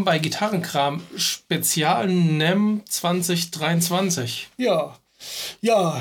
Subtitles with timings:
[0.00, 4.48] willkommen bei Gitarrenkram Spezial NEM 2023.
[4.56, 4.96] Ja,
[5.60, 6.00] ja,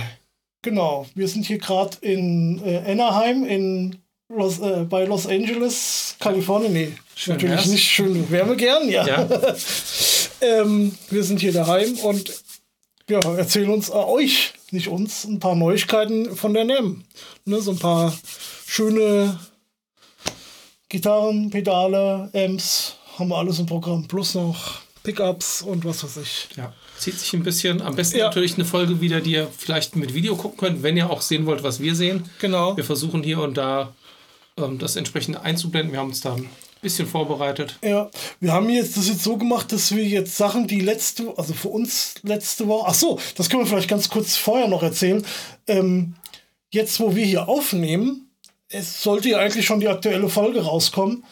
[0.62, 1.06] genau.
[1.16, 3.98] Wir sind hier gerade in äh, Anaheim in
[4.30, 6.72] Los, äh, bei Los Angeles, Kalifornien.
[6.72, 7.68] Nee, schön natürlich wär's.
[7.68, 8.32] nicht schön.
[8.32, 9.06] Wärme gern, ja.
[9.06, 9.28] ja.
[10.42, 12.42] ähm, wir sind hier daheim und
[13.10, 17.04] ja, erzählen uns äh, euch, nicht uns, ein paar Neuigkeiten von der NEM.
[17.44, 18.18] Ne, so ein paar
[18.66, 19.38] schöne
[20.88, 24.08] Gitarren, Pedale, Amps, haben wir alles im Programm.
[24.08, 26.50] Plus noch Pickups und was weiß ich.
[26.56, 27.82] Ja, zieht sich ein bisschen.
[27.82, 28.26] Am besten ja.
[28.26, 31.46] natürlich eine Folge wieder, die ihr vielleicht mit Video gucken könnt, wenn ihr auch sehen
[31.46, 32.30] wollt, was wir sehen.
[32.40, 32.76] Genau.
[32.76, 33.94] Wir versuchen hier und da
[34.58, 35.92] ähm, das entsprechend einzublenden.
[35.92, 36.50] Wir haben uns da ein
[36.82, 37.78] bisschen vorbereitet.
[37.84, 41.54] Ja, wir haben jetzt das jetzt so gemacht, dass wir jetzt Sachen, die letzte, also
[41.54, 45.26] für uns letzte Woche, ach so, das können wir vielleicht ganz kurz vorher noch erzählen.
[45.68, 46.16] Ähm,
[46.72, 48.30] jetzt, wo wir hier aufnehmen,
[48.70, 51.24] es sollte ja eigentlich schon die aktuelle Folge rauskommen.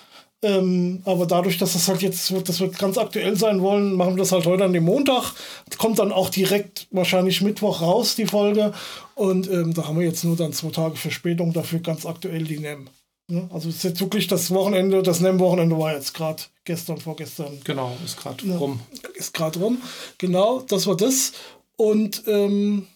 [0.44, 4.16] Ähm, aber dadurch, dass das halt jetzt wird, das wird ganz aktuell sein wollen, machen
[4.16, 5.34] wir das halt heute an dem Montag.
[5.78, 8.74] Kommt dann auch direkt wahrscheinlich Mittwoch raus, die Folge.
[9.16, 12.60] Und ähm, da haben wir jetzt nur dann zwei Tage Verspätung dafür ganz aktuell die
[12.60, 12.88] NEM.
[13.30, 13.50] Ne?
[13.52, 17.60] Also es ist jetzt wirklich das Wochenende, das NEM-Wochenende war jetzt gerade gestern, vorgestern.
[17.64, 18.80] Genau, ist gerade ja, rum.
[19.16, 19.82] Ist gerade rum.
[20.18, 21.34] Genau, das war das.
[21.76, 22.88] Und ähm,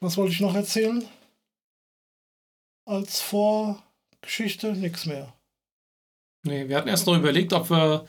[0.00, 1.04] was wollte ich noch erzählen?
[2.84, 5.32] Als Vorgeschichte nichts mehr.
[6.46, 8.06] Nee, wir hatten erst noch überlegt, ob wir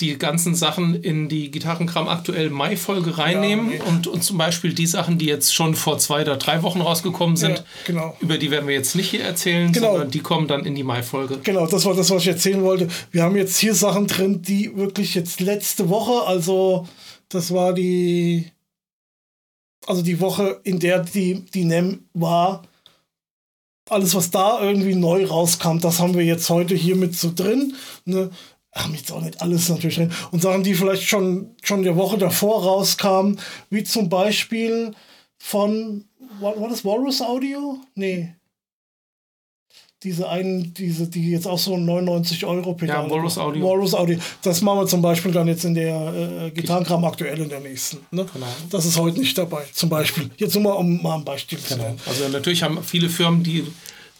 [0.00, 3.82] die ganzen Sachen in die Gitarrenkram aktuell Mai-Folge reinnehmen ja, nee.
[3.88, 7.36] und, und zum Beispiel die Sachen, die jetzt schon vor zwei oder drei Wochen rausgekommen
[7.36, 8.16] sind, ja, genau.
[8.20, 9.92] über die werden wir jetzt nicht hier erzählen, genau.
[9.92, 11.38] sondern die kommen dann in die Mai-Folge.
[11.42, 12.88] Genau, das war das, was ich erzählen wollte.
[13.10, 16.88] Wir haben jetzt hier Sachen drin, die wirklich jetzt letzte Woche, also
[17.28, 18.46] das war die,
[19.86, 22.62] also die Woche, in der die, die NEM war,
[23.90, 27.74] alles, was da irgendwie neu rauskam, das haben wir jetzt heute hier mit so drin.
[28.04, 28.30] Ne?
[28.72, 30.12] haben jetzt auch nicht alles natürlich drin.
[30.30, 34.94] Und Sachen, die vielleicht schon, schon der Woche davor rauskamen, wie zum Beispiel
[35.38, 36.04] von,
[36.38, 37.78] war, war das Walrus Audio?
[37.94, 38.34] Nee.
[40.02, 43.06] Diese einen, diese, die jetzt auch so 99 Euro Pedale.
[43.06, 43.66] Ja, Walrus Audio.
[43.66, 44.18] Walrus Audio.
[44.40, 47.98] Das machen wir zum Beispiel dann jetzt in der äh, Gitarrenkram aktuell in der nächsten.
[48.10, 48.24] Ne?
[48.32, 48.46] Genau.
[48.70, 50.30] Das ist heute nicht dabei, zum Beispiel.
[50.38, 51.88] Jetzt nur mal, um mal ein Beispiel zu genau.
[51.88, 52.00] nennen.
[52.06, 53.66] Also natürlich haben viele Firmen, die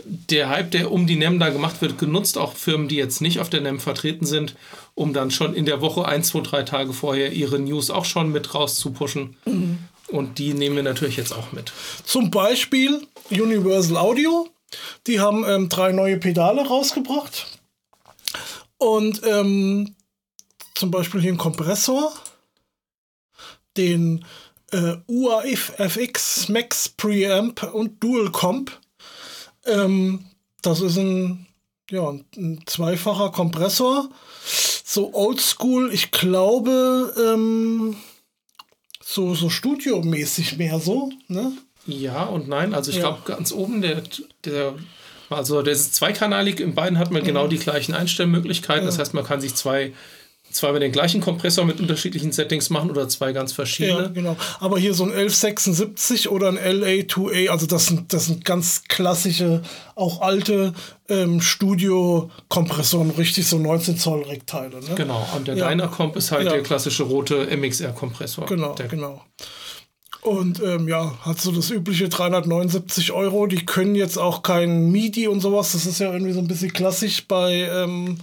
[0.04, 3.40] der Hype, der um die NEM da gemacht wird, genutzt auch Firmen, die jetzt nicht
[3.40, 4.56] auf der NEM vertreten sind,
[4.94, 8.32] um dann schon in der Woche ein, zwei, drei Tage vorher ihre News auch schon
[8.32, 9.36] mit rauszupushen.
[9.46, 9.78] Mhm.
[10.08, 11.72] Und die nehmen wir natürlich jetzt auch mit.
[12.04, 14.48] Zum Beispiel Universal Audio.
[15.06, 17.58] Die haben ähm, drei neue Pedale rausgebracht.
[18.78, 19.94] Und ähm,
[20.74, 22.12] zum Beispiel hier einen Kompressor,
[23.76, 24.24] den
[24.72, 28.80] äh, UAF FX Max Preamp und Dual Comp
[29.66, 30.24] ähm,
[30.62, 31.46] das ist ein,
[31.90, 34.10] ja, ein zweifacher Kompressor.
[34.84, 37.96] So oldschool, ich glaube, ähm,
[39.02, 41.52] so, so studiomäßig mehr so, ne?
[41.86, 42.74] Ja und nein.
[42.74, 43.02] Also ich ja.
[43.02, 44.02] glaube, ganz oben der,
[44.44, 44.74] der
[45.30, 47.50] also der ist zweikanalig, in beiden hat man genau mhm.
[47.50, 48.84] die gleichen Einstellmöglichkeiten.
[48.84, 49.92] Das heißt, man kann sich zwei
[50.50, 54.02] zweimal den gleichen Kompressor mit unterschiedlichen Settings machen oder zwei ganz verschiedene.
[54.02, 54.36] Ja, genau.
[54.58, 59.62] Aber hier so ein 1176 oder ein LA2A, also das sind, das sind ganz klassische,
[59.94, 60.72] auch alte
[61.08, 64.80] ähm, Studio-Kompressoren, richtig so 19 Zoll Reckteile.
[64.80, 64.94] Ne?
[64.96, 65.68] Genau, und der ja.
[65.68, 66.52] Dynacomp ist halt ja.
[66.52, 68.46] der klassische rote MXR-Kompressor.
[68.46, 69.24] Genau, der genau.
[70.22, 73.46] Und ähm, ja, hat so das übliche 379 Euro.
[73.46, 75.72] Die können jetzt auch kein MIDI und sowas.
[75.72, 78.18] Das ist ja irgendwie so ein bisschen klassisch bei ähm,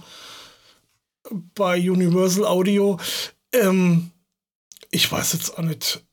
[1.54, 2.98] bei Universal Audio.
[3.52, 4.10] Ähm,
[4.90, 6.04] ich weiß jetzt auch nicht.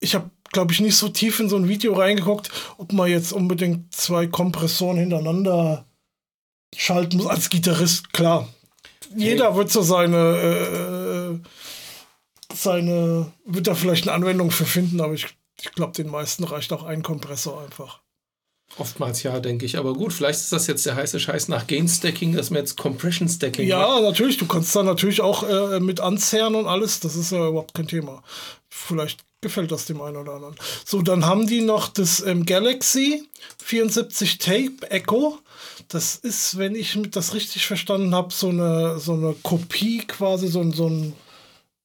[0.00, 3.32] Ich habe, glaube ich, nicht so tief in so ein Video reingeguckt, ob man jetzt
[3.32, 5.84] unbedingt zwei Kompressoren hintereinander
[6.76, 7.26] schalten muss.
[7.26, 8.48] Als Gitarrist, klar.
[9.16, 10.97] Jeder wird so seine, äh,
[12.52, 15.26] seine, wird da vielleicht eine Anwendung für finden, aber ich,
[15.60, 18.00] ich glaube, den meisten reicht auch ein Kompressor einfach.
[18.76, 19.78] Oftmals ja, denke ich.
[19.78, 22.76] Aber gut, vielleicht ist das jetzt der heiße Scheiß nach Gain Stacking, dass man jetzt
[22.76, 24.02] Compression Stacking Ja, macht.
[24.02, 24.36] natürlich.
[24.36, 27.00] Du kannst da natürlich auch äh, mit anzerren und alles.
[27.00, 28.22] Das ist ja überhaupt kein Thema.
[28.68, 30.54] Vielleicht gefällt das dem einen oder anderen.
[30.84, 33.26] So, dann haben die noch das ähm, Galaxy
[33.64, 35.38] 74 Tape Echo.
[35.88, 40.70] Das ist, wenn ich das richtig verstanden habe, so eine, so eine Kopie quasi, so,
[40.72, 41.14] so ein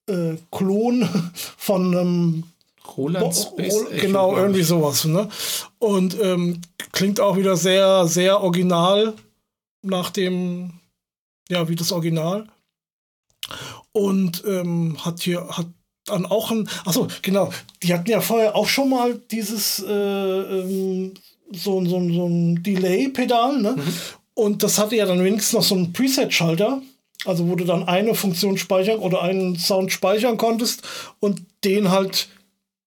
[0.07, 1.07] äh, Klon
[1.57, 2.43] von einem
[2.97, 5.05] Roland Space Ro Genau, irgendwie sowas.
[5.05, 5.29] Ne?
[5.79, 6.61] Und ähm,
[6.91, 9.13] klingt auch wieder sehr, sehr original
[9.81, 10.71] nach dem,
[11.49, 12.47] ja, wie das Original.
[13.91, 15.67] Und ähm, hat hier, hat
[16.05, 17.51] dann auch ein, achso, genau,
[17.81, 21.13] die hatten ja vorher auch schon mal dieses, äh, ähm,
[21.51, 23.75] so, so, so ein Delay-Pedal, ne?
[23.77, 23.93] Mhm.
[24.35, 26.81] Und das hatte ja dann wenigstens noch so einen Preset-Schalter.
[27.25, 30.83] Also wo du dann eine Funktion speichern oder einen Sound speichern konntest
[31.19, 32.27] und den halt,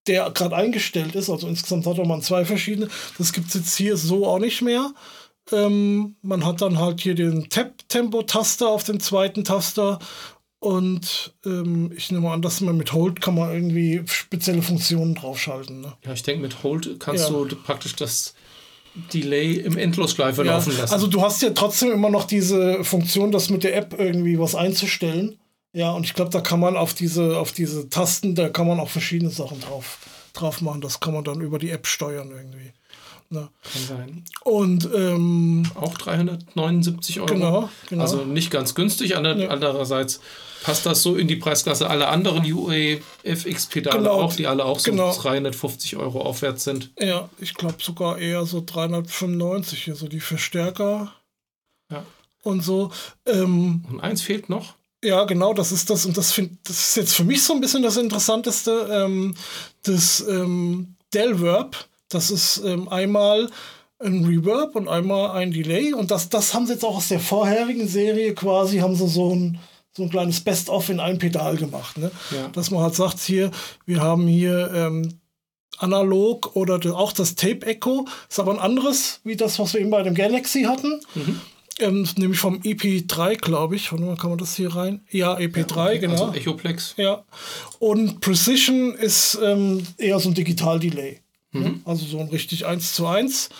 [0.06, 2.88] der gerade eingestellt ist, also insgesamt hat man zwei verschiedene,
[3.18, 4.92] das gibt es jetzt hier so auch nicht mehr.
[5.52, 10.00] Ähm, man hat dann halt hier den Tap-Tempo-Taster auf dem zweiten Taster
[10.58, 15.82] und ähm, ich nehme an, dass man mit Hold kann man irgendwie spezielle Funktionen draufschalten.
[15.82, 15.92] Ne?
[16.04, 17.30] Ja, ich denke, mit Hold kannst ja.
[17.30, 18.34] du praktisch das
[19.12, 20.92] Delay im Endlosschleife ja, laufen lassen.
[20.92, 24.54] Also du hast ja trotzdem immer noch diese Funktion, das mit der App irgendwie was
[24.54, 25.38] einzustellen.
[25.72, 28.80] Ja, und ich glaube, da kann man auf diese, auf diese Tasten, da kann man
[28.80, 29.98] auch verschiedene Sachen drauf,
[30.32, 30.80] drauf machen.
[30.80, 32.72] Das kann man dann über die App steuern irgendwie.
[33.28, 33.48] Ne?
[33.72, 34.24] Kann sein.
[34.44, 37.26] Und ähm, auch 379 Euro.
[37.26, 38.02] Genau, genau.
[38.02, 39.16] Also nicht ganz günstig.
[39.16, 39.48] Ander, ja.
[39.48, 40.20] Andererseits
[40.66, 44.90] passt das so in die Preisklasse aller anderen UEFX-Pedale genau, auch, die alle auch so
[44.90, 45.14] genau.
[45.14, 46.90] 350 Euro aufwärts sind.
[46.98, 51.12] Ja, ich glaube sogar eher so 395 hier, so die Verstärker.
[51.90, 52.04] Ja.
[52.42, 52.90] Und so.
[53.26, 54.74] Ähm, und eins fehlt noch.
[55.02, 56.04] Ja, genau, das ist das.
[56.04, 58.88] Und das, find, das ist jetzt für mich so ein bisschen das Interessanteste.
[58.90, 59.34] Ähm,
[59.82, 63.50] das ähm, Delverb das ist ähm, einmal
[63.98, 65.92] ein Reverb und einmal ein Delay.
[65.92, 69.34] Und das, das haben sie jetzt auch aus der vorherigen Serie quasi, haben sie so
[69.34, 69.58] ein,
[69.96, 71.96] so ein kleines Best-of in ein Pedal gemacht.
[71.96, 72.10] Ne?
[72.30, 72.48] Ja.
[72.48, 73.50] Dass man halt sagt, hier,
[73.86, 75.20] wir haben hier ähm,
[75.78, 79.90] analog oder auch das Tape Echo, ist aber ein anderes, wie das, was wir eben
[79.90, 81.00] bei dem Galaxy hatten.
[81.14, 81.40] Mhm.
[81.78, 83.92] Ähm, nämlich vom EP3, glaube ich.
[83.92, 85.02] Warte mal, kann man das hier rein?
[85.10, 85.98] Ja, EP3, ja, okay.
[85.98, 86.26] genau.
[86.26, 86.94] Also Echoplex.
[86.96, 87.24] Ja.
[87.78, 91.20] Und Precision ist ähm, eher so ein Digital-Delay.
[91.52, 91.82] Mhm.
[91.84, 93.50] Also so ein richtig 1 zu 1.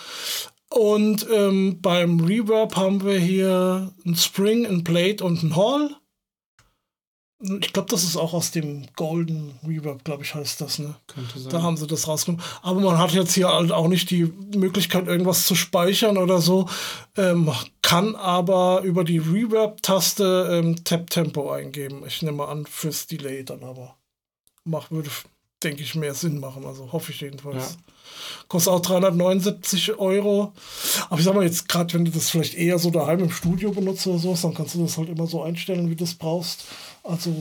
[0.69, 5.95] Und ähm, beim Reverb haben wir hier ein Spring, ein Plate und ein Hall.
[7.39, 10.79] Ich glaube, das ist auch aus dem Golden Reverb, glaube ich, heißt das.
[10.79, 10.95] Ne?
[11.05, 11.51] Könnte sein.
[11.51, 12.43] Da haben sie das rausgenommen.
[12.63, 14.25] Aber man hat jetzt hier halt auch nicht die
[14.55, 16.67] Möglichkeit, irgendwas zu speichern oder so.
[17.15, 17.51] Ähm,
[17.83, 22.03] kann aber über die Reverb-Taste ähm, Tap-Tempo eingeben.
[22.07, 23.97] Ich nehme an, fürs Delay dann aber.
[24.63, 25.11] Mach, würde
[25.63, 26.65] denke ich, mehr Sinn machen.
[26.65, 27.73] Also hoffe ich jedenfalls.
[27.73, 27.93] Ja.
[28.47, 30.53] Kostet auch 379 Euro.
[31.09, 33.71] Aber ich sag mal jetzt, gerade wenn du das vielleicht eher so daheim im Studio
[33.71, 36.65] benutzt oder sowas, dann kannst du das halt immer so einstellen, wie du es brauchst.
[37.03, 37.33] Also.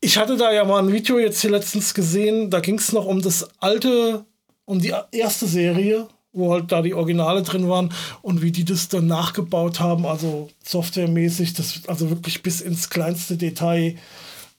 [0.00, 3.06] Ich hatte da ja mal ein Video jetzt hier letztens gesehen, da ging es noch
[3.06, 4.26] um das alte,
[4.66, 7.90] um die erste Serie, wo halt da die Originale drin waren
[8.20, 13.38] und wie die das dann nachgebaut haben, also softwaremäßig, das also wirklich bis ins kleinste
[13.38, 13.96] Detail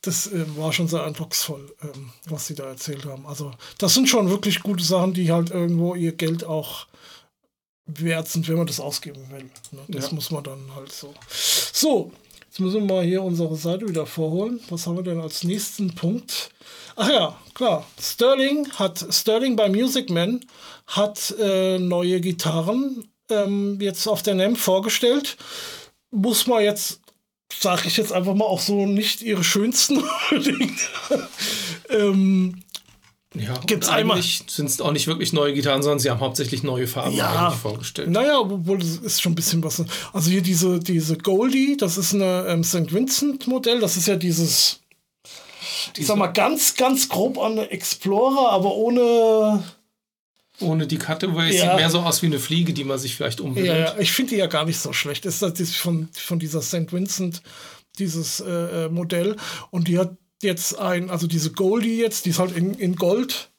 [0.05, 3.25] das äh, war schon sehr eindrucksvoll, ähm, was sie da erzählt haben.
[3.25, 6.87] Also, das sind schon wirklich gute Sachen, die halt irgendwo ihr Geld auch
[7.85, 9.49] wert sind, wenn man das ausgeben will.
[9.71, 9.81] Ne?
[9.87, 10.13] Das ja.
[10.13, 11.13] muss man dann halt so.
[11.29, 12.11] So,
[12.45, 14.59] jetzt müssen wir mal hier unsere Seite wieder vorholen.
[14.69, 16.49] Was haben wir denn als nächsten Punkt?
[16.95, 17.85] Ach ja, klar.
[17.99, 20.41] Sterling hat Sterling bei Music Man
[20.87, 25.37] hat äh, neue Gitarren ähm, jetzt auf der NEM vorgestellt.
[26.11, 27.01] Muss man jetzt
[27.59, 30.03] sage ich jetzt einfach mal auch so, nicht ihre schönsten
[31.89, 32.63] ähm,
[33.37, 36.87] ja, gibt's eigentlich sind es auch nicht wirklich neue Gitarren, sondern sie haben hauptsächlich neue
[36.87, 38.09] Farben ja, vorgestellt.
[38.09, 39.83] Naja, obwohl das ist schon ein bisschen was.
[40.13, 42.93] Also hier diese, diese Goldie, das ist eine ähm, St.
[42.93, 44.79] Vincent-Modell, das ist ja dieses,
[45.95, 49.63] diese, ich sag mal, ganz, ganz grob an Explorer, aber ohne
[50.59, 51.61] ohne die Cutaway ja.
[51.61, 53.67] sieht mehr so aus wie eine Fliege, die man sich vielleicht umhüllt.
[53.67, 55.25] Ja, ich finde die ja gar nicht so schlecht.
[55.25, 56.91] Das ist von, von dieser St.
[56.91, 57.41] Vincent,
[57.99, 59.35] dieses äh, äh, Modell.
[59.71, 63.51] Und die hat jetzt ein, also diese Goldie jetzt, die ist halt in, in Gold.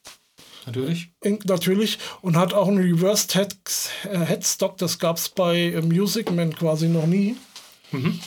[0.65, 1.11] Natürlich.
[1.21, 1.99] In, natürlich.
[2.21, 3.55] Und hat auch einen Reversed Head,
[4.11, 4.77] äh, Headstock.
[4.77, 7.35] Das gab es bei äh, Music Man quasi noch nie.
[7.91, 8.19] Mhm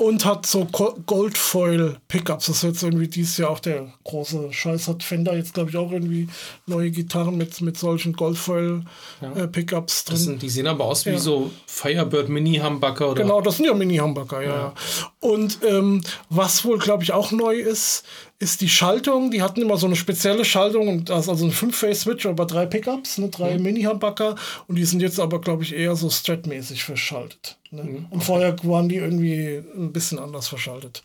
[0.00, 2.46] und hat so Goldfoil-Pickups.
[2.46, 4.88] Das ist jetzt irgendwie dieses Jahr auch der große Scheiß.
[4.88, 6.26] Hat Fender jetzt, glaube ich, auch irgendwie
[6.64, 10.14] neue Gitarren mit, mit solchen Goldfoil-Pickups ja.
[10.14, 10.38] äh, drin.
[10.38, 11.12] die sehen aber aus ja.
[11.12, 13.22] wie so Firebird Mini-Humbucker, oder?
[13.22, 14.48] Genau, das sind ja Mini-Humbucker, ja.
[14.48, 14.74] ja.
[15.20, 18.04] Und ähm, was wohl, glaube ich, auch neu ist,
[18.40, 19.30] ist die Schaltung.
[19.30, 22.66] Die hatten immer so eine spezielle Schaltung und das ist also ein 5-Phase-Switch, aber drei
[22.66, 23.62] Pickups, ne, drei mhm.
[23.62, 24.34] Mini-Humbucker
[24.66, 27.58] und die sind jetzt aber, glaube ich, eher so Strat-mäßig verschaltet.
[27.70, 27.84] Ne?
[27.84, 28.06] Mhm.
[28.10, 31.04] Und vorher waren die irgendwie ein bisschen anders verschaltet.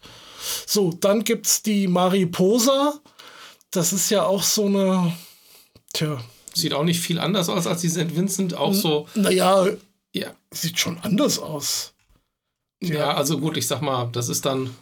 [0.66, 3.00] So, dann gibt es die Mariposa.
[3.70, 5.14] Das ist ja auch so eine.
[5.94, 6.22] Tja.
[6.54, 8.16] Sieht auch nicht viel anders aus als die St.
[8.16, 8.54] Vincent.
[8.54, 9.10] Auch so.
[9.14, 9.68] Naja,
[10.14, 10.32] ja.
[10.52, 11.94] sieht schon anders aus.
[12.82, 14.74] Ja, ja, also gut, ich sag mal, das ist dann.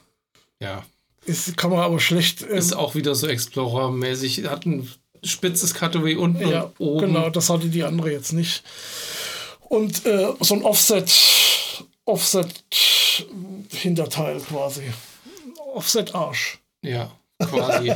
[0.59, 0.83] Ja,
[1.25, 2.43] ist, kann man aber schlecht.
[2.43, 4.47] Ähm, ist auch wieder so Explorer-mäßig.
[4.47, 4.89] Hat ein
[5.23, 7.13] spitzes Cutaway unten ja, und oben.
[7.13, 8.63] Genau, das hatte die andere jetzt nicht.
[9.61, 11.11] Und äh, so ein Offset,
[12.05, 14.83] Offset-Hinterteil quasi.
[15.73, 16.59] Offset-Arsch.
[16.81, 17.93] Ja, quasi.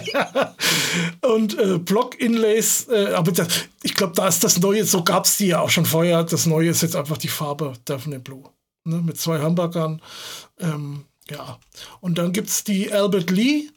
[1.34, 3.48] und äh, Block-Inlays, äh, aber das,
[3.84, 6.24] ich glaube, da ist das Neue, so gab es die ja auch schon vorher.
[6.24, 8.44] Das Neue ist jetzt einfach die Farbe Daphne Blue.
[8.86, 10.02] Ne, mit zwei Hamburgern.
[10.60, 11.60] Ähm, Ja.
[12.02, 13.70] Und dann gibt es die Albert Lee.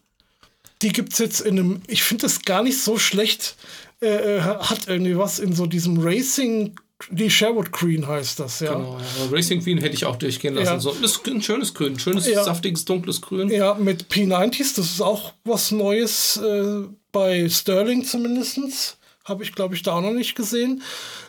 [0.83, 3.57] Die gibt es jetzt in einem, ich finde das gar nicht so schlecht,
[4.00, 6.75] äh, äh, hat irgendwie was in so diesem Racing,
[7.11, 8.75] die Sherwood Green heißt das, ja.
[8.75, 9.30] Genau, ja.
[9.30, 10.66] Racing Green hätte ich auch durchgehen lassen.
[10.66, 10.80] Ja.
[10.80, 12.45] So, ist ein schönes Grün, schönes, ja.
[12.45, 13.50] saftiges, dunkles Grün.
[13.50, 18.97] Ja, mit P90s, das ist auch was Neues äh, bei Sterling zumindest.
[19.25, 20.83] Habe ich, glaube ich, da auch noch nicht gesehen.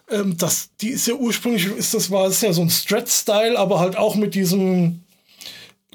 [0.09, 3.79] Ähm, das, die ist ja ursprünglich, ist das war ist ja so ein Stretch-Style, aber
[3.79, 5.00] halt auch mit diesem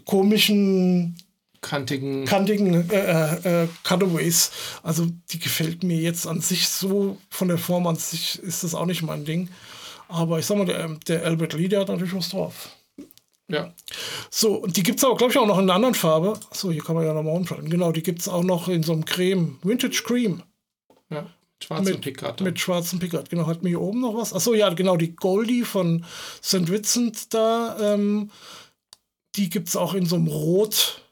[0.07, 1.17] komischen
[1.61, 4.51] kantigen, kantigen äh, äh, äh, Cutaways.
[4.83, 8.75] Also die gefällt mir jetzt an sich so, von der Form an sich ist das
[8.75, 9.51] auch nicht mein Ding.
[10.09, 12.71] Aber ich sag mal, der, der Albert Lee, der hat natürlich was drauf.
[13.49, 13.73] Ja.
[14.31, 16.39] So, und die gibt es aber, glaube ich, auch noch in einer anderen Farbe.
[16.53, 17.69] So, hier kann man ja nochmal umschalten.
[17.69, 20.43] Genau, die gibt es auch noch in so einem Creme, Vintage Cream.
[21.11, 21.27] Ja,
[21.63, 22.41] schwarzen Pickard.
[22.41, 23.47] Mit schwarzen Pickard, genau.
[23.47, 24.33] Hat mir hier oben noch was?
[24.33, 26.05] Achso, ja, genau, die Goldie von
[26.43, 26.69] St.
[26.69, 27.77] Vincent da.
[27.81, 28.31] Ähm,
[29.37, 31.03] die gibt es auch in so einem Rot.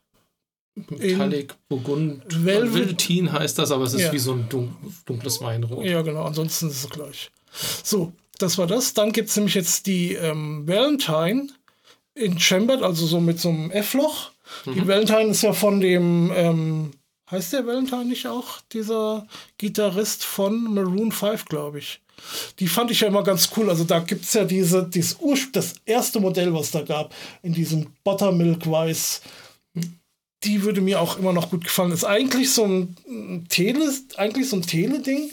[0.75, 2.23] Metallic Burgund.
[2.29, 4.13] Velvetin heißt das, aber es ist ja.
[4.13, 5.85] wie so ein dunkles Weinrot.
[5.85, 7.31] Ja, genau, ansonsten ist es gleich.
[7.85, 8.95] So, das war das.
[8.95, 11.49] Dann gibt es nämlich jetzt die ähm, Valentine
[12.15, 14.31] in Chambert, also so mit so einem F-Loch.
[14.67, 14.75] Mhm.
[14.75, 16.91] Die Valentine ist ja von dem, ähm,
[17.31, 18.61] heißt der Valentine nicht auch?
[18.73, 19.27] Dieser
[19.59, 22.01] Gitarrist von Maroon 5, glaube ich.
[22.59, 23.71] Die fand ich ja immer ganz cool.
[23.71, 25.17] Also da gibt es ja diese, dieses
[25.53, 29.23] das erste Modell, was da gab, in diesem Buttermilk Weiß.
[30.45, 31.93] Die würde mir auch immer noch gut gefallen.
[31.93, 35.31] Ist eigentlich so ein Tele, eigentlich so ein Tele-Ding,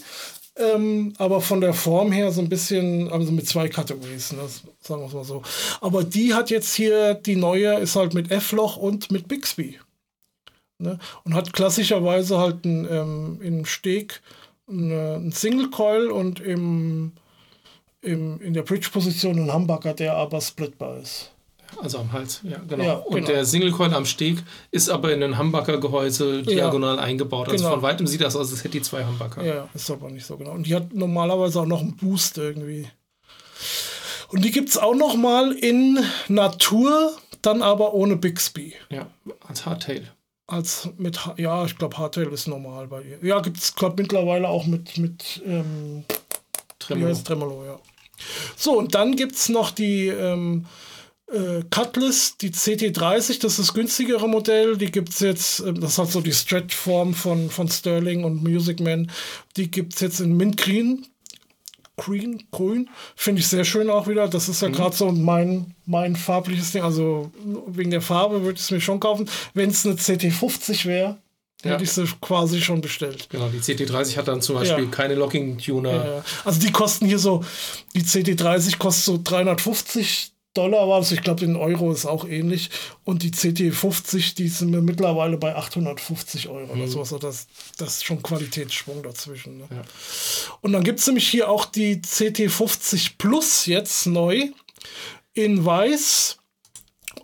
[0.56, 4.48] ähm, aber von der Form her so ein bisschen, also mit zwei Kategorien, ne,
[4.80, 5.42] sagen wir es mal so.
[5.80, 9.78] Aber die hat jetzt hier, die neue ist halt mit F-Loch und mit Bixby.
[10.78, 10.98] Ne?
[11.24, 14.20] Und hat klassischerweise halt ein, ähm, Steg
[14.72, 17.12] ein Single Coil und im,
[18.00, 21.30] im, in der Bridge-Position ein Humbucker, der aber splitbar ist.
[21.80, 22.84] Also am Hals, ja, genau.
[22.84, 23.26] Ja, und genau.
[23.26, 27.48] der Single Coil am Steg ist aber in ein Humbucker-Gehäuse diagonal ja, eingebaut.
[27.48, 27.76] Also genau.
[27.76, 29.42] von weitem sieht das aus, als hätte die zwei Humbucker.
[29.42, 30.52] Ja, ist aber nicht so genau.
[30.52, 32.88] Und die hat normalerweise auch noch einen Boost irgendwie.
[34.28, 35.98] Und die gibt es auch noch mal in
[36.28, 38.74] Natur, dann aber ohne Bixby.
[38.90, 39.06] Ja,
[39.46, 40.10] als Hardtail
[40.52, 43.18] als mit, ja, ich glaube, Hardtail ist normal bei ihr.
[43.22, 46.04] Ja, gibt es, glaube mittlerweile auch mit, mit ähm,
[46.78, 47.14] Tremolo.
[47.14, 47.80] Tremolo, ja.
[48.56, 50.66] So, und dann gibt es noch die ähm,
[51.32, 54.76] äh, Cutlass, die CT30, das ist das günstigere Modell.
[54.76, 58.80] Die gibt es jetzt, äh, das hat so die Stretch-Form von, von Sterling und Music
[58.80, 59.10] Man.
[59.56, 61.06] Die gibt es jetzt in Mint Green,
[61.96, 62.88] Green, grün.
[63.16, 64.28] Finde ich sehr schön auch wieder.
[64.28, 64.72] Das ist ja mhm.
[64.72, 66.82] gerade so mein, mein farbliches Ding.
[66.82, 67.30] Also
[67.66, 69.28] wegen der Farbe würde ich es mir schon kaufen.
[69.54, 71.18] Wenn es eine CT50 wäre,
[71.64, 71.72] ja.
[71.72, 73.28] hätte ich sie quasi schon bestellt.
[73.30, 74.90] Genau, die CT30 hat dann zum Beispiel ja.
[74.90, 76.04] keine Locking-Tuner.
[76.04, 77.44] Ja, also die kosten hier so,
[77.94, 82.70] die CT30 kostet so 350 Dollar war es, ich glaube in Euro ist auch ähnlich.
[83.04, 86.80] Und die CT50, die sind mir mittlerweile bei 850 Euro mhm.
[86.82, 87.00] oder so.
[87.00, 87.46] Also das,
[87.78, 89.58] das ist schon Qualitätssprung dazwischen.
[89.58, 89.68] Ne?
[89.70, 89.82] Ja.
[90.60, 94.50] Und dann gibt es nämlich hier auch die CT50 Plus jetzt neu
[95.32, 96.36] in Weiß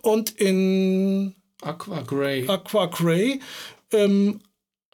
[0.01, 2.47] und in Aqua Grey.
[2.47, 3.41] Aqua Grey.
[3.91, 4.41] Ähm,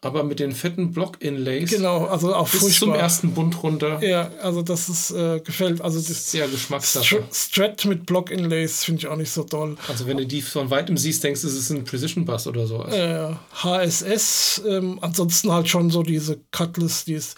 [0.05, 1.71] aber mit den fetten Block-Inlays.
[1.71, 2.87] Genau, also auch bis furchtbar.
[2.87, 4.01] zum ersten Bund runter.
[4.03, 5.81] Ja, also das ist äh, gefällt.
[5.81, 7.23] Also das sehr Geschmackssache.
[7.31, 9.77] Strat mit Block-Inlays finde ich auch nicht so toll.
[9.87, 12.67] Also wenn du die von weitem siehst, denkst du, es ist ein Precision Bass oder
[12.67, 12.83] so.
[12.85, 13.33] Äh,
[13.63, 17.35] HSS, ähm, ansonsten halt schon so diese Cutlass, die ist,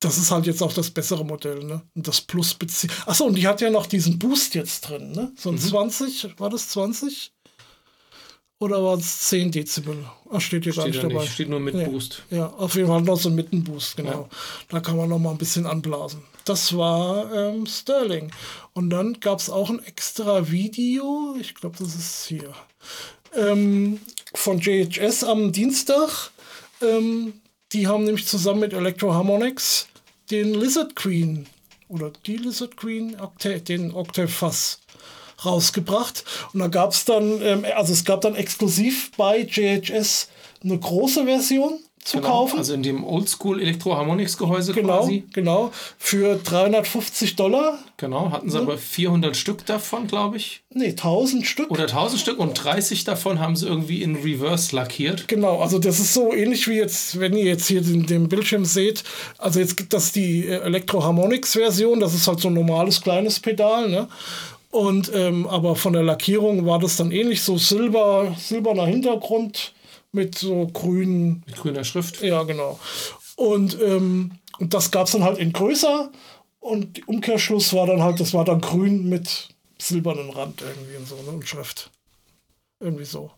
[0.00, 1.82] das ist halt jetzt auch das bessere Modell, ne?
[1.94, 2.90] Und das Plus bezieht.
[3.06, 5.32] Achso, und die hat ja noch diesen Boost jetzt drin, ne?
[5.36, 5.60] So ein mhm.
[5.60, 7.32] 20, war das 20?
[8.62, 10.06] Oder war es 10 Dezibel?
[10.30, 11.22] Ach, steht hier steht gar nicht dabei.
[11.22, 11.84] Nicht, steht nur mit nee.
[11.84, 12.22] Boost.
[12.30, 14.10] Ja, auf jeden Fall noch so mit einem Boost, genau.
[14.10, 14.28] Ja.
[14.68, 16.22] Da kann man noch mal ein bisschen anblasen.
[16.44, 18.30] Das war ähm, Sterling.
[18.72, 22.54] Und dann gab es auch ein extra Video, ich glaube, das ist hier,
[23.34, 23.98] ähm,
[24.32, 26.30] von JHS am Dienstag.
[26.80, 27.32] Ähm,
[27.72, 29.88] die haben nämlich zusammen mit Electro Harmonix
[30.30, 31.48] den Lizard Queen
[31.88, 34.81] oder die Lizard Queen Octave, den Octave Fass
[35.44, 36.24] rausgebracht.
[36.52, 40.28] Und da gab es dann, ähm, also es gab dann exklusiv bei JHS
[40.62, 42.58] eine große Version zu genau, kaufen.
[42.58, 45.24] Also in dem Oldschool Electro-Harmonix Gehäuse genau, quasi.
[45.32, 47.78] Genau, für 350 Dollar.
[47.96, 48.62] Genau, hatten sie ja.
[48.62, 50.62] aber 400 Stück davon, glaube ich.
[50.70, 51.70] Nee, 1000 Stück.
[51.70, 55.28] Oder 1000 Stück und 30 davon haben sie irgendwie in Reverse lackiert.
[55.28, 58.64] Genau, also das ist so ähnlich wie jetzt, wenn ihr jetzt hier den, den Bildschirm
[58.64, 59.04] seht.
[59.38, 63.38] Also jetzt gibt das die äh, Electro-Harmonix Version, das ist halt so ein normales kleines
[63.38, 64.08] Pedal, ne?
[64.72, 69.74] Und ähm, aber von der Lackierung war das dann ähnlich so silber, silberner Hintergrund
[70.12, 71.44] mit so grünen.
[71.46, 72.22] Mit grüner Schrift.
[72.22, 72.80] Ja, genau.
[73.36, 76.10] Und, ähm, und das gab es dann halt in größer.
[76.58, 81.06] Und der Umkehrschluss war dann halt, das war dann grün mit silbernen Rand irgendwie und
[81.06, 81.32] so, ne?
[81.32, 81.90] Und Schrift.
[82.80, 83.30] Irgendwie so.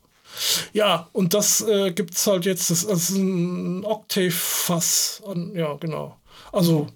[0.72, 5.22] Ja, und das äh, gibt es halt jetzt, das, das ist ein Octave-Fass.
[5.54, 6.16] Ja, genau.
[6.52, 6.86] Also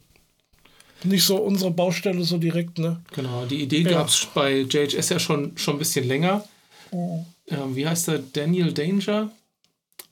[1.05, 3.00] nicht so unsere Baustelle so direkt, ne?
[3.12, 3.90] Genau, die Idee ja.
[3.90, 6.45] gab es bei JHS ja schon, schon ein bisschen länger.
[6.90, 7.25] Oh.
[7.47, 8.19] Ähm, wie heißt der?
[8.19, 9.31] Daniel Danger?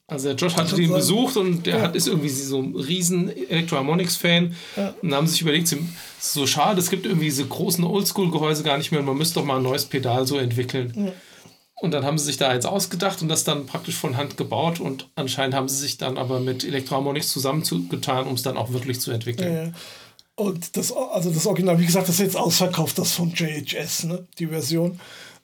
[0.08, 1.82] Also der Josh hatte den besucht und der ja.
[1.82, 4.54] hat, ist irgendwie so ein riesen Electroharmonics-Fan.
[4.76, 4.94] Ja.
[5.02, 5.74] Und haben sich überlegt,
[6.20, 9.44] so schade, es gibt irgendwie diese großen Oldschool-Gehäuse gar nicht mehr und man müsste doch
[9.44, 10.92] mal ein neues Pedal so entwickeln.
[10.96, 11.12] Ja.
[11.78, 14.80] Und dann haben sie sich da eins ausgedacht und das dann praktisch von Hand gebaut
[14.80, 19.00] und anscheinend haben sie sich dann aber mit Electroharmonics zusammengetan, um es dann auch wirklich
[19.00, 19.74] zu entwickeln.
[20.36, 24.26] Und das, also das Original, wie gesagt, das ist jetzt ausverkauft, das von JHS, ne?
[24.38, 25.00] die Version.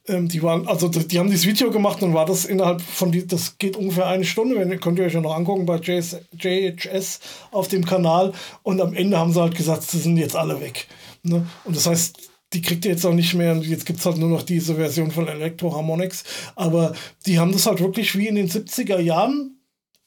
[0.06, 3.26] Ähm, die waren, also die haben dieses Video gemacht und war das innerhalb von, die,
[3.26, 7.20] das geht ungefähr eine Stunde, wenn, könnt ihr euch ja noch angucken bei JS, JHS
[7.52, 8.32] auf dem Kanal
[8.62, 10.88] und am Ende haben sie halt gesagt, sie sind jetzt alle weg.
[11.22, 11.46] Ne?
[11.64, 12.18] Und das heißt,
[12.52, 13.56] die kriegt ihr jetzt auch nicht mehr.
[13.56, 16.24] Jetzt gibt es halt nur noch diese Version von Electro Harmonics.
[16.54, 16.92] Aber
[17.26, 19.56] die haben das halt wirklich wie in den 70er Jahren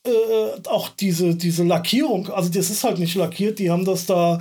[0.06, 0.10] äh,
[0.68, 2.30] auch diese, diese Lackierung.
[2.30, 3.60] Also das ist halt nicht lackiert.
[3.60, 4.40] Die haben das da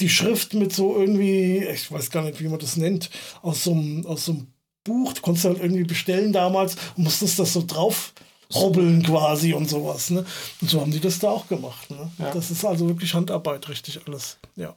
[0.00, 3.10] die Schrift mit so irgendwie, ich weiß gar nicht, wie man das nennt,
[3.42, 4.46] aus so einem, aus so einem
[4.84, 8.12] Buch, du konntest halt irgendwie bestellen damals und musstest das so drauf
[8.54, 10.10] robbeln quasi und sowas.
[10.10, 10.24] Ne?
[10.60, 11.90] Und so haben die das da auch gemacht.
[11.90, 12.10] Ne?
[12.18, 12.32] Ja.
[12.32, 14.38] Das ist also wirklich Handarbeit, richtig alles.
[14.56, 14.74] Ja.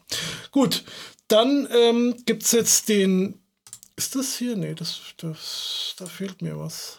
[0.51, 0.83] Gut,
[1.27, 3.39] dann ähm, gibt es jetzt den.
[3.95, 4.55] Ist das hier?
[4.55, 6.97] Nee, das, das, da fehlt mir was.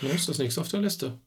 [0.00, 1.18] Nee, ist das nächste auf der Liste.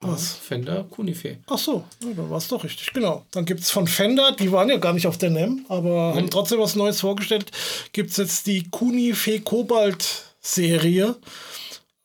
[0.00, 0.32] Was?
[0.32, 1.38] Fender Cunife.
[1.46, 2.92] Ach so, ja, da war es doch richtig.
[2.92, 3.24] Genau.
[3.30, 6.16] Dann gibt es von Fender, die waren ja gar nicht auf der NEM, aber mhm.
[6.16, 7.50] haben trotzdem was Neues vorgestellt.
[7.92, 11.16] Gibt es jetzt die Cunife Cobalt Serie.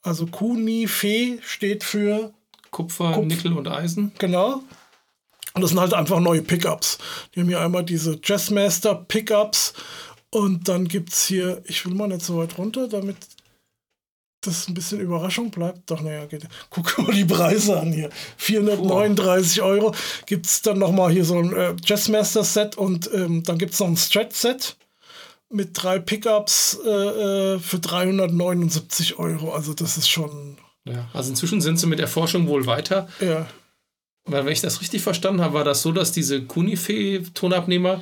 [0.01, 2.33] Also Cunife steht für
[2.71, 4.11] Kupfer, Kupf Nickel und Eisen.
[4.17, 4.63] Genau.
[5.53, 6.97] Und das sind halt einfach neue Pickups.
[7.35, 9.73] Die haben hier einmal diese Jazzmaster Pickups
[10.29, 13.17] und dann gibt es hier, ich will mal nicht so weit runter, damit
[14.41, 15.89] das ein bisschen Überraschung bleibt.
[15.89, 16.47] Doch, naja, geht.
[16.69, 18.09] Guck mal die Preise an hier.
[18.37, 19.65] 439 oh.
[19.65, 19.95] Euro.
[20.25, 23.87] Gibt es dann nochmal hier so ein äh, Jazzmaster-Set und ähm, dann gibt es noch
[23.87, 24.77] ein Stretch-Set
[25.49, 29.51] mit drei Pickups äh, äh, für 379 Euro.
[29.53, 30.57] Also das ist schon.
[30.85, 33.07] Ja, also inzwischen sind sie mit der Forschung wohl weiter.
[33.19, 33.47] Ja.
[34.25, 38.01] Weil wenn ich das richtig verstanden habe, war das so, dass diese Cunife-Tonabnehmer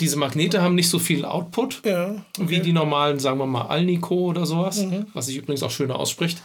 [0.00, 2.48] diese Magnete haben nicht so viel Output ja, okay.
[2.48, 5.06] wie die normalen, sagen wir mal, Alnico oder sowas, mhm.
[5.14, 6.38] was sich übrigens auch schöner ausspricht.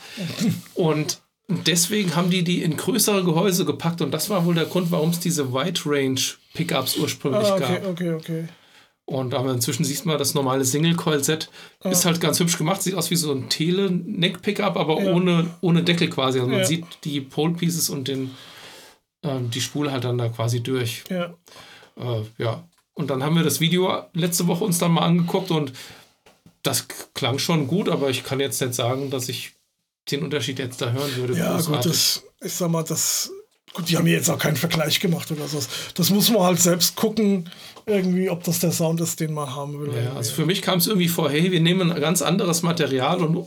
[0.73, 4.91] Und deswegen haben die die in größere Gehäuse gepackt und das war wohl der Grund,
[4.91, 6.19] warum es diese Wide Range
[6.53, 7.87] Pickups ursprünglich ah, okay, gab.
[7.87, 8.47] Okay, okay,
[9.05, 11.49] Und aber inzwischen siehst mal, das normale Single-Coil-Set
[11.81, 11.89] ah.
[11.89, 15.11] ist halt ganz hübsch gemacht, sieht aus wie so ein Tele-Neck-Pickup, aber ja.
[15.11, 16.39] ohne, ohne Deckel quasi.
[16.39, 16.65] Also man ja.
[16.65, 18.31] sieht die Pole-Pieces und den,
[19.23, 21.03] äh, die Spule halt dann da quasi durch.
[21.09, 21.33] Ja.
[21.97, 22.63] Äh, ja,
[22.93, 25.73] und dann haben wir das Video letzte Woche uns dann mal angeguckt und
[26.61, 29.53] das klang schon gut, aber ich kann jetzt nicht sagen, dass ich
[30.11, 31.37] den Unterschied jetzt da hören würde.
[31.37, 33.31] Ja, gut, das, ich sag mal, das,
[33.73, 35.59] gut, die haben jetzt auch keinen Vergleich gemacht oder so.
[35.95, 37.49] Das muss man halt selbst gucken,
[37.85, 39.93] irgendwie, ob das der Sound ist, den man haben will.
[39.93, 43.21] Ja, also für mich kam es irgendwie vor, hey, wir nehmen ein ganz anderes Material
[43.23, 43.45] und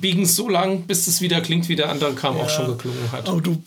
[0.00, 2.66] biegen es so lang, bis es wieder klingt, wie der andere Kram ja, auch schon
[2.68, 3.28] geklungen hat.
[3.28, 3.62] Aber du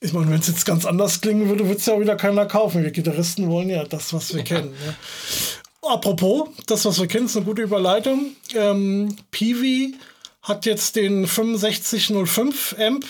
[0.00, 2.82] ich meine, wenn es jetzt ganz anders klingen würde, würde es ja wieder keiner kaufen.
[2.82, 4.72] Wir Gitarristen wollen ja das, was wir kennen.
[4.86, 5.92] Ja.
[5.92, 8.36] Apropos, das, was wir kennen, ist eine gute Überleitung.
[8.54, 9.94] Ähm, Peavy
[10.42, 13.04] hat jetzt den 6505 Amp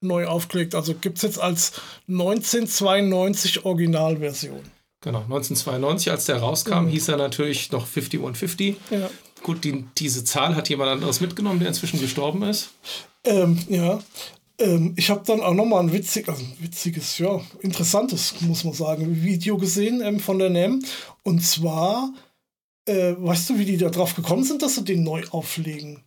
[0.00, 0.74] neu aufgelegt.
[0.74, 1.72] Also gibt es jetzt als
[2.08, 4.60] 1992 Originalversion.
[5.00, 6.88] Genau, 1992, als der rauskam, mhm.
[6.88, 8.76] hieß er natürlich noch 5150.
[8.90, 9.10] Ja.
[9.42, 12.70] Gut, die, diese Zahl hat jemand anderes mitgenommen, der inzwischen gestorben ist.
[13.24, 14.00] Ähm, ja,
[14.58, 18.74] ähm, ich habe dann auch nochmal ein, witzig, also ein witziges, ja, interessantes, muss man
[18.74, 20.82] sagen, Video gesehen ähm, von der NEM.
[21.22, 22.12] Und zwar,
[22.86, 26.04] äh, weißt du, wie die da drauf gekommen sind, dass sie den neu auflegen?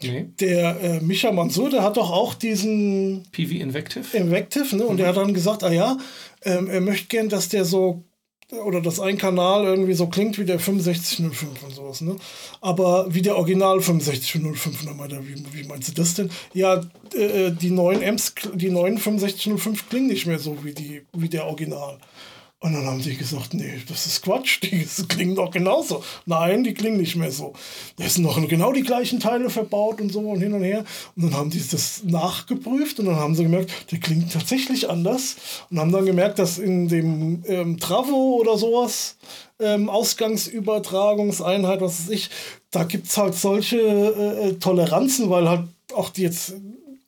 [0.00, 0.30] Nee.
[0.40, 4.16] Der äh, Micha Mansur, der hat doch auch diesen PV Invective.
[4.16, 4.86] Invective, ne?
[4.86, 4.98] Und mhm.
[4.98, 5.96] der hat dann gesagt, ah ja,
[6.42, 8.04] ähm, er möchte gern, dass der so
[8.64, 12.16] oder dass ein Kanal irgendwie so klingt wie der 6505 und sowas, ne?
[12.60, 16.30] Aber wie der Original 6505, nochmal, wie, wie meinst du das denn?
[16.52, 16.82] Ja,
[17.14, 21.46] äh, die neuen Amps, die neuen 6505 klingen nicht mehr so wie, die, wie der
[21.46, 21.98] Original.
[22.62, 26.04] Und dann haben die gesagt, nee, das ist Quatsch, die klingen doch genauso.
[26.26, 27.54] Nein, die klingen nicht mehr so.
[27.96, 30.84] Da sind noch genau die gleichen Teile verbaut und so und hin und her.
[31.16, 35.36] Und dann haben die das nachgeprüft und dann haben sie gemerkt, der klingt tatsächlich anders.
[35.70, 39.16] Und haben dann gemerkt, dass in dem ähm, Travo oder sowas,
[39.58, 42.30] ähm, Ausgangsübertragungseinheit, was weiß ich,
[42.70, 46.54] da gibt es halt solche äh, äh, Toleranzen, weil halt auch die jetzt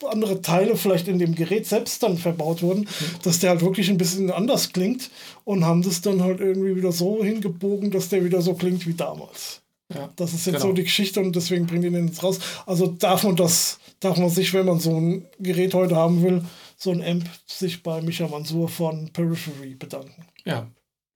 [0.07, 2.87] andere Teile vielleicht in dem Gerät selbst dann verbaut wurden, mhm.
[3.23, 5.09] dass der halt wirklich ein bisschen anders klingt
[5.43, 8.93] und haben das dann halt irgendwie wieder so hingebogen, dass der wieder so klingt wie
[8.93, 9.61] damals.
[9.93, 10.67] Ja, das ist jetzt genau.
[10.67, 12.39] so die Geschichte und deswegen bringen die den jetzt raus.
[12.65, 16.43] Also darf man das, darf man sich, wenn man so ein Gerät heute haben will,
[16.75, 20.25] so ein Amp, sich bei Micha Mansur von Periphery bedanken.
[20.43, 20.67] Ja,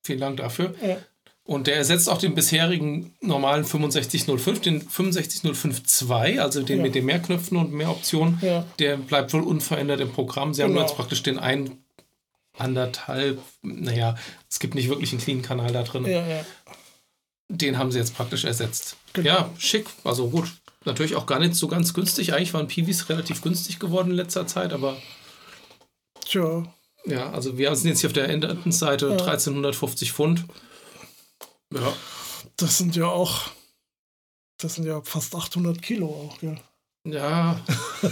[0.04, 0.76] vielen Dank dafür.
[0.86, 0.98] Ja.
[1.50, 6.84] Und der ersetzt auch den bisherigen normalen 6505, den 65052, also den ja.
[6.84, 8.38] mit den mehr Knöpfen und mehr Optionen.
[8.44, 8.68] Ja.
[8.78, 10.54] Der bleibt wohl unverändert im Programm.
[10.54, 10.76] Sie genau.
[10.76, 11.84] haben jetzt praktisch den ein,
[12.56, 14.14] anderthalb, naja,
[14.48, 16.06] es gibt nicht wirklich einen Clean-Kanal da drin.
[16.06, 16.46] Ja.
[17.48, 18.96] Den haben sie jetzt praktisch ersetzt.
[19.14, 19.28] Genau.
[19.28, 20.52] Ja, schick, also gut.
[20.86, 22.32] Natürlich auch gar nicht so ganz günstig.
[22.32, 24.98] Eigentlich waren Piwis relativ günstig geworden in letzter Zeit, aber.
[26.26, 26.72] Tja.
[27.06, 29.12] Ja, also wir sind jetzt hier auf der Enderton-Seite ja.
[29.14, 30.46] 1350 Pfund.
[31.74, 31.94] Ja.
[32.58, 33.50] Das sind ja auch,
[34.58, 36.60] das sind ja fast 800 Kilo auch, gell?
[37.06, 37.60] Ja.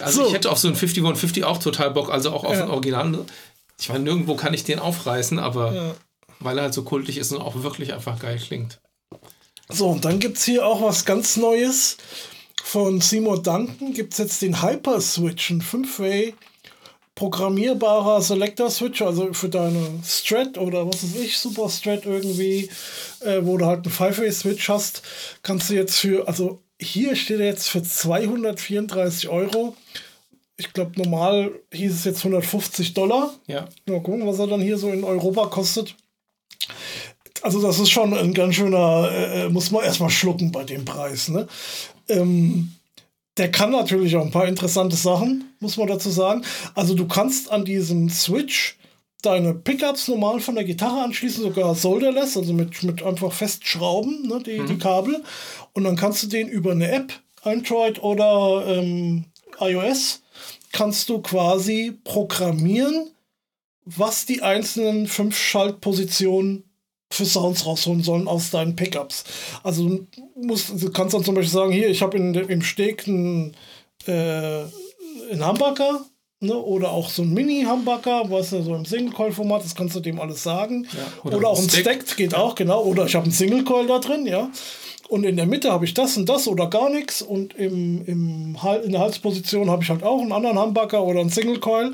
[0.00, 0.28] Also so.
[0.28, 2.64] ich hätte auf so ein 5150 auch total Bock, also auch auf ja.
[2.64, 3.24] ein Original.
[3.78, 5.94] Ich meine, nirgendwo kann ich den aufreißen, aber ja.
[6.40, 8.80] weil er halt so kultig ist und auch wirklich einfach geil klingt.
[9.68, 11.98] So, und dann gibt es hier auch was ganz Neues.
[12.64, 16.34] Von Seymour Duncan gibt es jetzt den Hyper Switch, ein 5-Way
[17.14, 22.70] programmierbarer Selector Switch, also für deine Strat oder was weiß ich, Super Strat irgendwie,
[23.20, 25.02] äh, wo du halt einen Five-Way Switch hast,
[25.42, 29.76] kannst du jetzt für, also hier steht er jetzt für 234 Euro.
[30.56, 33.34] Ich glaube, normal hieß es jetzt 150 Dollar.
[33.46, 33.68] Ja.
[33.86, 35.96] Mal gucken, was er dann hier so in Europa kostet.
[37.42, 40.84] Also, das ist schon ein ganz schöner, äh, äh muss man erstmal schlucken bei dem
[40.84, 41.28] Preis.
[41.28, 41.48] Ne?
[42.08, 42.72] Ähm,
[43.38, 46.44] der kann natürlich auch ein paar interessante Sachen, muss man dazu sagen.
[46.74, 48.76] Also du kannst an diesem Switch
[49.22, 54.42] deine Pickups normal von der Gitarre anschließen, sogar solderless, also mit, mit einfach festschrauben, ne,
[54.44, 54.66] die, mhm.
[54.66, 55.22] die Kabel.
[55.72, 59.26] Und dann kannst du den über eine App, Android oder ähm,
[59.60, 60.22] iOS,
[60.72, 63.10] kannst du quasi programmieren,
[63.84, 66.64] was die einzelnen fünf Schaltpositionen
[67.12, 69.24] für Sounds rausholen sollen aus deinen Pickups.
[69.62, 73.54] Also du, musst, du kannst dann zum Beispiel sagen, hier, ich habe im Steg einen,
[74.06, 74.64] äh,
[75.30, 76.06] einen Humbucker
[76.42, 80.20] ne, oder auch so ein Mini-Humbucker, was ja so im Single-Coil-Format, das kannst du dem
[80.20, 80.86] alles sagen.
[80.92, 82.82] Ja, oder, oder, auch ein Stacked geht auch, genau.
[82.82, 84.50] Oder ich habe einen Single-Coil da drin, ja.
[85.08, 87.20] Und in der Mitte habe ich das und das oder gar nichts.
[87.20, 91.30] Und im, im, in der Halsposition habe ich halt auch einen anderen Humbucker oder einen
[91.30, 91.92] Single-Coil.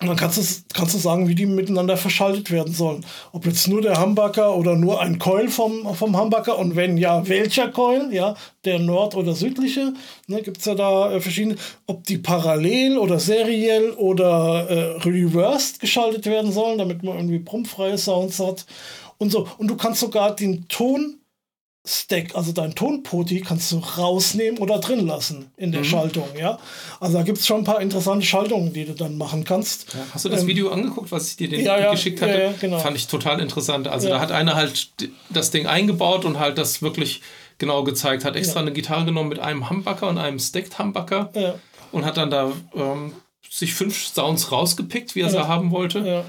[0.00, 3.04] Und dann kannst du, kannst du sagen, wie die miteinander verschaltet werden sollen.
[3.32, 7.28] Ob jetzt nur der Humbucker oder nur ein Coil vom, vom Humbucker und wenn ja,
[7.28, 8.34] welcher Coil, ja,
[8.64, 9.92] der nord- oder südliche,
[10.26, 15.80] ne, gibt es ja da äh, verschiedene, ob die parallel oder seriell oder äh, reversed
[15.80, 18.64] geschaltet werden sollen, damit man irgendwie brummfreie Sounds hat
[19.18, 19.48] und so.
[19.58, 21.19] Und du kannst sogar den Ton
[21.86, 25.86] Stack, also dein Tonpoti, kannst du rausnehmen oder drin lassen in der mhm.
[25.86, 26.58] Schaltung, ja.
[27.00, 29.94] Also da gibt es schon ein paar interessante Schaltungen, die du dann machen kannst.
[29.94, 32.54] Ja, hast du das ähm, Video angeguckt, was ich dir den ja, ja, geschickt hatte?
[32.60, 32.80] genau.
[32.80, 33.88] Fand ich total interessant.
[33.88, 34.90] Also da hat einer halt
[35.30, 37.22] das Ding eingebaut und halt das wirklich
[37.56, 38.26] genau gezeigt.
[38.26, 41.30] Hat extra eine Gitarre genommen mit einem Humbucker und einem Stacked Humbucker
[41.92, 43.14] und hat dann da ähm,
[43.48, 46.24] sich fünf Sounds rausgepickt, wie er sie haben wollte.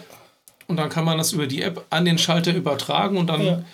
[0.67, 3.65] Und dann kann man das über die App an den Schalter übertragen und dann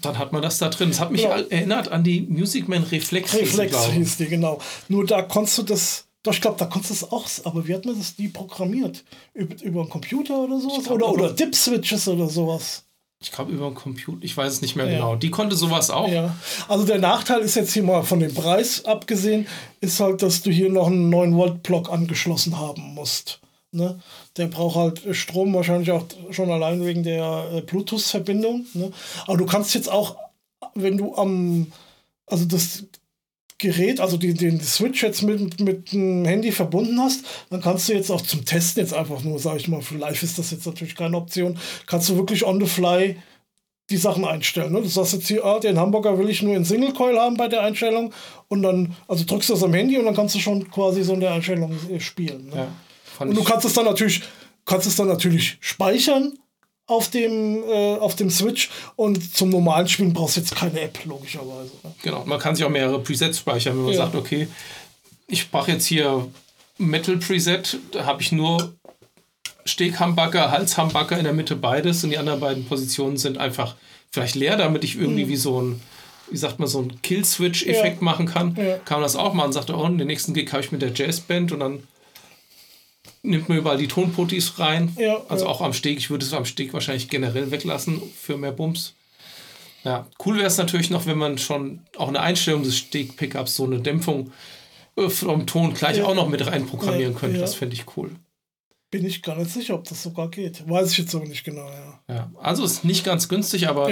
[0.00, 0.90] dann hat man das da drin.
[0.90, 1.38] Das hat mich ja.
[1.38, 3.34] erinnert an die Music Man Reflex.
[3.34, 4.60] Reflex hieß die, genau.
[4.88, 7.74] Nur da konntest du das, doch, ich glaube, da konntest du es auch, aber wie
[7.74, 9.04] hat man das nie programmiert?
[9.34, 10.84] Über, über einen Computer oder sowas?
[10.84, 12.84] Glaub, oder, oder Dip-Switches oder sowas?
[13.20, 14.92] Ich glaube über einen Computer, ich weiß es nicht mehr ja.
[14.92, 15.16] genau.
[15.16, 16.08] Die konnte sowas auch.
[16.08, 16.36] Ja.
[16.68, 19.46] Also der Nachteil ist jetzt hier mal von dem Preis abgesehen,
[19.80, 23.40] ist halt, dass du hier noch einen 9-Volt-Block angeschlossen haben musst.
[23.74, 23.98] Ne?
[24.36, 28.66] Der braucht halt Strom wahrscheinlich auch schon allein wegen der äh, Bluetooth-Verbindung.
[28.74, 28.92] Ne?
[29.26, 30.16] Aber du kannst jetzt auch,
[30.74, 31.72] wenn du am,
[32.26, 32.84] also das
[33.58, 37.92] Gerät, also die, den Switch jetzt mit, mit dem Handy verbunden hast, dann kannst du
[37.92, 40.66] jetzt auch zum Testen jetzt einfach nur, sage ich mal, für live ist das jetzt
[40.66, 43.16] natürlich keine Option, kannst du wirklich on the fly
[43.90, 44.72] die Sachen einstellen.
[44.72, 44.80] Ne?
[44.80, 47.48] Du sagst jetzt hier, ah, den Hamburger will ich nur in Single Coil haben bei
[47.48, 48.12] der Einstellung
[48.48, 51.14] und dann, also drückst du das am Handy und dann kannst du schon quasi so
[51.14, 52.48] in der Einstellung äh, spielen.
[52.48, 52.56] Ne?
[52.56, 52.68] Ja.
[53.16, 54.22] Fand und du kannst es dann natürlich,
[54.64, 56.38] kannst es dann natürlich speichern
[56.86, 60.98] auf dem, äh, auf dem Switch und zum normalen Spielen brauchst du jetzt keine App,
[61.04, 61.72] logischerweise.
[61.82, 61.94] Ne?
[62.02, 63.98] Genau, man kann sich auch mehrere Presets speichern, wenn man ja.
[63.98, 64.48] sagt, okay,
[65.26, 66.28] ich brauche jetzt hier
[66.76, 68.74] Metal Preset, da habe ich nur
[69.64, 73.76] Steghambacker, Halshambacker in der Mitte beides und die anderen beiden Positionen sind einfach
[74.10, 75.28] vielleicht leer, damit ich irgendwie mhm.
[75.28, 75.80] wie so ein
[76.30, 78.04] wie sagt man, so ein Kill-Switch-Effekt ja.
[78.04, 78.78] machen kann, ja.
[78.78, 79.52] kann man das auch machen.
[79.52, 81.82] Sagt, oh, den nächsten Gig habe ich mit der Jazzband und dann
[83.24, 84.94] nimmt man überall die Tonpotis rein.
[84.98, 85.50] Ja, also ja.
[85.50, 85.98] auch am Steg.
[85.98, 88.94] Ich würde es am Steg wahrscheinlich generell weglassen für mehr Bums.
[89.84, 93.64] Ja, cool wäre es natürlich noch, wenn man schon auch eine Einstellung des Steg-Pickups, so
[93.64, 94.32] eine Dämpfung
[94.96, 96.04] äh, vom Ton gleich ja.
[96.04, 97.38] auch noch mit rein programmieren könnte.
[97.38, 98.10] Das fände ich cool.
[98.90, 100.68] bin ich gar nicht sicher, ob das sogar geht.
[100.68, 102.14] Weiß ich jetzt aber nicht genau, ja.
[102.14, 103.90] Ja, also ist nicht ganz günstig, aber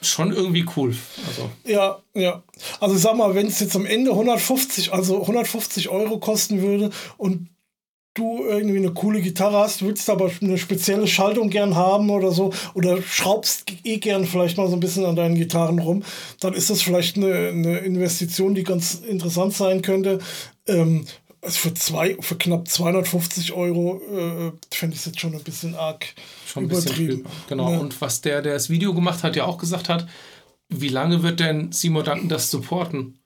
[0.00, 0.96] schon irgendwie cool.
[1.26, 2.42] Also, Ja, ja.
[2.80, 7.48] Also sag mal, wenn es jetzt am Ende 150, also 150 Euro kosten würde und
[8.14, 12.52] du irgendwie eine coole Gitarre hast, willst aber eine spezielle Schaltung gern haben oder so,
[12.74, 16.04] oder schraubst eh gern vielleicht mal so ein bisschen an deinen Gitarren rum,
[16.40, 20.20] dann ist das vielleicht eine, eine Investition, die ganz interessant sein könnte.
[20.66, 21.06] Ähm,
[21.42, 25.74] also für, zwei, für knapp 250 Euro äh, fände ich es jetzt schon ein bisschen
[25.74, 26.06] arg
[26.46, 27.16] schon ein bisschen übertrieben.
[27.16, 27.30] drüber.
[27.48, 27.70] Genau.
[27.72, 27.78] Ja.
[27.78, 30.06] Und was der, der das Video gemacht hat, ja auch gesagt hat,
[30.70, 33.18] wie lange wird denn Seymour Duncan das supporten?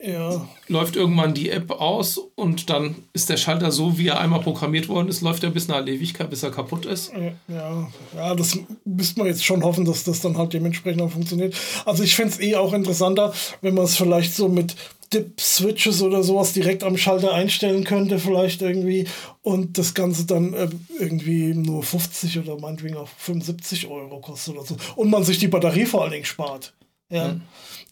[0.00, 4.40] Ja, Läuft irgendwann die App aus und dann ist der Schalter so, wie er einmal
[4.40, 7.12] programmiert worden ist, läuft er bis nach Ewigkeit, bis er kaputt ist.
[7.48, 11.56] Ja, ja, das müsste man jetzt schon hoffen, dass das dann halt dementsprechend auch funktioniert.
[11.84, 14.76] Also ich fände es eh auch interessanter, wenn man es vielleicht so mit
[15.12, 19.06] Dip-Switches oder sowas direkt am Schalter einstellen könnte, vielleicht irgendwie.
[19.42, 24.66] Und das Ganze dann äh, irgendwie nur 50 oder meinetwegen auch 75 Euro kostet oder
[24.66, 24.76] so.
[24.96, 26.74] Und man sich die Batterie vor allen Dingen spart.
[27.10, 27.36] Ja.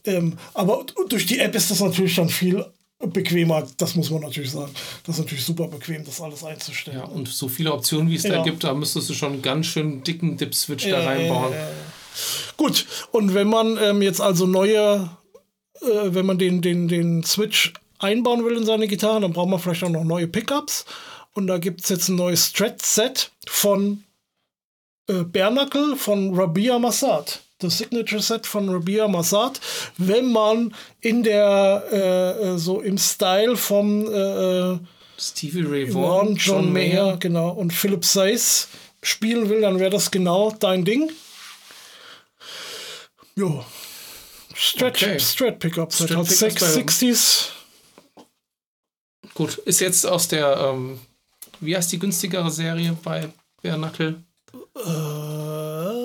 [0.06, 2.64] Ähm, aber durch die App ist das natürlich dann viel
[2.98, 4.72] bequemer, das muss man natürlich sagen.
[5.04, 6.98] Das ist natürlich super bequem, das alles einzustellen.
[6.98, 8.42] Ja, und so viele Optionen, wie es da Ja.
[8.42, 11.52] gibt, da müsstest du schon einen ganz schön dicken Dip-Switch Ja, da reinbauen.
[11.52, 11.74] ja, ja, ja.
[12.56, 15.10] Gut, und wenn man ähm, jetzt also neue,
[15.82, 19.60] äh, wenn man den, den, den Switch einbauen will in seine Gitarre, dann braucht man
[19.60, 20.86] vielleicht auch noch neue Pickups.
[21.34, 24.04] Und da gibt es jetzt ein neues Strat-Set von
[25.08, 27.42] äh, Bernacle von Rabia Massad.
[27.58, 29.60] Das Signature Set von Rabia Massad.
[29.96, 34.78] Wenn man in der, äh, äh, so im Style vom äh, äh,
[35.18, 38.68] Stevie Ray Vaughan, John Mayer, genau, und Philip Seyss
[39.02, 41.10] spielen will, dann wäre das genau dein Ding.
[43.36, 43.64] Jo.
[44.54, 45.18] Stretch, Okay.
[45.20, 47.48] Strat Pickups, Strat Pickups bei- 60s.
[49.34, 50.98] Gut, ist jetzt aus der, ähm,
[51.60, 53.30] wie heißt die günstigere Serie bei
[53.62, 54.22] Bernacle?
[54.74, 55.95] Äh,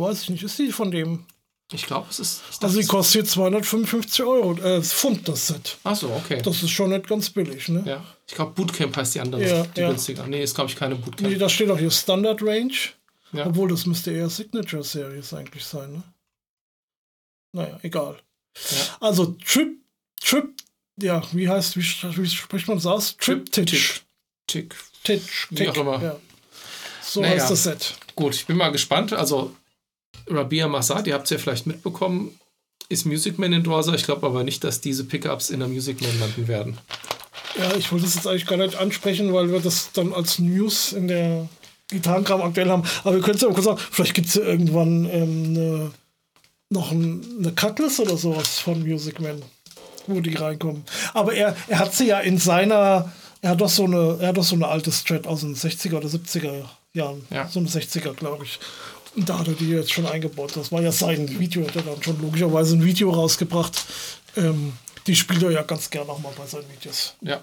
[0.00, 1.24] weiß ich nicht, ist die von dem?
[1.70, 2.40] Ich glaube, es ist.
[2.62, 5.76] Also die kostet jetzt 255 Euro, äh, Pfund das Set.
[5.84, 6.40] Achso, okay.
[6.42, 7.82] Das ist schon nicht ganz billig, ne?
[7.86, 8.04] ja.
[8.26, 9.88] Ich glaube, Bootcamp heißt die andere, Ja, die ja.
[9.88, 10.26] günstiger.
[10.26, 11.30] Nee, ist, glaube ich, keine Bootcamp.
[11.30, 12.72] Nee, da steht auch hier Standard Range.
[13.32, 13.46] Ja.
[13.46, 16.02] Obwohl, das müsste eher Signature Series eigentlich sein, ne?
[17.52, 18.16] Naja, egal.
[18.70, 18.96] Ja.
[19.00, 19.76] Also Trip,
[20.20, 20.48] Trip,
[21.00, 23.16] ja, wie heißt, wie, wie spricht man das aus?
[23.18, 24.02] Trip Titch.
[24.46, 24.74] Tick.
[25.04, 26.02] Titch, Wie Tick, auch immer.
[26.02, 26.16] Ja.
[27.02, 27.34] So Naja.
[27.34, 27.94] heißt das Set.
[28.14, 29.12] Gut, ich bin mal gespannt.
[29.12, 29.54] Also,
[30.30, 32.38] Rabia Massad, ihr habt es ja vielleicht mitbekommen,
[32.88, 33.94] ist Music Man Endorser.
[33.94, 36.78] Ich glaube aber nicht, dass diese Pickups in der Music Man landen werden.
[37.58, 40.92] Ja, ich wollte das jetzt eigentlich gar nicht ansprechen, weil wir das dann als News
[40.92, 41.48] in der
[41.90, 42.84] Gitarrenkram aktuell haben.
[43.02, 45.90] Aber wir können es ja mal kurz sagen, vielleicht gibt es ja irgendwann ähm, eine,
[46.70, 49.42] noch ein, eine Cutlass oder sowas von Music Man,
[50.06, 50.84] wo die reinkommen.
[51.14, 54.36] Aber er, er hat sie ja in seiner, er hat doch so eine, er hat
[54.36, 57.26] doch so eine alte Strat aus den 60er oder 70er Jahren.
[57.30, 57.48] Ja.
[57.48, 58.60] So eine 60er, glaube ich.
[59.24, 60.52] Da hat er die jetzt schon eingebaut.
[60.56, 63.84] Das war ja sein Video, hat er dann schon logischerweise ein Video rausgebracht.
[64.36, 64.72] Ähm,
[65.06, 67.14] die spielt er ja ganz gern auch mal bei seinen Videos.
[67.20, 67.42] Ja.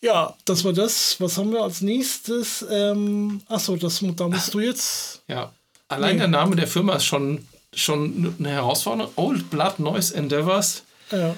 [0.00, 1.16] Ja, das war das.
[1.20, 2.64] Was haben wir als nächstes?
[2.70, 5.22] Ähm, achso, das, da musst du jetzt.
[5.28, 5.52] Ja.
[5.88, 6.20] Allein Nee.
[6.20, 9.12] der Name der Firma ist schon, schon eine Herausforderung.
[9.16, 11.34] Old Blood Noise Endeavors Ja,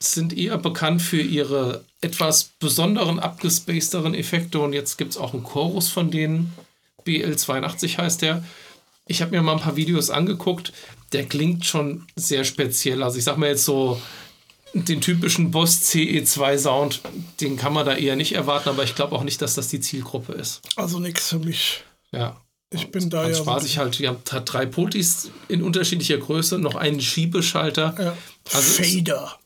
[0.00, 4.60] sind eher bekannt für ihre etwas besonderen, abgespacederen Effekte.
[4.60, 6.52] Und jetzt gibt es auch einen Chorus von denen.
[7.06, 8.42] BL82 heißt der.
[9.08, 10.72] Ich habe mir mal ein paar Videos angeguckt.
[11.12, 13.02] Der klingt schon sehr speziell.
[13.02, 14.00] Also ich sag mal jetzt so,
[14.74, 17.00] den typischen Boss CE2 Sound,
[17.40, 19.80] den kann man da eher nicht erwarten, aber ich glaube auch nicht, dass das die
[19.80, 20.60] Zielgruppe ist.
[20.76, 21.82] also nichts für mich.
[22.12, 22.40] Ja.
[22.70, 23.34] Ich bin da ja.
[23.34, 23.98] spaßig halt.
[23.98, 27.94] Ihr habt drei Potis in unterschiedlicher Größe, noch einen Schiebeschalter.
[27.98, 28.16] Ja.
[28.52, 29.38] Also Fader.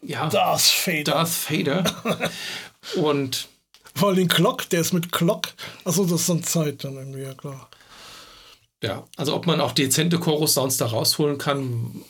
[0.00, 1.02] Ja, Darth Fader.
[1.02, 2.30] Darth Vader.
[2.94, 3.48] Und
[3.96, 5.48] Vor allem den Glock, der ist mit Glock.
[5.84, 7.68] Achso, das ist dann Zeit dann irgendwie, ja klar.
[8.82, 12.02] Ja, also ob man auch dezente Chorus-Sounds da rausholen kann,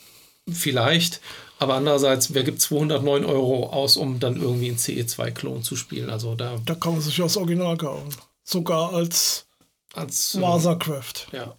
[0.50, 1.20] vielleicht.
[1.58, 6.10] Aber andererseits, wer gibt 209 Euro aus, um dann irgendwie einen CE2-Klon zu spielen?
[6.10, 8.14] Also da Da kann man sich ja das Original kaufen.
[8.44, 9.46] Sogar als
[9.94, 10.34] als.
[10.34, 11.28] äh, Masercraft.
[11.32, 11.56] Ja.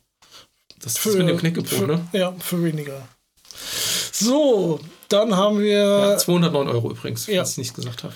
[0.81, 2.07] Das ist mit dem Knickebrot, für, ne?
[2.13, 3.07] Ja, für weniger.
[4.11, 5.79] So, dann haben wir
[6.11, 7.41] Ja, 209 Euro übrigens, wenn ja.
[7.41, 8.13] ich es nicht gesagt habe.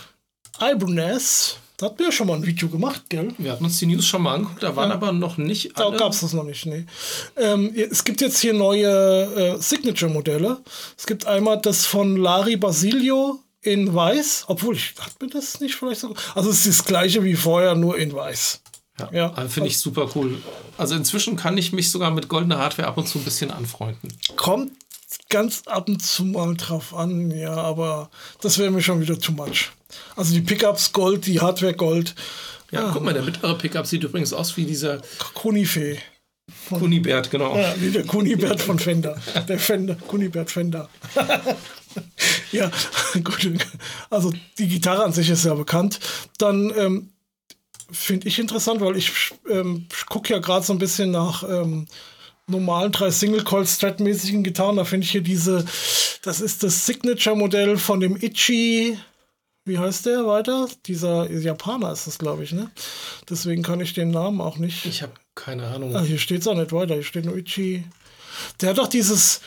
[0.60, 1.58] Iberness.
[1.82, 3.34] Da hatten wir ja schon mal ein Video gemacht, gell?
[3.40, 4.96] Wir hatten uns die News schon mal angeguckt, da waren Ja.
[4.96, 5.98] aber noch nicht Da alle.
[5.98, 6.86] gab es das noch nicht, nee.
[7.38, 10.60] Ähm, es gibt jetzt hier neue äh, Signature-Modelle.
[10.96, 15.74] Es gibt einmal das von Lari Basilio in weiß, obwohl ich, hat mir das nicht
[15.74, 16.14] vielleicht so.
[16.36, 18.62] Also es ist das gleiche wie vorher, nur in weiß.
[19.00, 19.34] Ja, Ja.
[19.34, 20.38] also Finde ich super cool.
[20.78, 24.14] Also inzwischen kann ich mich sogar mit goldener Hardware ab und zu ein bisschen anfreunden.
[24.36, 24.72] Kommt
[25.30, 29.32] ganz ab und zu mal drauf an, ja, aber das wäre mir schon wieder too
[29.32, 29.72] much.
[30.16, 32.16] Also die Pickups Gold, die Hardware Gold
[32.72, 32.92] Ja, Ah.
[32.94, 35.02] guck mal, der mittlere Pickup sieht übrigens aus wie dieser
[35.34, 36.00] Kunifee.
[36.70, 37.58] Kunibert, genau.
[37.58, 39.18] Ja, wie der Kunibert von Fender.
[39.48, 40.90] Der Fender, Kunibert Fender.
[42.52, 42.70] ja,
[43.24, 43.50] gut.
[44.10, 46.00] Also die Gitarre an sich ist ja bekannt.
[46.38, 47.10] Dann ähm,
[47.92, 49.12] finde ich interessant, weil ich
[49.50, 51.88] ähm, gucke ja gerade so ein bisschen nach ähm,
[52.48, 54.78] normalen drei Single Coil Strat mäßigen Gitarren.
[54.78, 55.66] Da finde ich hier diese,
[56.22, 58.98] das ist das Signature Modell von dem Itchy.
[59.72, 60.68] Wie heißt der weiter?
[60.86, 62.70] Dieser Japaner ist das, glaube ich, ne?
[63.30, 64.86] Deswegen kann ich den Namen auch nicht.
[64.86, 65.96] Ich habe keine Ahnung.
[65.96, 66.96] Ah, hier steht es auch nicht weiter.
[66.96, 67.86] Hier steht nur Ichi.
[68.60, 69.40] Der hat doch dieses.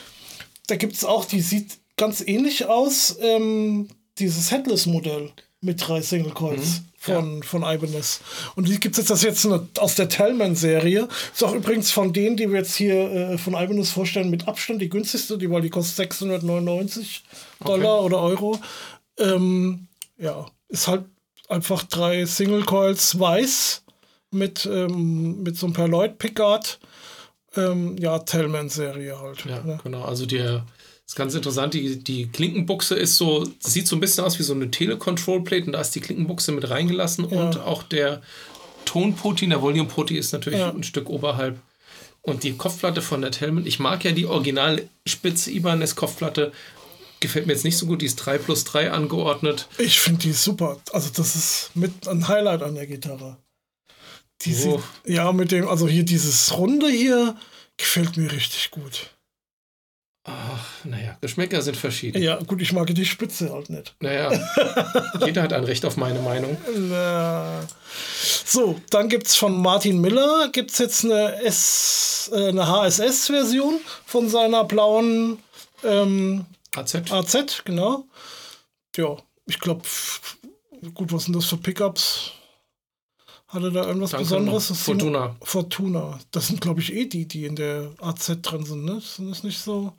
[0.67, 3.19] Da gibt es auch, die sieht ganz ähnlich aus.
[3.21, 8.21] Ähm, dieses Headless-Modell mit drei Single Coils von, von Ibanez.
[8.57, 11.07] Und die gibt es jetzt, das jetzt eine, aus der Tellman-Serie.
[11.35, 14.81] Ist auch übrigens von denen, die wir jetzt hier äh, von Ibanez vorstellen, mit Abstand
[14.81, 17.25] die günstigste, die, weil die kostet 699
[17.63, 18.59] Dollar oder Euro.
[19.19, 21.05] Ähm, ja, ist halt
[21.49, 23.85] einfach drei Single Coils weiß
[24.31, 26.79] mit, ähm, mit so einem Perloid Pickguard.
[27.57, 29.45] Ähm, ja, Tellman-Serie halt.
[29.45, 29.79] Ja, ne?
[29.83, 30.03] genau.
[30.03, 30.67] Also der
[31.07, 31.75] ist ganz interessant.
[31.75, 35.73] Die, die Klinkenbuchse ist so, sieht so ein bisschen aus wie so eine Telecontrol-Plate und
[35.73, 38.23] da ist die Klinkenbuchse mit reingelassen und auch der
[38.85, 40.71] Tonputin, der Volume Putti ist natürlich Ja.
[40.71, 41.59] ein Stück oberhalb.
[42.23, 46.53] Und die Kopfplatte von der Telman, ich mag ja die Original-Spitze Ibanez Kopfplatte,
[47.25, 48.01] gefällt mir jetzt nicht so gut.
[48.03, 49.69] Die ist 3 plus 3 angeordnet.
[49.79, 50.79] Ich finde die super.
[50.93, 53.37] Also, das ist mit ein Highlight an der Gitarre.
[54.43, 54.81] Die Oh.
[55.05, 57.37] sieht, ja, mit dem, also hier dieses Runde hier
[57.77, 59.11] gefällt mir richtig gut.
[60.27, 62.23] Ach, naja, Geschmäcker sind verschieden.
[62.23, 63.95] Ja, gut, ich mag die Spitze halt nicht.
[64.01, 64.33] Naja,
[65.27, 66.57] jeder hat ein Recht auf meine Meinung.
[66.67, 67.67] Äh,
[68.47, 74.29] So, dann gibt es von Martin Miller gibt's jetzt eine, S, äh, eine HSS-Version von
[74.31, 75.39] seiner blauen
[75.83, 77.11] ähm, AZ.
[77.11, 78.07] AZ, genau.
[78.97, 79.83] Ja, ich glaube,
[80.95, 82.33] gut, was sind das für Pickups?
[83.49, 84.69] Hatte da irgendwas Danke Besonderes?
[84.69, 85.37] Das Fortuna.
[85.43, 86.19] Fortuna.
[86.33, 89.01] Das sind, glaube ich, eh die, die in der AZ drin sind, ne?
[89.01, 89.93] Sind das nicht so?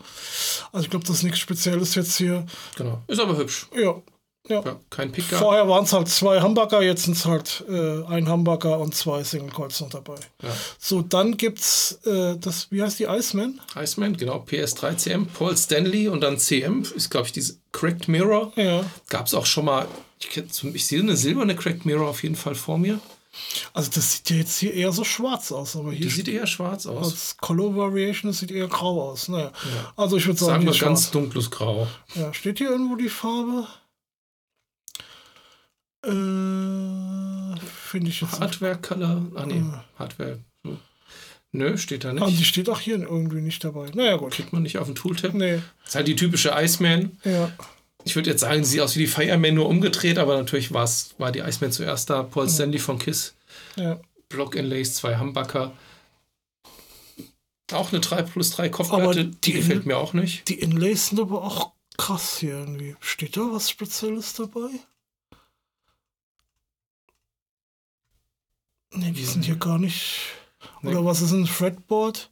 [0.74, 2.46] Also ich glaube, das ist nichts Spezielles jetzt hier.
[2.76, 3.02] Genau.
[3.08, 3.68] Ist aber hübsch.
[3.74, 4.02] Ja.
[4.48, 4.62] Ja.
[4.64, 5.40] Ja, kein Pickup.
[5.40, 9.24] Vorher waren es halt zwei Hamburger, jetzt sind es halt äh, ein Hamburger und zwei
[9.24, 10.16] Single Coils noch dabei.
[10.44, 10.50] Ja.
[10.78, 13.60] So, dann gibt's äh, das, wie heißt die Iceman?
[13.76, 18.52] Iceman, genau, PS3 CM, Paul Stanley und dann CM ist, glaube ich, diese Cracked Mirror.
[18.56, 18.84] Ja.
[19.10, 19.88] Gab es auch schon mal,
[20.20, 20.38] ich,
[20.74, 23.00] ich sehe eine silberne Cracked Mirror auf jeden Fall vor mir.
[23.74, 26.48] Also das sieht ja jetzt hier eher so schwarz aus, aber Die hier sieht eher
[26.48, 27.12] schwarz aus.
[27.12, 29.28] als Color Variation, das sieht eher grau aus.
[29.28, 29.52] Naja.
[29.98, 31.88] Also ich würde sagen, Sagen die wir ganz dunkles Grau.
[32.16, 33.68] Ja, steht hier irgendwo die Farbe?
[36.06, 38.42] Äh, Finde ich jetzt nicht.
[38.42, 39.26] Hardware Color.
[39.36, 39.64] Ah, nee,
[39.98, 40.40] Hardware.
[41.52, 42.40] Nö, steht da Ah, nicht.
[42.40, 43.90] die steht auch hier irgendwie nicht dabei.
[43.94, 44.34] Naja, gut.
[44.34, 45.34] Kriegt man nicht auf den Tooltip.
[45.34, 47.18] Nee, Das ist halt die typische Iceman.
[47.24, 47.52] ja.
[48.08, 51.16] Ich würde jetzt sagen, sie sieht aus wie die Fireman nur umgedreht, aber natürlich war's,
[51.18, 52.22] war die Iceman zuerst da.
[52.22, 53.34] Paul Stanley von Kiss.
[53.78, 54.00] ja.
[54.30, 55.72] Block Inlays, zwei Humbucker.
[57.72, 60.48] Auch eine 3 plus 3 Kopfplatte, die die- gefällt mir auch nicht.
[60.50, 62.96] Die Inlays sind aber auch krass hier irgendwie.
[63.00, 64.68] Steht da was Spezielles dabei?
[68.96, 70.18] Nee, die sind hier gar nicht.
[70.82, 70.92] Nee.
[70.92, 72.30] Oder was ist ein Fretboard?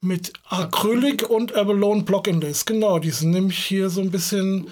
[0.00, 2.64] Mit Acrylic und Abalone Block Inlays.
[2.66, 4.68] Genau, die sind nämlich hier so ein bisschen.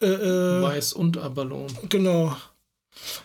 [0.00, 1.72] Äh, äh, Weiß und Abalone.
[1.88, 2.36] genau.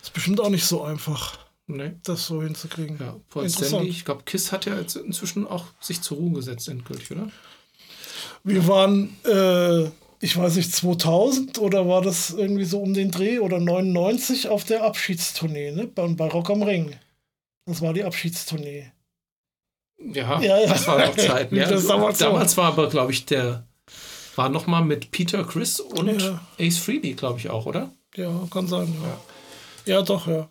[0.01, 1.93] Ist bestimmt auch nicht so einfach, Nee.
[2.03, 2.97] das so hinzukriegen.
[2.99, 3.67] Ja, Paul Interessant.
[3.69, 7.29] Stanley, ich glaube, Kiss hat ja jetzt inzwischen auch sich zur Ruhe gesetzt, endgültig, oder?
[8.43, 13.39] Wir waren, äh, ich weiß nicht, 2000 oder war das irgendwie so um den Dreh
[13.39, 15.87] oder 99 auf der Abschiedstournee, ne?
[15.87, 16.95] Bei, bei Rock am Ring.
[17.65, 18.91] Das war die Abschiedstournee.
[19.99, 20.67] Ja, Ja, ja.
[20.67, 21.51] das war noch Zeit.
[21.51, 23.65] Ja, Das damals damals war aber, glaube ich, der.
[24.35, 26.39] War nochmal mit Peter Chris und Ja.
[26.59, 27.91] Ace Frehley, glaube ich, auch, oder?
[28.15, 29.95] Ja, kann sein, ja.
[29.95, 30.47] Ja, doch, ja.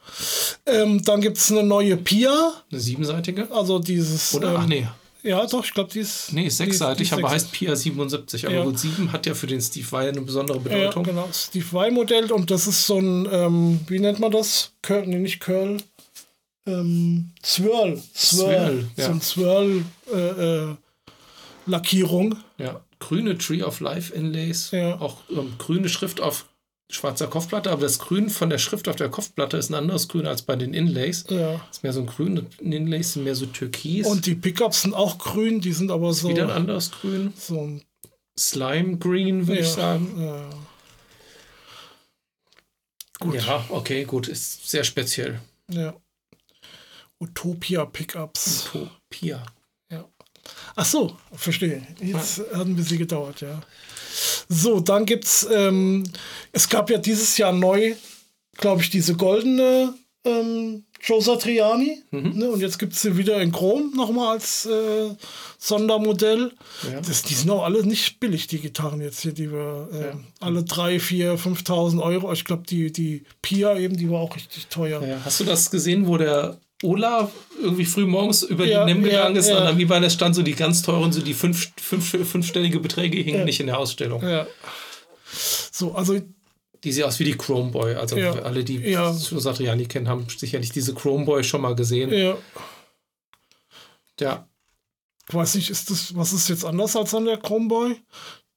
[0.67, 3.49] Ähm, dann gibt es eine neue Pia, Eine siebenseitige?
[3.53, 4.35] also dieses.
[4.35, 4.51] Oder?
[4.51, 4.89] ähm, Ach nee.
[5.27, 6.33] Ja, doch, ich glaube, die ist.
[6.33, 8.47] Nee, ist sechsseitig, aber heißt Pia 77.
[8.47, 8.65] Aber Ja.
[8.65, 11.03] gut, 7 hat ja für den Steve Vai eine besondere Ja, Bedeutung.
[11.05, 11.29] genau.
[11.33, 14.73] Steve Vai-Modell und das ist so ein, ähm, wie nennt man das?
[14.83, 15.79] Curl, nee, nicht Curl.
[16.67, 18.01] Ähm, Swirl.
[18.15, 19.07] Swirl, ja.
[19.07, 20.17] So ein Swirl äh,
[20.71, 20.75] äh,
[21.67, 22.37] Lackierung.
[22.59, 25.01] Ja, grüne Tree of Life Inlays, Ja.
[25.01, 26.47] auch ähm, grüne Schrift auf
[26.91, 30.27] schwarzer Kopfplatte, aber das Grün von der Schrift auf der Kopfplatte ist ein anderes Grün
[30.27, 31.25] als bei den Inlays.
[31.29, 31.61] Ja.
[31.71, 34.07] Ist mehr so ein Grün, die Inlays sind mehr so türkis.
[34.07, 37.33] Und die Pickups sind auch grün, die sind aber so, wieder ein anderes Grün.
[37.37, 37.83] so ein
[38.39, 40.15] Slime Green, würde ja, ich sagen.
[40.21, 40.51] Ja.
[43.33, 45.41] Ja, okay, gut, ist sehr speziell.
[45.69, 45.95] ja.
[47.19, 48.69] Utopia Pickups.
[48.75, 49.43] Utopia.
[49.91, 50.05] Ja.
[50.75, 51.87] Ach so, verstehe.
[51.99, 53.61] Jetzt hat ein bisschen gedauert, ja.
[54.49, 56.05] So, dann gibt's, ähm,
[56.53, 57.95] es gab ja dieses Jahr neu,
[58.57, 59.95] glaube ich, diese goldene
[60.25, 62.03] ähm, Joe Satriani.
[62.11, 62.51] Ne?
[62.51, 65.11] Und jetzt gibt es sie wieder in Chrom nochmal als äh,
[65.59, 66.53] Sondermodell.
[66.91, 67.01] Ja.
[67.01, 70.65] Das, die sind auch alle nicht billig, die Gitarren jetzt hier, die wir äh, alle
[70.65, 72.33] 3, 4, 5.000 Euro.
[72.33, 75.03] Ich glaube, die, die Pia eben, die war auch richtig teuer.
[75.03, 79.03] Ja, hast du das gesehen, wo der Olaf irgendwie früh morgens über Ja, die NEM
[79.05, 79.59] ja, gegangen ist ja.
[79.59, 82.81] und dann wie bei der stand so die ganz teuren, so die fünf, fünf, fünfstellige
[82.81, 84.23] Beträge hingen nicht in der Ausstellung.
[84.23, 84.47] Ja.
[85.73, 86.21] So, also
[86.85, 87.95] Die sieht aus wie die Chrome Boy.
[87.95, 88.33] Also Ja.
[88.43, 89.13] alle, die Ja.
[89.13, 92.13] Satriani kennen, haben sicherlich diese Chrome Boy schon mal gesehen.
[92.13, 92.37] ja,
[94.21, 94.49] Ja,
[95.29, 97.97] ich weiß nicht, ist das, was ist jetzt anders als an der Chromeboy?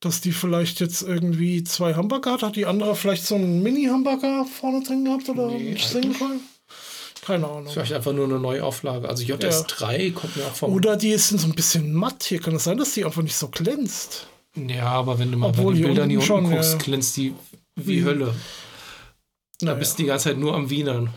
[0.01, 2.43] Dass die vielleicht jetzt irgendwie zwei Hamburger hat?
[2.43, 6.39] Hat die andere vielleicht so einen Mini-Hamburger vorne drin gehabt oder Nee, eigentlich Single Coil?
[7.29, 7.67] Keine Ahnung.
[7.71, 9.07] vielleicht einfach nur eine Neuauflage.
[9.07, 10.73] Also JS3 kommt mir auch vom.
[10.73, 12.39] Oder die ist so ein bisschen matt hier.
[12.41, 14.27] Kann es sein, dass die einfach nicht so glänzt?
[14.55, 16.77] ja, aber wenn du mal Obwohl bei den Bildern hier unten unten schon, guckst, ja.
[16.79, 17.33] glänzt die
[17.75, 18.35] wie Wie- Hölle.
[19.59, 19.77] Da Naja.
[19.79, 21.09] bist du die ganze Zeit nur am Wienern.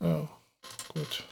[0.00, 0.28] Ja,
[0.94, 1.24] gut.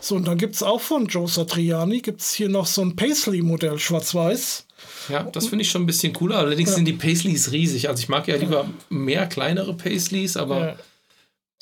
[0.00, 2.96] So, und dann gibt es auch von Joe Satriani, gibt es hier noch so ein
[2.96, 4.66] Paisley-Modell, schwarz-weiß.
[5.10, 6.38] Ja, das finde ich schon ein bisschen cooler.
[6.38, 7.88] Allerdings sind die Paisleys riesig.
[7.88, 10.76] Also ich mag ja lieber mehr kleinere Paisleys, aber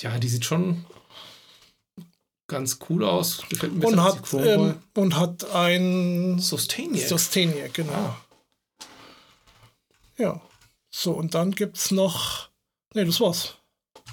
[0.02, 0.10] Ja.
[0.12, 0.84] ja, die sieht schon
[2.46, 3.42] ganz cool aus.
[3.48, 7.06] Gefällt mir Und, hat, ähm, und hat ein Sustainia.
[7.06, 7.92] Sustainia, genau.
[7.92, 8.16] Ah.
[10.16, 10.40] Ja.
[10.90, 12.48] So, und dann gibt es noch.
[12.94, 13.54] Ne, das war's.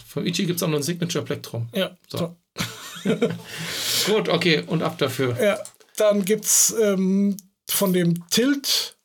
[0.08, 1.70] Von Ichi gibt es auch noch ein Signature Plektrum.
[1.74, 1.96] Ja.
[2.08, 2.36] So.
[4.06, 5.40] Gut, okay, und ab dafür.
[5.42, 5.60] Ja,
[5.98, 7.38] dann gibt es ähm,
[7.70, 8.98] von dem Tilt,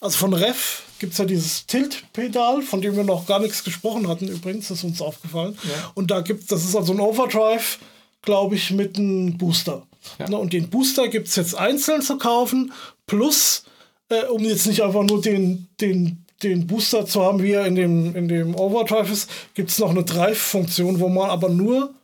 [0.00, 4.08] also von Ref, gibt es ja dieses Tilt-Pedal, von dem wir noch gar nichts gesprochen
[4.08, 5.56] hatten, übrigens, ist uns aufgefallen.
[5.64, 5.92] Ja.
[5.94, 7.78] Und da gibt das ist also ein Overdrive,
[8.22, 9.86] glaube ich, mit einem Booster.
[10.18, 10.28] Ja.
[10.28, 12.72] Ne, und den Booster gibt es jetzt einzeln zu kaufen,
[13.06, 13.64] plus,
[14.08, 17.74] äh, um jetzt nicht einfach nur den, den, den Booster zu haben, wie er in
[17.74, 21.94] dem, in dem Overdrive ist, gibt es noch eine Drive-Funktion, wo man aber nur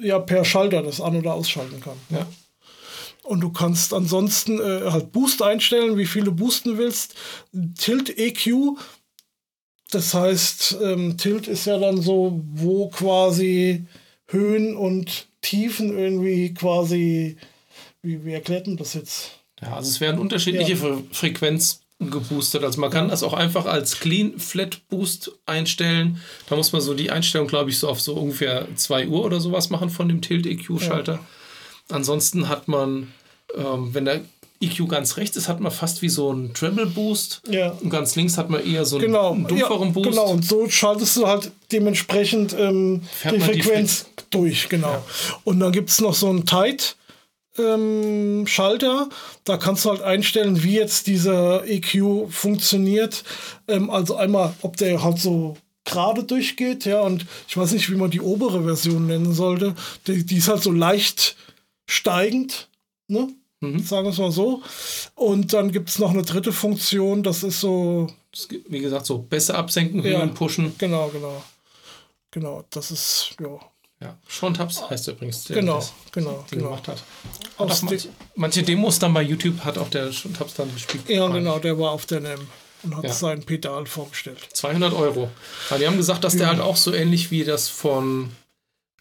[0.00, 1.96] ja, per Schalter das an- oder ausschalten kann.
[2.10, 2.26] Ja.
[3.22, 7.14] Und du kannst ansonsten äh, halt Boost einstellen, wie viele boosten willst.
[7.76, 8.78] Tilt EQ,
[9.90, 13.86] das heißt, ähm, Tilt ist ja dann so, wo quasi
[14.28, 17.36] Höhen und Tiefen irgendwie quasi,
[18.02, 19.32] wie, wie erklärt man das jetzt?
[19.60, 20.76] Ja, also es werden unterschiedliche Ja.
[20.78, 22.62] Fre Frequenz geboostet.
[22.62, 26.20] Also man kann das auch einfach als Clean Flat Boost einstellen.
[26.48, 29.40] Da muss man so die Einstellung, glaube ich, so auf so ungefähr 2 Uhr oder
[29.40, 31.18] sowas machen von dem Tilt EQ Schalter.
[31.90, 33.12] Ansonsten hat man,
[33.56, 34.20] ähm, wenn der
[34.60, 37.42] EQ ganz rechts ist, hat man fast wie so einen Treble Boost.
[37.48, 37.70] Ja.
[37.80, 40.10] Und ganz links hat man eher so einen, Genau, einen dumpferen ja, Boost.
[40.10, 40.30] genau.
[40.30, 45.04] Und so schaltest du halt dementsprechend ähm, die man die Frequenz durch, genau.
[45.44, 46.96] Und dann gibt es noch so einen Tight.
[47.56, 49.08] Ähm, Schalter,
[49.44, 53.24] da kannst du halt einstellen, wie jetzt dieser EQ funktioniert.
[53.66, 57.96] Ähm, also einmal, ob der halt so gerade durchgeht, ja, und ich weiß nicht, wie
[57.96, 59.74] man die obere Version nennen sollte.
[60.06, 61.34] Die, die ist halt so leicht
[61.88, 62.68] steigend,
[63.08, 63.28] ne?
[63.60, 63.80] Mhm.
[63.80, 64.62] Sagen wir es mal so.
[65.14, 69.18] Und dann gibt es noch eine dritte Funktion, das ist so, Das Wie gesagt, so
[69.18, 70.20] besser absenken, Ja.
[70.20, 70.74] Höhen pushen.
[70.78, 71.42] Genau, genau.
[72.30, 73.58] Genau, das ist, ja.
[74.00, 74.16] Ja.
[74.28, 75.44] Sean Tubbs heißt übrigens.
[75.44, 76.70] Der Genau, das genau, Ding genau.
[76.70, 76.98] gemacht hat.
[77.58, 81.08] Hat auch manche, manche Demos dann bei YouTube hat auch der Sean Tubbs dann gespielt.
[81.08, 82.46] Ja, genau, der war auf der NEM
[82.84, 83.12] und hat Ja.
[83.12, 84.38] sein Pedal vorgestellt.
[84.52, 85.30] 200 Euro.
[85.70, 88.30] Aber die haben gesagt, dass der halt auch so ähnlich wie das von,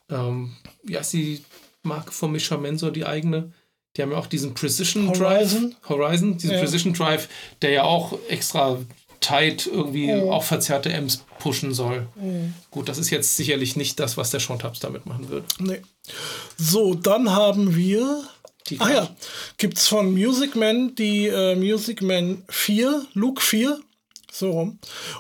[0.09, 1.43] ähm, wie heißt die
[1.83, 3.51] Marke von Misha Mensor, die eigene?
[3.97, 5.71] Die haben ja auch diesen Precision Horizon?
[5.81, 5.89] Drive.
[5.89, 6.59] Horizon, diesen Ja.
[6.59, 7.27] Precision Drive,
[7.61, 8.77] der ja auch extra
[9.19, 12.07] tight irgendwie auch verzerrte Amps pushen soll.
[12.69, 15.45] Gut, das ist jetzt sicherlich nicht das, was der Sean Tubbs damit machen würde.
[15.59, 15.81] Nee.
[16.57, 18.23] So, dann haben wir.
[18.69, 19.15] Die Ah ja,
[19.57, 23.79] gibt es von Music Man die äh, Music Man 4, Luke 4.
[24.31, 24.79] So rum.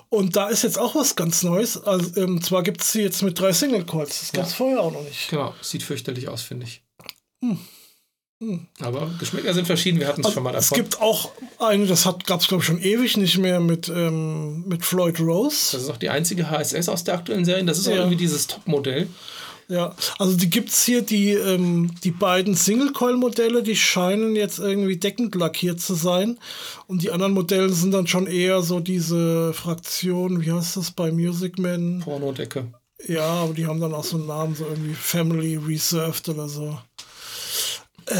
[0.09, 1.81] Und da ist jetzt auch was ganz Neues.
[1.81, 4.19] Also, ähm, zwar gibt es sie jetzt mit drei Single Calls.
[4.19, 4.57] Das gab es Ja.
[4.57, 5.29] vorher auch noch nicht.
[5.29, 6.83] Genau, sieht fürchterlich aus, finde ich.
[7.41, 7.57] Hm.
[8.81, 10.83] Aber Geschmäcker sind verschieden, wir hatten es schon mal Es davon.
[10.83, 14.85] gibt auch eine, das gab es glaube ich schon ewig nicht mehr mit, ähm, mit
[14.85, 15.71] Floyd Rose.
[15.71, 17.65] Das ist auch die einzige HSS aus der aktuellen Serie.
[17.65, 17.97] Das ist auch Ja.
[17.99, 19.07] irgendwie dieses Top-Modell.
[19.69, 24.95] Ja, also die gibt es hier, die, ähm, die beiden Single-Coil-Modelle, die scheinen jetzt irgendwie
[24.97, 26.37] deckend lackiert zu sein.
[26.87, 31.11] Und die anderen Modelle sind dann schon eher so diese Fraktion, wie heißt das bei
[31.11, 31.99] Music Man?
[31.99, 32.67] Pornodecke.
[33.07, 36.77] Ja, aber die haben dann auch so einen Namen, so irgendwie Family Reserved oder so.
[38.09, 38.13] Äh,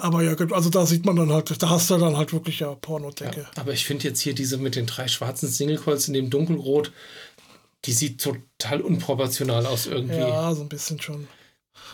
[0.00, 2.74] aber ja, also da sieht man dann halt, da hast du dann halt wirklich ja
[2.74, 3.46] Pornodecke.
[3.56, 6.92] Aber ich finde jetzt hier diese mit den drei schwarzen Single-Coils in dem Dunkelrot,
[7.84, 10.16] die sieht total unproportional aus irgendwie.
[10.18, 11.28] Ja, so ein bisschen schon.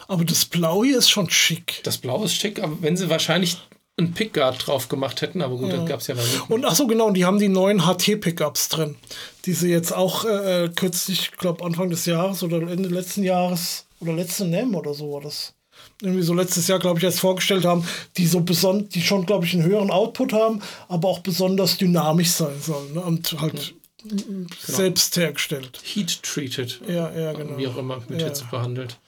[0.09, 1.81] Aber das Blau hier ist schon schick.
[1.85, 3.59] Das Blau ist schick, aber wenn sie wahrscheinlich
[3.97, 5.77] einen Pickguard drauf gemacht hätten, aber gut, Ja.
[5.77, 6.51] das gab es ja dann nicht.
[6.51, 8.97] Und ach so, genau, und die haben die neuen HT-Pickups drin,
[9.45, 13.87] die sie jetzt auch äh, kürzlich, ich glaube Anfang des Jahres oder Ende letzten Jahres
[14.01, 15.55] oder letzte NEM oder so war das.
[16.05, 17.85] Irgendwie so letztes Jahr, glaube ich, erst vorgestellt haben,
[18.17, 22.31] die so beson die schon, glaube ich, einen höheren Output haben, aber auch besonders dynamisch
[22.31, 23.01] sein sollen ne?
[23.01, 23.75] und halt
[24.09, 25.81] m- selbst hergestellt.
[25.83, 26.81] Heat treated.
[26.87, 27.57] Ja, ja, genau.
[27.59, 28.27] Wie auch immer mit Ja.
[28.29, 28.99] Hitze behandelt.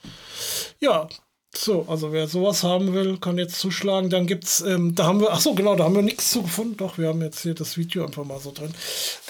[0.79, 1.07] Ja,
[1.55, 4.09] so, also wer sowas haben will, kann jetzt zuschlagen.
[4.11, 6.77] Dann gibt's, ähm, da haben wir, ach so, genau, da haben wir nichts zu gefunden.
[6.77, 8.71] Doch, wir haben jetzt hier das Video einfach mal so drin.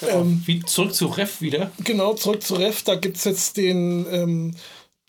[0.10, 1.72] Ähm, Wie, zurück zu Ref wieder.
[1.84, 4.56] genau, zurück zu Ref, da gibt's jetzt den ähm,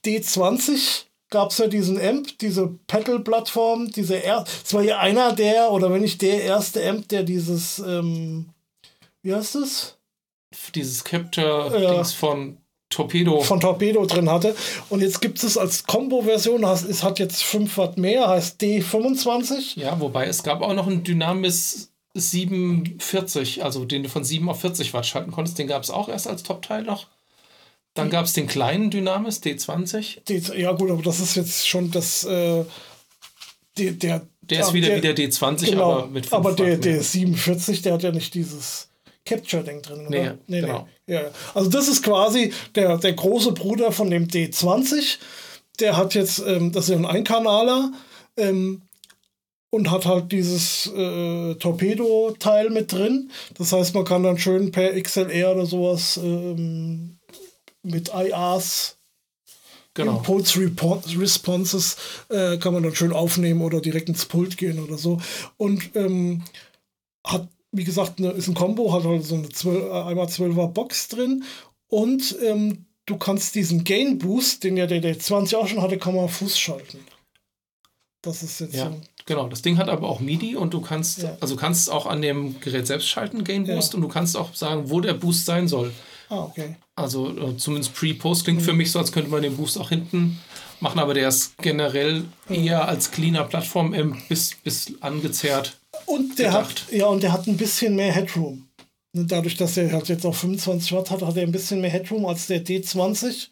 [0.04, 1.04] D20.
[1.31, 5.93] Gab es ja diesen Amp, diese Pedal-Plattform, diese er es war ja einer der, oder
[5.93, 8.47] wenn nicht der erste Amp, der dieses, ähm,
[9.22, 9.97] wie heißt es?
[10.74, 12.05] Dieses Capture-Dings Ja.
[12.18, 12.57] von
[12.91, 13.41] Torpedo.
[13.43, 14.57] von Torpedo drin hatte.
[14.89, 19.79] Und jetzt gibt es als Combo-Version, es hat jetzt 5 Watt mehr, heißt D25.
[19.79, 24.61] ja, wobei es gab auch noch einen Dynamis 740, also den du von 7 auf
[24.61, 25.59] 40 Watt schalten konntest.
[25.59, 27.07] Den gab es auch erst als Top-Teil noch.
[27.99, 30.22] Dann gab es den kleinen Dynamis D20.
[30.28, 32.64] Die, ja gut, aber das ist jetzt schon das, äh,
[33.76, 34.26] die, der...
[34.42, 37.03] Der ist wieder wie der D20, genau, aber mit 5 aber der, der mehr.
[37.03, 38.88] 47, der hat ja nicht dieses
[39.26, 40.38] Capture-Ding drin, oder?
[40.46, 40.88] Nee, genau.
[41.07, 41.30] Ja, ja.
[41.53, 45.18] also das ist quasi der, der große Bruder von dem D20.
[45.80, 47.92] Der hat jetzt, ähm, das ist ein Einkanaler,
[48.38, 48.82] ähm,
[49.70, 53.30] und hat halt dieses äh, Torpedo-Teil mit drin.
[53.57, 57.18] Das heißt, man kann dann schön per XLR oder sowas ähm,
[57.83, 58.95] mit IRs
[59.95, 60.18] Genau.
[60.18, 60.61] Impulse
[61.18, 61.97] Responses
[62.29, 65.20] äh, kann man dann schön aufnehmen oder direkt ins Pult gehen oder so.
[65.57, 66.45] Und ähm,
[67.26, 70.68] hat, wie gesagt, eine, ist ein Combo, hat halt so eine 12, äh, einmal 12er
[70.68, 71.43] Box drin
[71.89, 75.99] und ähm, du kannst diesen Gain Boost, den ja der, der 20 auch schon hatte,
[75.99, 77.01] kann man Fuß schalten.
[78.22, 79.01] Das ist jetzt Ja, so.
[79.26, 79.49] genau.
[79.49, 81.37] Das Ding hat aber auch MIDI und du kannst, Ja.
[81.41, 83.74] also kannst auch an dem Gerät selbst schalten, Gain Ja.
[83.74, 85.93] Boost, und du kannst auch sagen, wo der Boost sein soll.
[86.29, 86.76] Ah, okay.
[86.99, 90.38] Also äh, zumindest Pre-Post klingt für mich so, als könnte man den Boost auch hinten
[90.80, 95.78] machen, aber der ist generell eher als cleaner Plattform ähm, bis, bis angezerrt.
[96.07, 96.86] Und der gedacht.
[96.86, 98.68] hat, ja, und der hat ein bisschen mehr Headroom.
[99.12, 101.90] Ne, Dadurch, dass er halt jetzt auch 25 Watt hat, hat er ein bisschen mehr
[101.90, 103.49] Headroom als der D20.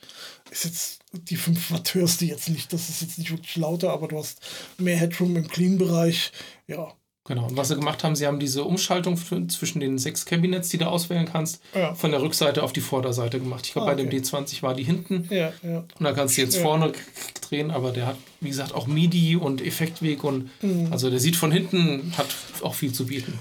[0.50, 3.92] Ist jetzt, die 5 Watt hörst du jetzt nicht, das ist jetzt nicht wirklich lauter,
[3.92, 4.40] aber du hast
[4.78, 6.32] mehr Headroom im Clean-Bereich.
[6.66, 6.92] Ja,
[7.26, 7.46] Genau.
[7.46, 9.16] Und was sie gemacht haben, sie haben diese Umschaltung
[9.48, 11.94] zwischen den sechs Kabinetts, die du auswählen kannst, Ja.
[11.94, 13.66] von der Rückseite auf die Vorderseite gemacht.
[13.66, 14.18] Ich glaube, Ah, bei dem okay.
[14.18, 15.26] D20 war die hinten.
[15.30, 15.78] ja, ja.
[15.78, 16.92] Und da kannst du jetzt vorne
[17.48, 20.88] drehen, aber der hat, wie gesagt, auch MIDI und Effektweg und Mhm.
[20.92, 22.28] also der sieht von hinten, hat
[22.62, 23.38] auch viel zu bieten.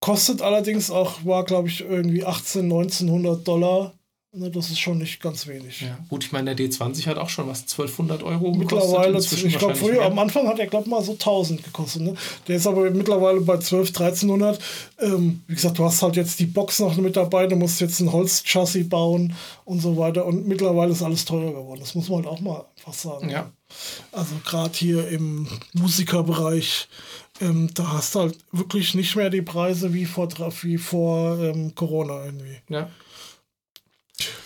[0.00, 3.92] Kostet allerdings auch, war glaube ich irgendwie 18, 1900 Dollar.
[4.38, 5.80] Ne, das ist schon nicht ganz wenig.
[5.80, 8.90] Ja, gut, ich meine, der D20 hat auch schon was, 1200 Euro gekostet.
[8.90, 10.04] Mittlerweile, ich glaube früher, mehr.
[10.04, 12.02] am Anfang hat er glaube mal so 1000 gekostet.
[12.02, 12.14] Ne?
[12.46, 14.58] Der ist aber mittlerweile bei 12, 1300.
[14.98, 17.98] Ähm, wie gesagt, du hast halt jetzt die Box noch mit dabei, du musst jetzt
[18.00, 19.34] ein Holzchassis bauen
[19.64, 20.26] und so weiter.
[20.26, 21.80] Und mittlerweile ist alles teurer geworden.
[21.80, 23.30] Das muss man halt auch mal einfach sagen.
[23.30, 23.50] Ja.
[24.12, 26.88] Also gerade hier im Musikerbereich,
[27.40, 30.28] ähm, da hast du halt wirklich nicht mehr die Preise wie vor,
[30.60, 32.58] wie vor ähm, Corona irgendwie.
[32.68, 32.90] Ja.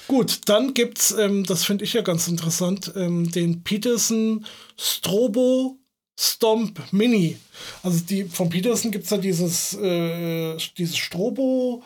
[0.09, 4.45] Gut, dann gibt's, ähm, das finde ich ja ganz interessant, ähm, den Peterson
[4.79, 5.77] Strobo
[6.19, 7.37] Stomp Mini.
[7.83, 11.83] Also die von Peterson gibt es ja dieses, äh, dieses Strobo.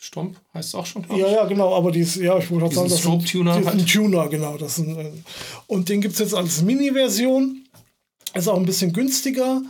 [0.00, 2.88] Stomp heißt es auch schon, Ja, ja, genau, aber dieses, ja, ich wollte gerade sagen,
[2.88, 3.20] das ist ein-
[3.60, 3.88] ist ein halt.
[3.92, 4.56] Tuner, genau.
[4.56, 5.12] Das ein, äh,
[5.66, 7.66] und den gibt es jetzt als Mini-Version.
[8.34, 9.62] Ist auch ein bisschen günstiger.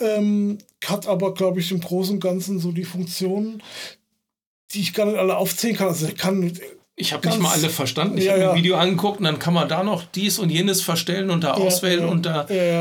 [0.00, 3.62] Ähm, hat aber, glaube ich, im Großen und Ganzen so die Funktionen,
[4.72, 5.88] die ich gar nicht alle aufzählen kann.
[5.88, 6.52] Also er kann
[6.98, 8.16] Ich habe nicht mal alle verstanden.
[8.16, 8.50] Ich Ja, habe ja.
[8.52, 11.52] ein Video angeguckt und dann kann man da noch dies und jenes verstellen und da
[11.52, 12.40] auswählen ja, und da,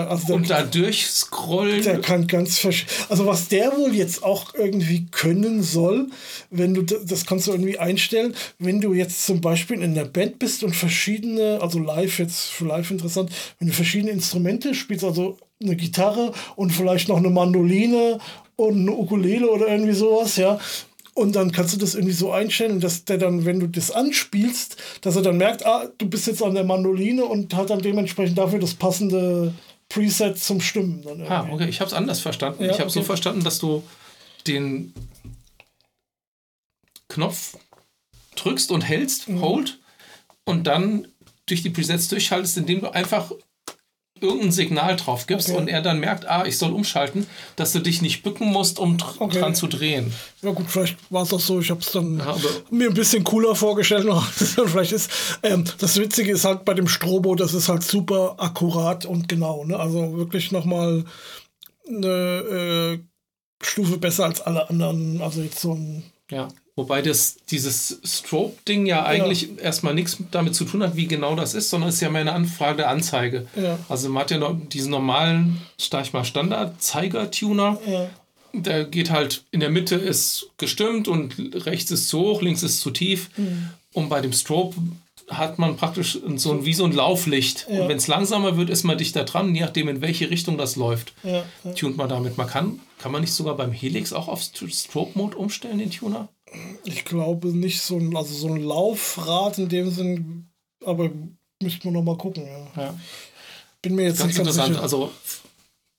[0.10, 1.84] also und da durchscrollen.
[1.84, 2.66] Der kann ganz
[3.10, 6.08] Also was der wohl jetzt auch irgendwie können soll,
[6.50, 10.40] wenn du das kannst du irgendwie einstellen, wenn du jetzt zum Beispiel in der Band
[10.40, 15.38] bist und verschiedene, also live jetzt für live interessant, wenn du verschiedene Instrumente spielst, also
[15.62, 18.20] eine Gitarre und vielleicht noch eine Mandoline
[18.56, 20.58] und eine Ukulele oder irgendwie sowas, ja.
[21.18, 24.76] Und dann kannst du das irgendwie so einstellen, dass der dann, wenn du das anspielst,
[25.00, 28.38] dass er dann merkt, ah, du bist jetzt an der Mandoline und hat dann dementsprechend
[28.38, 29.54] dafür das passende
[29.88, 31.02] Preset zum Stimmen.
[31.04, 32.66] Dann Ah, okay, ich habe es anders verstanden.
[32.66, 33.08] Ja, ich habe so okay.
[33.08, 33.82] verstanden, dass du
[34.46, 34.94] den
[37.08, 37.58] Knopf
[38.36, 39.42] drückst und hältst, Mhm.
[39.42, 39.80] hold,
[40.44, 41.08] und dann
[41.46, 43.32] durch die Presets durchschaltest, indem du einfach
[44.22, 45.58] irgendein Signal drauf gibst Okay.
[45.58, 48.98] und er dann merkt, ah, ich soll umschalten, dass du dich nicht bücken musst, um
[48.98, 49.40] dr Okay.
[49.40, 50.14] dran zu drehen.
[50.42, 51.60] Ja gut, vielleicht war es auch so.
[51.60, 52.36] Ich habe es dann Ja,
[52.72, 55.12] mir ein bisschen cooler vorgestellt, als es dann vielleicht ist.
[55.44, 59.66] Ähm, das Witzige ist halt bei dem Strobo, das ist halt super akkurat und genau.
[59.66, 59.78] Ne?
[59.78, 61.04] Also wirklich nochmal
[61.88, 63.00] eine äh,
[63.64, 65.22] Stufe besser als alle anderen.
[65.22, 66.04] Also jetzt so ein.
[66.32, 66.48] Ja.
[66.78, 69.64] Wobei das, dieses Strobe-Ding ja eigentlich ja.
[69.64, 72.22] erstmal nichts damit zu tun hat, wie genau das ist, sondern es ist ja mehr
[72.22, 73.48] eine Anfrage der Anzeige.
[73.56, 73.80] Ja.
[73.88, 77.80] Also man hat ja noch diesen normalen, sag ich mal, Standard-Zeiger-Tuner.
[77.88, 78.10] Ja.
[78.52, 82.82] Der geht halt in der Mitte ist gestimmt und rechts ist zu hoch, links ist
[82.82, 83.30] zu tief.
[83.38, 83.70] Mhm.
[83.94, 84.76] Und bei dem Strobe
[85.30, 87.68] hat man praktisch so ein, wie so ein Lauflicht.
[87.70, 90.76] Und wenn es langsamer wird, ist man dichter dran, je nachdem, in welche Richtung das
[90.76, 91.14] läuft.
[91.76, 92.38] Tunt man damit.
[92.38, 96.30] Man kann, kann man nicht sogar beim Helix auch auf Strobe-Mode umstellen, den Tuner?
[96.84, 100.50] Ich glaube nicht so ein, also so ein Laufrad in dem Sinn,
[100.86, 101.10] aber
[101.62, 102.48] müsste man noch mal gucken.
[102.76, 102.94] Ja.
[103.82, 104.74] Bin mir jetzt ganz nicht ganz interessant.
[104.74, 104.84] Sicher.
[104.84, 105.12] Also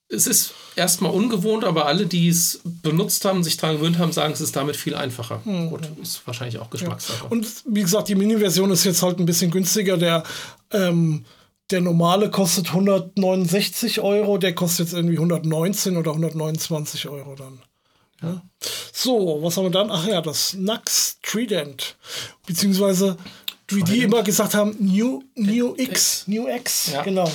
[0.09, 4.33] es ist erstmal ungewohnt, aber alle, die es benutzt haben, sich daran gewöhnt haben, sagen,
[4.33, 5.41] es ist damit viel einfacher.
[5.43, 5.69] Mhm.
[5.69, 7.25] Gut, ist wahrscheinlich auch Geschmackssache.
[7.25, 7.29] Ja.
[7.29, 9.97] Und wie gesagt, die Mini-Version ist jetzt halt ein bisschen günstiger.
[9.97, 10.23] Der,
[10.71, 11.25] ähm,
[11.71, 17.59] der normale kostet 169 Euro, der kostet jetzt irgendwie 119 oder 129 Euro dann.
[18.21, 18.41] Ja.
[18.93, 19.91] So, was haben wir dann?
[19.91, 21.95] Ach ja, das Nux Trident.
[22.45, 23.17] Beziehungsweise,
[23.67, 26.23] wie die immer gesagt haben, New, New X.
[26.27, 27.03] New X, ja.
[27.03, 27.31] genau.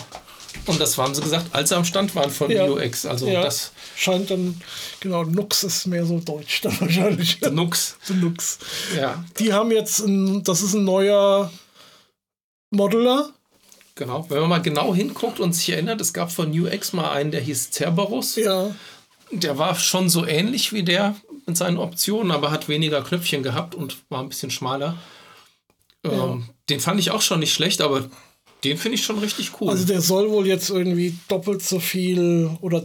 [0.67, 2.67] Und das haben sie gesagt, als sie am Stand waren von ja.
[2.67, 3.07] UX.
[3.07, 3.43] Also ja.
[3.43, 4.61] das scheint dann,
[5.01, 7.39] genau, Nux ist mehr so deutsch dann wahrscheinlich.
[7.43, 7.97] The Nux.
[8.05, 8.59] The Nux.
[8.97, 9.25] Ja.
[9.39, 11.51] Die haben jetzt, ein, das ist ein neuer
[12.71, 13.31] Modeler.
[13.95, 17.31] Genau, wenn man mal genau hinguckt und sich erinnert, es gab von UX mal einen,
[17.31, 18.37] der hieß Cerberus.
[18.37, 18.75] Ja.
[19.33, 21.17] Der war schon so ähnlich wie der
[21.47, 24.97] mit seinen Optionen, aber hat weniger Knöpfchen gehabt und war ein bisschen schmaler.
[26.05, 26.13] Ja.
[26.13, 28.09] Ähm, den fand ich auch schon nicht schlecht, aber
[28.65, 29.71] den finde ich schon richtig cool.
[29.71, 32.85] Also der soll wohl jetzt irgendwie doppelt so viel oder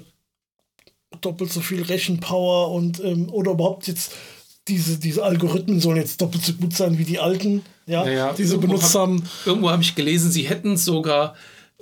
[1.22, 4.14] doppelt so viel Rechenpower und ähm, oder überhaupt jetzt
[4.68, 8.44] diese, diese Algorithmen sollen jetzt doppelt so gut sein wie die alten, ja, naja, die
[8.44, 9.24] sie benutzt hab, haben.
[9.46, 11.36] Irgendwo habe ich gelesen, sie hätten sogar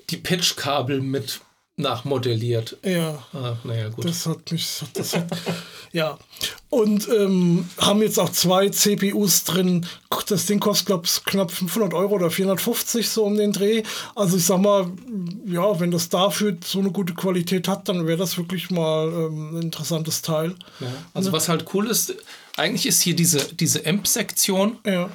[0.09, 1.41] die Patchkabel mit
[1.78, 2.78] nachmodelliert.
[2.84, 3.21] Ja.
[3.34, 4.05] Ah, naja, gut.
[4.05, 4.82] Das hat mich.
[4.93, 5.28] Das hat,
[5.91, 6.17] ja.
[6.69, 9.86] Und ähm, haben jetzt auch zwei CPUs drin.
[10.28, 13.84] Das Ding kostet, glaube ich, knapp 500 Euro oder 450 so um den Dreh.
[14.15, 14.89] Also ich sag mal,
[15.45, 19.57] ja, wenn das dafür so eine gute Qualität hat, dann wäre das wirklich mal ähm,
[19.57, 20.55] ein interessantes Teil.
[20.80, 20.88] Ja.
[21.13, 22.15] Also was halt cool ist,
[22.55, 24.78] eigentlich ist hier diese, diese Amp-Sektion.
[24.86, 25.09] Ja.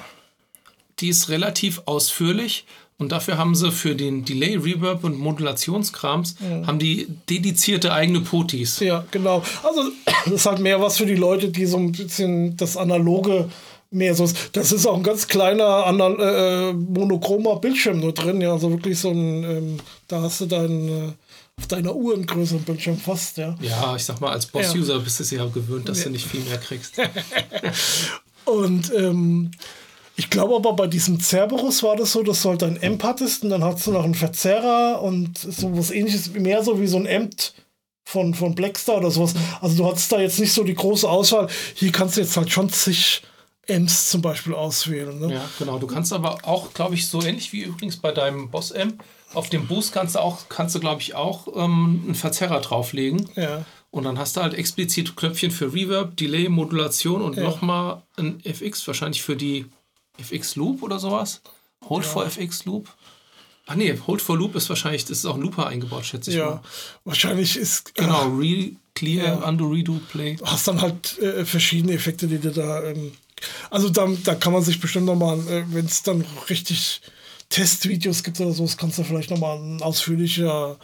[0.99, 2.65] Die ist relativ ausführlich
[3.01, 6.67] und dafür haben sie für den Delay, Reverb und Modulationskrams ja.
[6.67, 8.79] haben die dedizierte eigene Potis.
[8.79, 9.43] Ja, genau.
[9.63, 9.81] Also
[10.25, 13.49] das ist halt mehr was für die Leute, die so ein bisschen das analoge
[13.89, 14.29] mehr so.
[14.53, 18.39] Das ist auch ein ganz kleiner äh, äh, monochromer Bildschirm nur drin.
[18.39, 19.43] Ja, also wirklich so ein.
[19.43, 19.77] Ähm,
[20.07, 21.11] da hast du dann äh,
[21.57, 23.37] auf deiner Uhr einen größeren Bildschirm fast.
[23.37, 23.57] Ja.
[23.61, 24.99] Ja, ich sag mal als Boss-User ja.
[24.99, 26.03] bist du es ja gewöhnt, dass ja.
[26.05, 27.01] du nicht viel mehr kriegst.
[28.45, 29.51] und ähm,
[30.15, 33.43] ich glaube aber bei diesem Cerberus war das so, dass du halt ein Amp hattest
[33.43, 36.97] und dann hast du noch einen Verzerrer und so was ähnliches, mehr so wie so
[36.97, 37.33] ein Amp
[38.03, 39.33] von, von Blackstar oder sowas.
[39.61, 41.47] Also du hattest da jetzt nicht so die große Auswahl.
[41.75, 43.21] Hier kannst du jetzt halt schon zig
[43.69, 45.17] Amps zum Beispiel auswählen.
[45.19, 45.35] Ne?
[45.35, 45.79] Ja, genau.
[45.79, 49.03] Du kannst aber auch, glaube ich, so ähnlich wie übrigens bei deinem Boss-Amp,
[49.33, 53.29] auf dem Boost kannst du auch, kannst du, glaube ich, auch ähm, einen Verzerrer drauflegen.
[53.35, 53.65] Ja.
[53.89, 57.43] Und dann hast du halt explizit Knöpfchen für Reverb, Delay, Modulation und ja.
[57.43, 59.65] nochmal ein FX, wahrscheinlich für die
[60.21, 61.41] FX Loop oder sowas?
[61.87, 62.09] Hold ja.
[62.09, 62.89] for FX Loop?
[63.67, 66.37] Ach nee, Hold for Loop ist wahrscheinlich, das ist auch ein Looper eingebaut, schätze ich
[66.37, 66.61] ja, mal.
[67.05, 67.95] wahrscheinlich ist.
[67.95, 69.47] Genau, Re Clear, ja.
[69.47, 70.35] Undo, Redo, Play.
[70.35, 72.83] Du hast dann halt äh, verschiedene Effekte, die dir da.
[72.83, 73.13] Ähm,
[73.69, 77.01] also da, da kann man sich bestimmt nochmal, äh, wenn es dann richtig
[77.49, 80.77] Testvideos gibt oder so, das kannst du vielleicht nochmal ein ausführlicher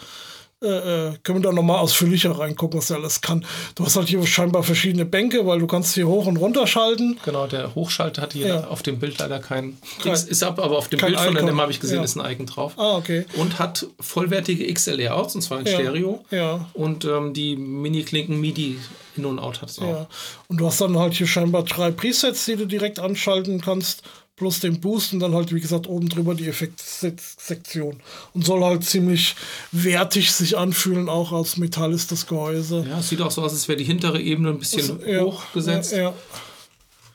[0.64, 0.68] äh,
[1.10, 3.46] äh, können wir da nochmal ausführlicher reingucken, was er alles kann.
[3.76, 7.20] Du hast halt hier scheinbar verschiedene Bänke, weil du kannst hier hoch und runter schalten.
[7.24, 8.68] Genau, der Hochschalter hat hier ja.
[8.68, 11.72] auf dem Bild leider kein, kein ist ab, aber auf dem Bild von dem habe
[11.72, 12.04] ich gesehen, ja.
[12.04, 12.74] ist ein Icon drauf.
[12.78, 13.26] Ah, okay.
[13.36, 15.74] Und hat vollwertige XLR-Outs, und zwar in ja.
[15.74, 16.26] Stereo.
[16.32, 16.68] Ja.
[16.74, 18.80] Und ähm, die Mini-Klinken MIDI
[19.16, 19.88] in- und Out hat es auch.
[19.88, 20.08] Ja.
[20.48, 24.02] Und du hast dann halt hier scheinbar drei Presets, die du direkt anschalten kannst
[24.38, 27.98] plus den Boost und dann halt, wie gesagt, oben drüber die Effektsektion.
[28.34, 29.36] Und soll halt ziemlich
[29.72, 32.86] wertig sich anfühlen, auch als Metall ist das Gehäuse.
[32.88, 35.92] Ja, es sieht auch so aus, als wäre die hintere Ebene ein bisschen das, hochgesetzt.
[35.92, 36.14] Ja, ja.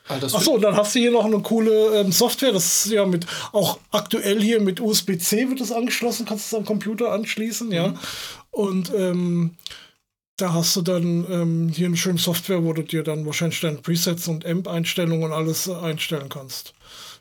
[0.09, 3.25] Achso, und dann hast du hier noch eine coole ähm, Software, das ist ja mit,
[3.53, 7.73] auch aktuell hier mit USB-C wird das angeschlossen, kannst du es am Computer anschließen, mhm.
[7.73, 7.93] ja.
[8.51, 9.55] Und ähm,
[10.35, 13.77] da hast du dann ähm, hier eine schöne Software, wo du dir dann wahrscheinlich deine
[13.77, 16.73] Presets und Amp-Einstellungen und alles äh, einstellen kannst.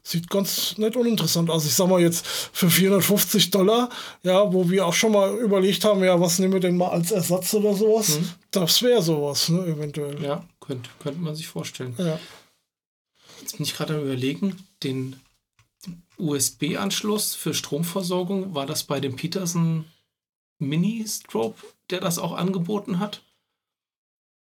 [0.04, 1.64] Sieht ganz nett uninteressant aus.
[1.64, 3.88] Ich sag mal jetzt für 450 Dollar,
[4.24, 7.12] ja, wo wir auch schon mal überlegt haben, ja, was nehmen wir denn mal als
[7.12, 8.18] Ersatz oder sowas?
[8.18, 8.30] Mhm.
[8.50, 10.20] Das wäre sowas, ne, eventuell.
[10.20, 11.94] Ja, könnte, könnte man sich vorstellen.
[11.98, 12.18] Ja.
[13.40, 15.20] Jetzt bin ich gerade am überlegen, den
[16.18, 19.84] USB-Anschluss für Stromversorgung, war das bei dem Peterson
[20.58, 21.56] Mini-Strobe,
[21.90, 23.22] der das auch angeboten hat?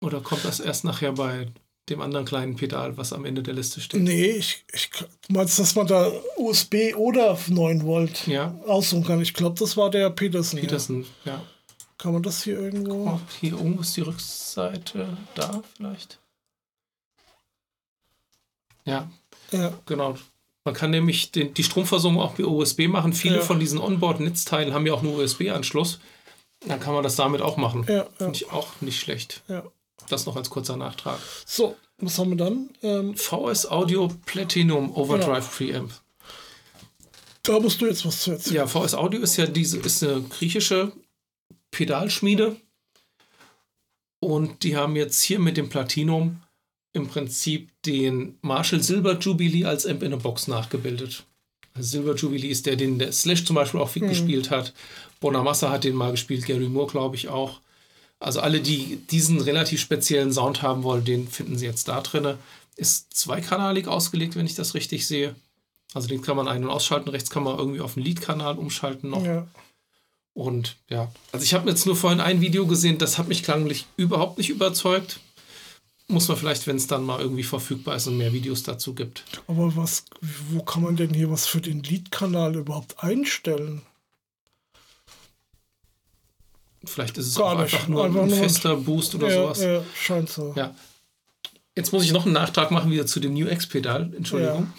[0.01, 1.49] Oder kommt das erst nachher bei
[1.89, 4.03] dem anderen kleinen Pedal, was am Ende der Liste steht?
[4.03, 4.91] Nee, ich, ich
[5.29, 8.55] meinst, dass man da USB oder 9 Volt Ja.
[8.67, 9.21] aussuchen kann.
[9.21, 10.59] Ich glaube, das war der Peterson.
[10.61, 11.35] Peterson, ja.
[11.35, 11.43] Ja.
[11.99, 13.09] Kann man das hier irgendwo?
[13.09, 16.19] Oh, hier irgendwo ist die Rückseite da vielleicht.
[18.85, 19.11] Ja,
[19.53, 19.73] Ja.
[19.87, 20.17] genau.
[20.65, 23.13] Man kann nämlich den, die Stromversorgung auch per USB machen.
[23.13, 23.43] Viele Ja.
[23.43, 26.01] von diesen Onboard-Netzteilen haben ja auch nur USB-Anschluss.
[26.67, 27.87] Dann kann man das damit auch machen.
[27.89, 29.43] Ja, Finde ich auch nicht schlecht.
[29.49, 29.63] ja.
[30.09, 31.19] Das noch als kurzer Nachtrag.
[31.45, 32.71] So, was haben wir dann?
[32.83, 35.93] Ähm, VS Audio Platinum Overdrive Preamp.
[37.43, 38.57] da musst du jetzt was zu erzählen.
[38.57, 40.93] Ja, VS Audio ist ja diese ist eine griechische
[41.71, 42.57] Pedalschmiede.
[44.21, 46.43] Und die haben jetzt hier mit dem Platinum
[46.93, 51.25] im Prinzip den Marshall Silver Jubilee als Amp in a Box nachgebildet.
[51.75, 54.73] Also Silver Jubilee ist der, den der Slash zum Beispiel auch viel gespielt hat.
[55.21, 57.61] Bonamassa hat den mal gespielt, Gary Moore glaube ich auch.
[58.19, 62.39] Also alle, die diesen relativ speziellen Sound haben wollen, den finden sie jetzt da drinne.
[62.77, 65.35] Ist zweikanalig ausgelegt, wenn ich das richtig sehe.
[65.95, 67.09] Also den kann man ein- und ausschalten.
[67.11, 69.25] Rechts kann man irgendwie auf den Lead-Kanal umschalten noch.
[69.25, 69.47] Ja.
[70.35, 73.87] Und ja, also ich habe jetzt nur vorhin ein Video gesehen, das hat mich klanglich
[73.97, 75.21] überhaupt nicht überzeugt.
[76.09, 79.25] Muss man vielleicht, wenn es dann mal irgendwie verfügbar ist und mehr Videos dazu gibt.
[79.47, 80.05] Aber was,
[80.51, 83.81] wo kann man denn hier was für den Lead-Kanal überhaupt einstellen?
[86.87, 87.75] Vielleicht ist es Gar auch nicht.
[87.75, 89.63] einfach nur Einfach ein nur- fester Boost oder ja, sowas.
[89.63, 90.53] ja, scheint so.
[90.57, 90.75] Ja.
[91.77, 94.11] Jetzt muss ich noch einen Nachtrag machen wieder zu dem New X-Pedal.
[94.17, 94.73] Entschuldigung.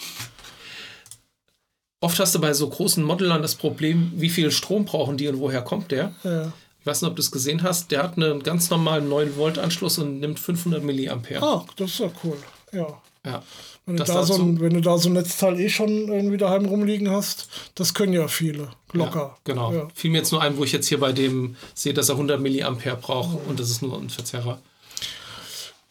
[1.99, 5.39] Oft hast du bei so großen Modellern das Problem, wie viel Strom brauchen die und
[5.39, 6.13] woher kommt der?
[6.23, 6.51] Ja.
[6.79, 7.91] Ich weiß nicht, ob du es gesehen hast.
[7.91, 11.43] Der hat einen ganz normalen 9-Volt-Anschluss und nimmt 500 Milliampere.
[11.43, 12.37] Ah, das ist ja cool.
[12.73, 13.01] Ja.
[13.25, 13.43] Ja.
[13.85, 16.65] Wenn du, da so ein, wenn du da so ein Netzteil eh schon irgendwie daheim
[16.65, 18.69] rumliegen hast, das können ja viele.
[18.93, 19.19] Locker.
[19.19, 19.73] Ja, genau.
[19.73, 19.87] Ja.
[19.93, 22.39] Fiel mir jetzt nur ein, wo ich jetzt hier bei dem sehe, dass er 100
[22.39, 24.59] Milliampere braucht und das ist nur ein Verzerrer.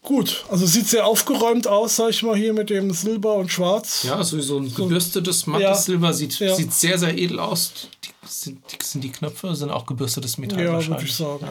[0.03, 4.05] Gut, also sieht sehr aufgeräumt aus, sag ich mal, hier mit dem Silber und Schwarz.
[4.05, 5.75] Ja, so, so ein gebürstetes mattes Ja.
[5.75, 6.55] Silber sieht, Ja.
[6.55, 7.73] sieht sehr, sehr edel aus.
[8.05, 11.01] Die, sind, die, sind die Knöpfe, sind auch gebürstetes Metall Ja, wahrscheinlich.
[11.01, 11.47] würde ich sagen.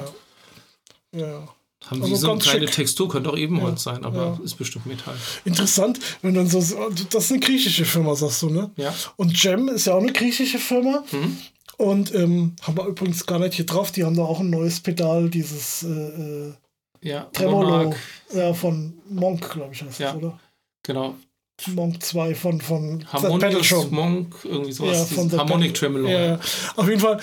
[1.12, 1.20] Ja.
[1.28, 1.48] Ja.
[1.90, 2.76] Haben Also die so eine kleine schick.
[2.76, 4.40] Textur, könnte auch Ebenholz sein, aber ja.
[4.44, 5.16] ist bestimmt Metall.
[5.46, 6.60] Interessant, wenn dann so,
[7.12, 8.72] das ist eine griechische Firma, sagst du, ne?
[8.76, 8.94] Ja.
[9.18, 11.04] Und Gem ist ja auch eine griechische Firma.
[11.12, 11.38] Mhm.
[11.78, 14.80] Und ähm, haben wir übrigens gar nicht hier drauf, die haben da auch ein neues
[14.80, 16.54] Pedal, dieses äh, äh,
[17.02, 17.94] Ja, Tremolo
[18.34, 20.14] ja, von Monk, glaube ich, heißt Ja.
[20.14, 20.40] das, oder?
[20.84, 21.16] Genau.
[21.68, 23.92] Monk 2 von, von Harmonic.
[23.92, 25.10] Monk, irgendwie sowas.
[25.12, 26.08] Ja, von Harmonic Tremolo.
[26.08, 26.40] Ja, ja.
[26.76, 27.20] Auf jeden Fall,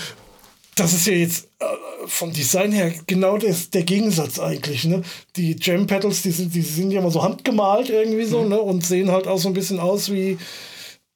[0.74, 1.64] das ist ja jetzt äh,
[2.06, 4.84] vom Design her genau das, der Gegensatz eigentlich.
[4.84, 5.02] Ne?
[5.36, 8.30] Die Jam Pedals, die sind, die sind ja immer so handgemalt irgendwie Mhm.
[8.30, 8.60] so ne?
[8.60, 10.38] und sehen halt auch so ein bisschen aus wie,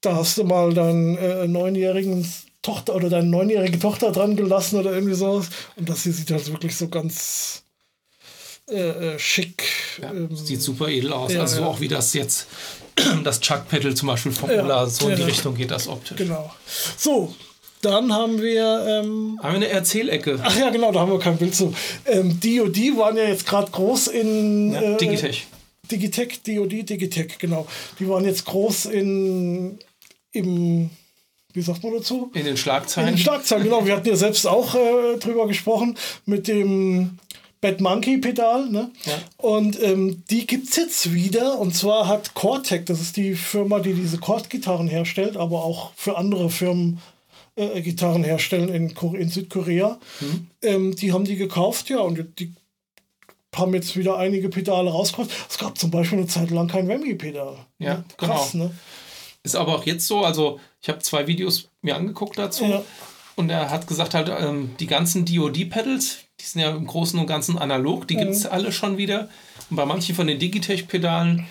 [0.01, 2.26] da hast du mal deinen äh, neunjährigen
[2.62, 5.49] Tochter oder deine neunjährige Tochter dran gelassen oder irgendwie sowas.
[5.76, 7.62] Und das hier sieht halt wirklich so ganz
[8.68, 9.62] äh, äh, schick.
[10.03, 11.32] Ja, ähm, sieht super edel aus.
[11.32, 11.66] ja, also ja.
[11.66, 12.49] auch wie das jetzt,
[13.24, 15.28] das Chuck Pedal zum Beispiel vom Ola, so in die ja.
[15.28, 16.16] Richtung geht das optisch.
[16.16, 16.53] Genau.
[16.97, 17.34] So,
[17.87, 18.84] dann haben wir.
[18.87, 20.39] Ähm, Haben wir eine Erzählecke.
[20.43, 21.72] Ach ja, genau, da haben wir kein Bild zu.
[22.05, 24.72] Ähm, DOD waren ja jetzt gerade groß in.
[24.72, 25.47] Ja, äh, Digitech.
[25.91, 27.66] Digitech, DOD, Digitech, genau.
[27.99, 29.78] Die waren jetzt groß in.
[30.32, 30.91] im.
[31.53, 32.24] Wie sagt man dazu?
[32.26, 33.16] In den In den Schlagzeilen.
[33.16, 33.87] Schlagzeilen, genau.
[33.87, 37.18] Wir hatten ja selbst auch äh, drüber gesprochen mit dem
[37.61, 38.68] Bad Monkey Pedal.
[38.68, 38.91] Ne?
[39.05, 39.12] Ja.
[39.39, 41.59] Und ähm, die gibt es jetzt wieder.
[41.59, 46.18] Und zwar hat Cortec, das ist die Firma, die diese Chord-Gitarren herstellt, aber auch für
[46.18, 47.01] andere Firmen
[47.57, 49.98] äh, Gitarren herstellen in, in Südkorea.
[50.20, 50.46] Mhm.
[50.62, 52.54] Ähm, die haben die gekauft, ja, und die
[53.54, 55.30] haben jetzt wieder einige Pedale rausgebracht.
[55.48, 57.57] Es gab zum Beispiel eine Zeit lang kein Remy-Pedal.
[57.78, 58.04] Ja, ne?
[58.18, 58.64] Krass, genau.
[58.64, 58.74] ne?
[59.42, 62.82] Ist aber auch jetzt so, also ich habe zwei Videos mir angeguckt dazu Ja.
[63.36, 67.26] und er hat gesagt halt, ähm, die ganzen DOD-Pedals, die sind ja im Großen und
[67.26, 69.28] Ganzen analog, die gibt es alle schon wieder.
[69.70, 71.46] Und bei manchen von den Digitech-Pedalen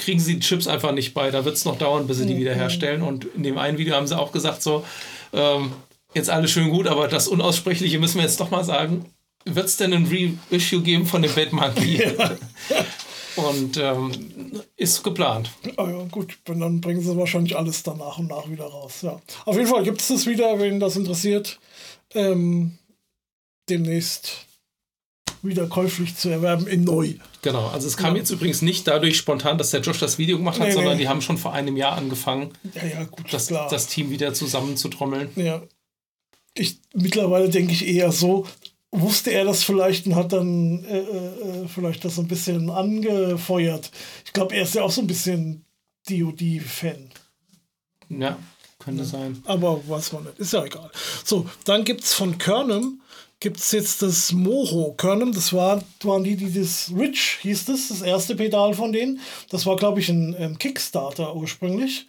[0.00, 1.30] kriegen sie die Chips einfach nicht bei.
[1.30, 3.02] Da wird es noch dauern, bis sie die wieder herstellen.
[3.02, 4.84] Und in dem einen Video haben sie auch gesagt, so,
[5.32, 5.72] ähm,
[6.14, 9.04] jetzt alles schön gut, aber das Unaussprechliche müssen wir jetzt doch mal sagen.
[9.44, 12.02] Wird es denn ein Reissue geben von dem Bad Monkey?
[13.36, 14.10] Und ähm,
[14.76, 15.50] ist geplant.
[15.76, 19.02] Ah ja, gut, und dann bringen sie wahrscheinlich alles dann nach und nach wieder raus.
[19.02, 19.20] Ja.
[19.44, 21.60] Auf jeden Fall gibt es das wieder, wen das interessiert,
[22.12, 22.76] ähm,
[23.68, 24.46] demnächst
[25.42, 27.14] wieder käuflich zu erwerben in neu.
[27.42, 30.60] Genau, also es kam jetzt übrigens nicht dadurch spontan, dass der Josh das Video gemacht
[30.60, 31.02] hat, Nee, sondern nee.
[31.02, 33.68] die haben schon vor einem Jahr angefangen, Ja, ja, gut, das, klar.
[33.70, 35.30] das Team wieder zusammenzutrommeln.
[35.36, 35.62] ja.
[36.54, 38.44] Ich, mittlerweile denke ich eher so,
[38.90, 43.90] wusste er das vielleicht und hat dann äh, äh, vielleicht das so ein bisschen angefeuert.
[44.24, 45.64] Ich glaube, er ist ja auch so ein bisschen
[46.08, 47.10] DOD-Fan.
[48.08, 48.36] Ja,
[48.80, 49.40] könnte sein.
[49.44, 50.40] Aber weiß man nicht.
[50.40, 50.90] Ist ja egal.
[51.24, 52.99] So, dann gibt es von Körnem
[53.40, 55.32] gibt es jetzt das Moho Körnem.
[55.32, 59.18] Das war, waren die, die das Rich hieß das, das erste Pedal von denen.
[59.48, 62.06] Das war, glaube ich, ein ähm, Kickstarter ursprünglich.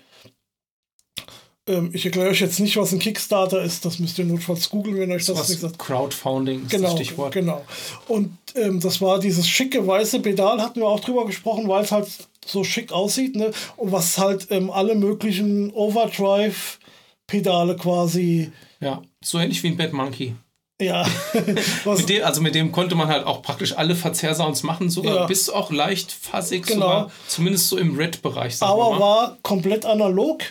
[1.68, 3.86] Ähm, ich erkläre euch jetzt nicht, was ein Kickstarter ist.
[3.86, 5.78] Das müsst ihr notfalls googeln, wenn euch das, Was nicht sagt.
[5.80, 7.34] Crowdfunding ist Genau, das Stichwort.
[7.34, 7.64] genau.
[8.08, 11.92] Und ähm, das war dieses schicke weiße Pedal, hatten wir auch drüber gesprochen, weil es
[11.92, 12.08] halt
[12.46, 13.52] so schick aussieht, ne?
[13.78, 20.34] Und was halt ähm, alle möglichen Overdrive-Pedale quasi, Ja, so ähnlich wie ein Bad Monkey.
[20.82, 21.06] Ja,
[21.86, 25.26] Mit dem, also mit dem konnte man halt auch praktisch alle Verzerrsounds machen, sogar Ja.
[25.28, 26.86] bis auch leicht fassig, Genau.
[26.86, 28.56] sogar, zumindest so im Red-Bereich.
[28.62, 30.42] aber war komplett analog,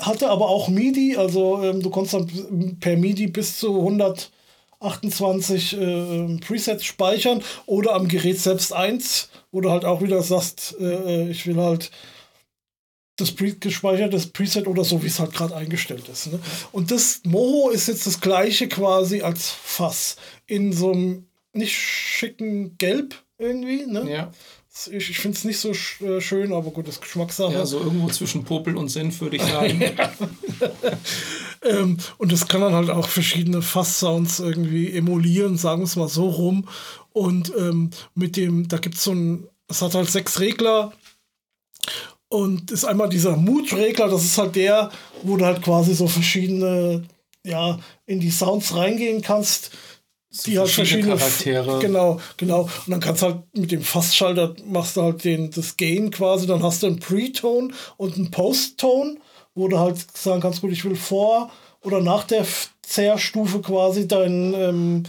[0.00, 3.76] hatte aber auch MIDI, also ähm, du konntest dann per MIDI bis zu
[4.80, 10.76] 128 äh, Presets speichern oder am Gerät selbst eins, wo du halt auch wieder sagst,
[10.80, 10.84] äh,
[11.26, 11.90] äh, ich will halt
[13.20, 16.32] das pre gespeicherte Preset oder so, wie es halt gerade eingestellt ist.
[16.32, 16.40] Ne?
[16.72, 20.16] Und das Moho ist jetzt das gleiche quasi als Fass
[20.46, 23.86] in so einem nicht schicken Gelb irgendwie.
[23.86, 24.10] Ne?
[24.10, 24.32] Ja,
[24.90, 27.52] Ich, ich finde es nicht so sch äh, schön, aber gut, das ist Geschmackssache.
[27.52, 29.82] ja, so irgendwo zwischen Popel und Senf, würde ich sagen.
[31.62, 36.08] Ähm, und das kann dann halt auch verschiedene Fass-Sounds irgendwie emulieren, sagen wir es mal
[36.08, 36.66] so rum.
[37.12, 40.92] Und ähm, mit dem, da gibt es so ein, es hat halt sechs Regler.
[42.32, 44.90] Und ist einmal dieser Mood-Regler, das ist halt der,
[45.24, 47.02] wo du halt quasi so verschiedene,
[47.44, 49.72] ja, in die Sounds reingehen kannst.
[50.46, 51.80] die halt verschiedene Charaktere.
[51.80, 52.62] Genau, genau.
[52.62, 56.46] Und dann kannst du halt mit dem Fassschalter machst du halt den, das Gain quasi,
[56.46, 59.16] dann hast du einen Pre-Tone und einen Post-Tone,
[59.56, 61.50] wo du halt sagen kannst, gut, ich will vor
[61.82, 62.46] oder nach der
[62.82, 65.02] Zerrstufe quasi deinen ähm,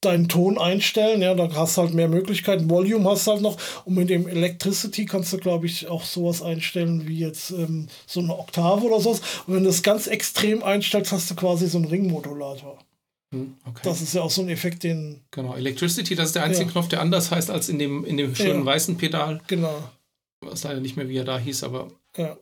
[0.00, 2.70] deinen Ton einstellen, ja, da hast du halt mehr Möglichkeiten.
[2.70, 6.42] Volume hast du halt noch und mit dem Electricity kannst du, glaube ich, auch sowas
[6.42, 9.20] einstellen wie jetzt ähm, so eine Oktave oder sowas.
[9.46, 12.78] Und wenn du das ganz extrem einstellst, hast du quasi so einen Ringmodulator.
[13.34, 13.80] Hm, okay.
[13.84, 16.72] Das ist ja auch so ein Effekt, den, genau, Electricity, das ist der einzige Ja.
[16.72, 18.64] Knopf, der anders heißt als in dem, in dem schönen Ja.
[18.66, 19.40] weißen Pedal.
[19.46, 19.82] genau,
[20.42, 22.36] Ich weiß leider nicht mehr, wie er da hieß, aber ja.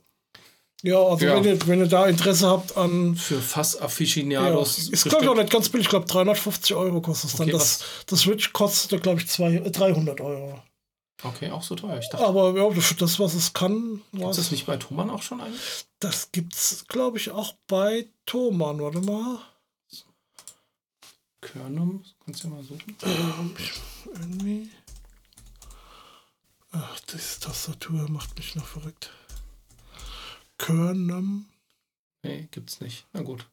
[0.83, 1.35] Ja, also Ja.
[1.37, 3.17] Wenn, ihr, wenn ihr da Interesse habt an.
[3.17, 4.89] für Ja, Fass-Afficionados.
[4.89, 5.87] ist, glaube ich, auch nicht ganz billig.
[5.87, 7.49] Ich glaube, 350 Euro kostet es dann.
[7.49, 10.63] Okay, Das, das Switch kostet, glaube ich, zwei, äh, 300 Euro.
[11.25, 11.99] Okay, auch so teuer.
[11.99, 15.11] Ich dachte, Aber ja, für das, was es kann, ist was, das nicht bei Thomann
[15.11, 15.61] auch schon eigentlich?
[15.99, 18.81] das gibt's, glaube ich, auch bei Thomann.
[18.81, 19.39] Warte mal.
[21.41, 22.97] Körnum, kannst du ja mal suchen.
[23.05, 23.57] Ähm,
[24.15, 24.71] irgendwie.
[26.73, 29.11] Ach, diese Tastatur macht mich noch verrückt.
[30.59, 31.47] Körnem.
[32.23, 33.07] Nee, gibt's nicht.
[33.13, 33.47] Na gut.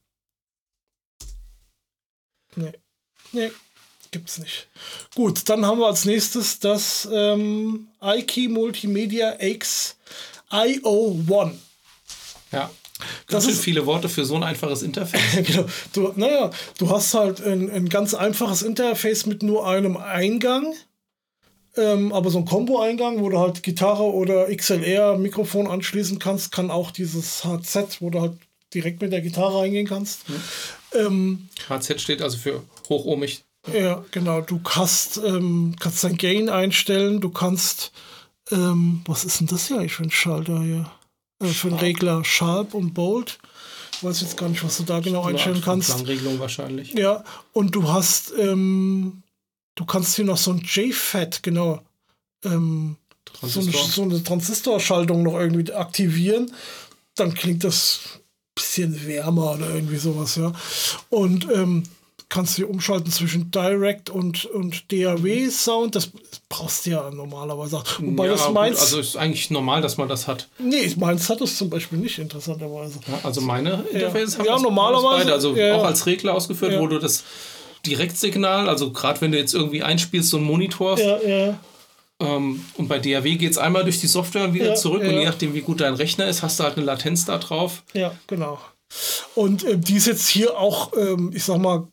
[2.55, 2.73] Nee.
[3.31, 3.51] Nee,
[4.11, 4.67] gibt's nicht.
[5.13, 9.97] Gut, dann haben wir als nächstes das ähm, iKey Multimedia X
[10.49, 11.53] IO1.
[12.51, 12.69] Ja.
[12.97, 15.21] Das Ganz schön ist- viele Worte für so ein einfaches Interface.
[15.45, 15.65] genau.
[15.91, 20.73] Du, naja, du hast halt ein, ein ganz einfaches Interface mit nur einem Eingang.
[21.77, 26.91] Ähm, aber so ein Kombo-Eingang, wo du halt Gitarre oder XLR-Mikrofon anschließen kannst, kann auch
[26.91, 28.33] dieses HZ, wo du halt
[28.73, 30.21] direkt mit der Gitarre reingehen kannst.
[30.93, 33.43] Ähm, HZ steht also für hochohmig.
[33.73, 34.41] Ja, genau.
[34.41, 37.19] Du hast, ähm, kannst dein Gain einstellen.
[37.19, 37.91] Du kannst,
[38.51, 40.91] ähm, was ist denn das hier eigentlich für ein Schalter hier?
[41.41, 41.79] Äh, für einen.
[41.79, 43.39] Regler Sharp und Bold.
[43.93, 45.89] Ich weiß jetzt gar nicht, was du da genau einstellen kannst.
[45.89, 46.93] Klangregelung wahrscheinlich.
[46.93, 47.23] Ja,
[47.53, 49.23] und du hast, ähm,
[49.75, 51.81] du kannst hier noch so ein JFET, genau,
[52.43, 52.97] ähm,
[53.41, 56.51] so eine, so eine Transistorschaltung noch irgendwie aktivieren.
[57.15, 58.19] Dann klingt das ein
[58.55, 60.53] bisschen wärmer oder irgendwie sowas, ja.
[61.09, 61.83] Und ähm,
[62.29, 65.95] kannst hier umschalten zwischen Direct und, und DAW-Sound.
[65.95, 66.09] Das
[66.49, 67.85] brauchst du ja normalerweise auch.
[67.99, 68.79] Wobei ja, das gut, meins.
[68.81, 70.47] also ist eigentlich normal, dass man das hat.
[70.57, 72.99] nee, meins hat es zum Beispiel nicht, interessanterweise.
[73.07, 75.33] Ja, also meine Interfaces haben Ja, das normalerweise, beide.
[75.33, 75.75] Also ja, ja.
[75.75, 76.79] auch als Regler ausgeführt, Ja.
[76.79, 77.23] wo du das
[77.85, 81.59] Direktsignal, also gerade wenn du jetzt irgendwie einspielst, so einen Monitor, Ja, ja.
[82.19, 85.11] ähm, und bei DAW geht es einmal durch die Software und wieder Ja, zurück und
[85.11, 85.19] ja.
[85.19, 87.83] je nachdem, wie gut dein Rechner ist, hast du halt eine Latenz da drauf.
[87.93, 88.59] Ja, genau.
[89.33, 91.87] Und ähm, die ist jetzt hier auch, ähm, ich sag mal,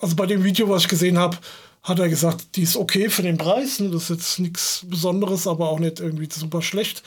[0.00, 1.38] also bei dem Video, was ich gesehen habe,
[1.82, 3.78] hat er gesagt, die ist okay für den Preis.
[3.80, 3.90] Ne?
[3.90, 7.02] Das ist jetzt nichts Besonderes, aber auch nicht irgendwie super schlecht.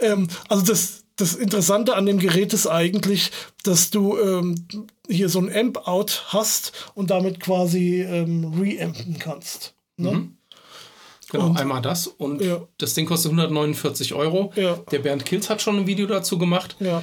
[0.00, 3.30] Ähm, also das, das Interessante an dem Gerät ist eigentlich,
[3.64, 4.64] dass du ähm,
[5.12, 9.74] hier so ein Amp-Out hast und damit quasi ähm, reampen kannst.
[9.96, 10.28] Ne?
[11.30, 12.06] Genau, Und- einmal das.
[12.06, 12.60] Und Ja.
[12.78, 14.52] das Ding kostet 149 Euro.
[14.56, 14.78] Ja.
[14.90, 16.76] Der Bernd Kilz hat schon ein Video dazu gemacht.
[16.80, 17.02] Ja,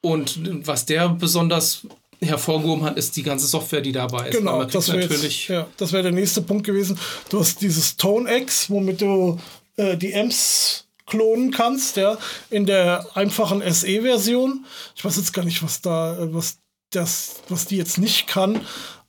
[0.00, 1.80] Und was der besonders
[2.20, 4.36] hervorgehoben hat, ist die ganze Software, die dabei ist.
[4.38, 5.48] Genau, das wäre natürlich.
[5.48, 6.98] ja, das wär der nächste Punkt gewesen.
[7.30, 9.38] Du hast dieses Tone X, womit du
[9.76, 12.18] äh, die Amps klonen kannst, ja,
[12.50, 14.66] in der einfachen SE-Version.
[14.94, 16.58] Ich weiß jetzt gar nicht, was da, äh, was
[16.90, 18.60] das, was die jetzt nicht kann.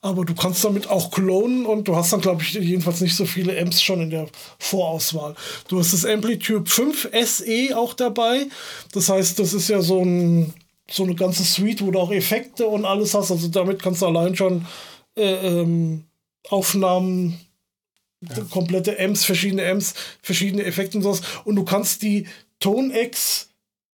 [0.02, 3.26] Aber du kannst damit auch klonen und du hast dann, glaube ich, jedenfalls nicht so
[3.26, 4.28] viele Amps schon in der
[4.58, 5.34] Vorauswahl.
[5.68, 8.46] Du hast das Amplitude 5 SE auch dabei.
[8.92, 10.54] Das heißt, das ist ja so, ein,
[10.90, 13.30] so eine ganze Suite, wo du auch Effekte und alles hast.
[13.30, 14.66] Also damit kannst du allein schon
[15.18, 16.04] äh, ähm,
[16.48, 17.38] Aufnahmen,
[18.22, 18.42] ja.
[18.44, 21.20] komplette Amps, verschiedene Amps, verschiedene Effekte und sowas.
[21.44, 22.26] Und du kannst die
[22.58, 23.49] Tonex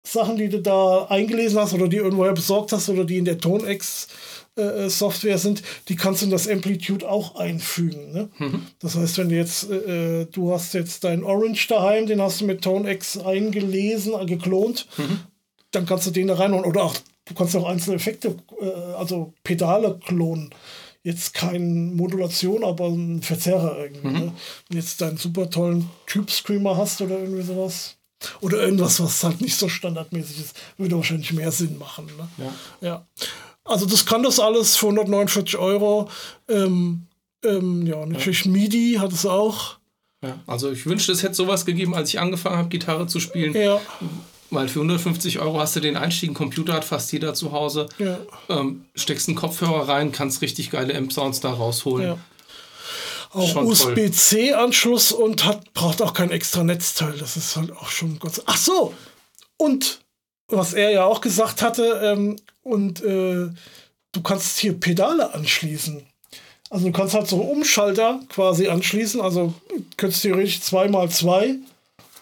[0.03, 3.37] Sachen, die du da eingelesen hast oder die irgendwoher besorgt hast oder die in der
[3.37, 4.07] Tonex
[4.55, 8.11] äh, Software sind, die kannst du in das Amplitude auch einfügen.
[8.11, 8.29] Ne?
[8.37, 8.67] Mhm.
[8.79, 12.41] Das heißt, wenn du jetzt, äh, äh du hast jetzt deinen Orange daheim, den hast
[12.41, 15.19] du mit ToneX eingelesen, äh, geklont, mhm.
[15.71, 16.65] dann kannst du den da reinholen.
[16.65, 16.95] Oder auch,
[17.25, 20.49] du kannst auch einzelne Effekte, äh, also Pedale klonen.
[21.03, 24.07] Jetzt keine Modulation, aber ein Verzerrer irgendwie.
[24.07, 24.13] Mhm.
[24.13, 24.33] Ne?
[24.67, 27.97] Wenn jetzt deinen super tollen Tube Screamer hast oder irgendwie sowas.
[28.41, 32.05] Oder irgendwas, was halt nicht so standardmäßig ist, würde wahrscheinlich mehr Sinn machen.
[32.05, 32.27] Ne?
[32.37, 32.87] Ja.
[32.87, 33.05] ja.
[33.63, 36.09] Also das kann das alles für 149 Euro.
[36.47, 37.07] Ähm,
[37.43, 38.51] ähm, ja, natürlich ja.
[38.51, 39.77] MIDI hat es auch.
[40.23, 43.55] Ja, also ich wünschte, es hätte sowas gegeben, als ich angefangen habe, Gitarre zu spielen.
[43.55, 43.81] Ja.
[44.51, 47.87] Weil für 150 Euro hast du den Einstieg, ein Computer hat fast jeder zu Hause.
[47.97, 48.19] Ja.
[48.49, 52.07] Ähm, steckst einen Kopfhörer rein, kannst richtig geile Amp-Sounds da rausholen.
[52.07, 52.17] Ja.
[53.33, 57.17] Auch USB-C-Anschluss und hat, braucht auch kein extra Netzteil.
[57.17, 58.41] Das ist halt auch schon Gott.
[58.45, 58.93] Ach so!
[59.57, 60.01] Und
[60.47, 63.49] was er ja auch gesagt hatte, ähm, und äh,
[64.11, 66.05] du kannst hier Pedale anschließen.
[66.69, 69.53] Also du kannst halt so Umschalter quasi anschließen, also
[69.97, 71.59] könntest theoretisch 2x2.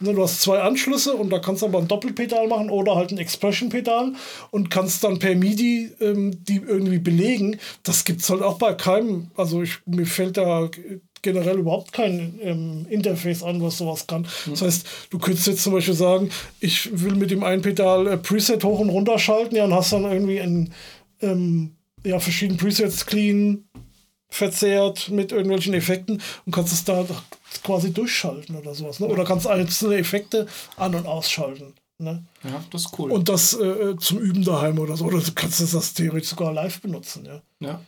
[0.02, 3.12] Ne, du hast zwei Anschlüsse und da kannst du aber ein Doppelpedal machen oder halt
[3.12, 4.14] ein Expression-Pedal
[4.50, 7.60] und kannst dann per MIDI ähm, die irgendwie belegen.
[7.84, 9.32] Das gibt es halt auch bei keinem.
[9.36, 10.70] Also ich, mir fällt da
[11.22, 14.22] generell überhaupt kein ähm, Interface an, was sowas kann.
[14.22, 14.52] Mhm.
[14.52, 16.30] Das heißt, du könntest jetzt zum Beispiel sagen,
[16.60, 19.92] ich will mit dem einen Pedal äh, Preset hoch und runter schalten, ja, und hast
[19.92, 20.74] dann irgendwie ein,
[21.22, 21.76] ähm,
[22.06, 23.66] ja, verschiedene Presets clean,
[24.30, 27.06] verzerrt mit irgendwelchen Effekten und kannst es da
[27.64, 29.00] quasi durchschalten oder sowas.
[29.00, 29.08] Ne?
[29.08, 30.48] Oder kannst einzelne Effekte
[30.78, 31.74] an- und ausschalten.
[31.98, 32.24] Ne?
[32.44, 33.12] Ja, das ist cool.
[33.12, 35.06] Und das äh, zum Üben daheim oder so.
[35.06, 37.26] Oder du kannst das theoretisch sogar live benutzen.
[37.26, 37.42] Ja.
[37.60, 37.82] ja.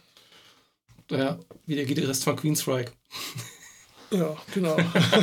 [1.10, 2.92] Ja, wie der Gitarrist von Queensryche.
[4.12, 4.76] Ja, genau.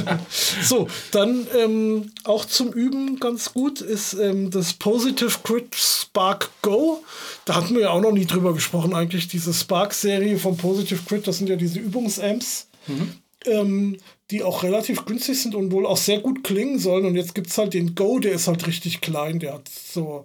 [0.62, 7.04] so, dann ähm, auch zum Üben ganz gut ist ähm, das Positive Crit Spark Go.
[7.44, 9.28] Da hatten wir ja auch noch nie drüber gesprochen, eigentlich.
[9.28, 13.12] Diese Spark-Serie von Positive Crit, das sind ja diese Übungsamps, mhm.
[13.44, 13.96] ähm,
[14.30, 17.06] die auch relativ günstig sind und wohl auch sehr gut klingen sollen.
[17.06, 19.38] Und jetzt gibt es halt den Go, der ist halt richtig klein.
[19.38, 20.24] Der hat so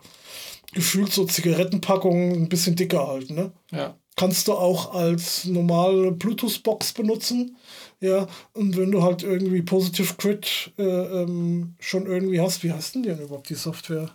[0.73, 3.51] gefühlt so Zigarettenpackungen ein bisschen dicker halt, ne?
[3.71, 7.57] Ja kannst du auch als normale Bluetooth-Box benutzen.
[7.99, 12.95] Ja, und wenn du halt irgendwie Positive Crit äh, ähm, schon irgendwie hast, wie heißt
[12.95, 14.09] denn die denn überhaupt die Software?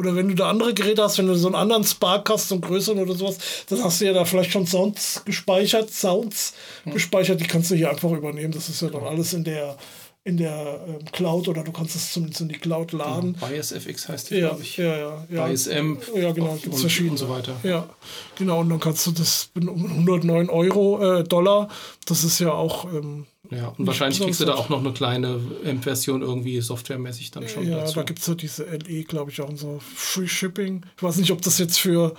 [0.00, 2.54] Oder wenn du da andere Geräte hast, wenn du so einen anderen Spark hast, so
[2.54, 3.36] einen größeren oder sowas,
[3.68, 6.94] dann hast du ja da vielleicht schon Sounds gespeichert, Sounds hm.
[6.94, 8.50] gespeichert, die kannst du hier einfach übernehmen.
[8.50, 9.76] Das ist ja dann alles in der
[10.22, 13.34] in der ähm, Cloud oder du kannst es zumindest in die Cloud laden.
[13.34, 13.46] Genau.
[13.46, 14.76] BiasFX heißt die, ja, glaube ich.
[14.76, 15.46] Ja, ja, ja.
[15.46, 17.12] BiasAmp ja, genau, und, verschiedene.
[17.12, 17.56] und so weiter.
[17.62, 17.88] Ja,
[18.36, 18.60] genau.
[18.60, 21.68] Und dann kannst du das um 109 Euro, äh, Dollar,
[22.06, 22.84] das ist ja auch.
[22.92, 27.48] Ähm, ja, und wahrscheinlich kriegst du da auch noch eine kleine AMP-Version irgendwie softwaremäßig dann
[27.48, 27.66] schon.
[27.66, 27.94] Ja, dazu.
[27.94, 30.84] da gibt es ja diese LE, glaube ich, auch und so Free Shipping.
[30.96, 32.14] Ich weiß nicht, ob das jetzt für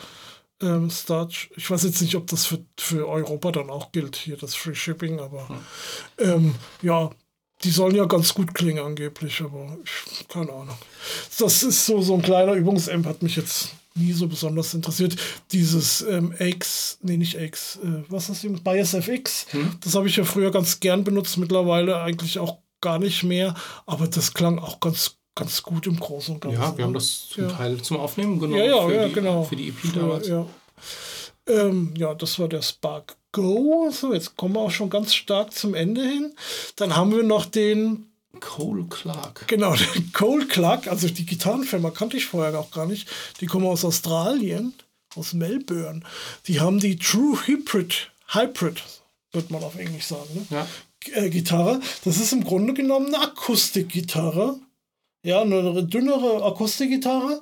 [0.61, 4.37] ähm, Starch, ich weiß jetzt nicht, ob das für, für Europa dann auch gilt, hier
[4.37, 5.55] das Free Shipping, aber hm.
[6.17, 7.11] ähm, ja,
[7.63, 10.77] die sollen ja ganz gut klingen angeblich, aber ich, keine Ahnung.
[11.39, 15.15] Das ist so, so ein kleiner Übungsamp, hat mich jetzt nie so besonders interessiert.
[15.51, 18.63] Dieses ähm, X, nee, nicht X, äh, was ist das?
[18.63, 19.77] Bias FX, hm?
[19.83, 23.53] das habe ich ja früher ganz gern benutzt, mittlerweile eigentlich auch gar nicht mehr,
[23.85, 26.61] aber das klang auch ganz ganz gut im Großen und Ganzen.
[26.61, 27.51] Ja, wir haben das zum ja.
[27.51, 28.59] Teil zum Aufnehmen genommen.
[28.59, 29.43] Ja, ja, für die, genau.
[29.43, 30.29] Für die EP damals.
[31.47, 31.53] Ja.
[31.53, 33.89] Ähm, ja, das war der Spark Go.
[33.91, 36.33] So, jetzt kommen wir auch schon ganz stark zum Ende hin.
[36.75, 39.47] Dann haben wir noch den Cole Clark.
[39.47, 40.87] Genau, den Cole Clark.
[40.87, 43.07] Also die Gitarrenfirma kannte ich vorher auch gar nicht.
[43.39, 44.73] Die kommen aus Australien,
[45.15, 46.01] aus Melbourne.
[46.47, 48.83] Die haben die True Hybrid, Hybrid,
[49.31, 50.45] wird man auf Englisch sagen, ne?
[50.49, 50.67] ja.
[51.13, 51.79] Äh, Gitarre.
[52.03, 54.59] Das ist im Grunde genommen eine Akustikgitarre.
[55.23, 57.41] Ja, eine dünnere Akustikgitarre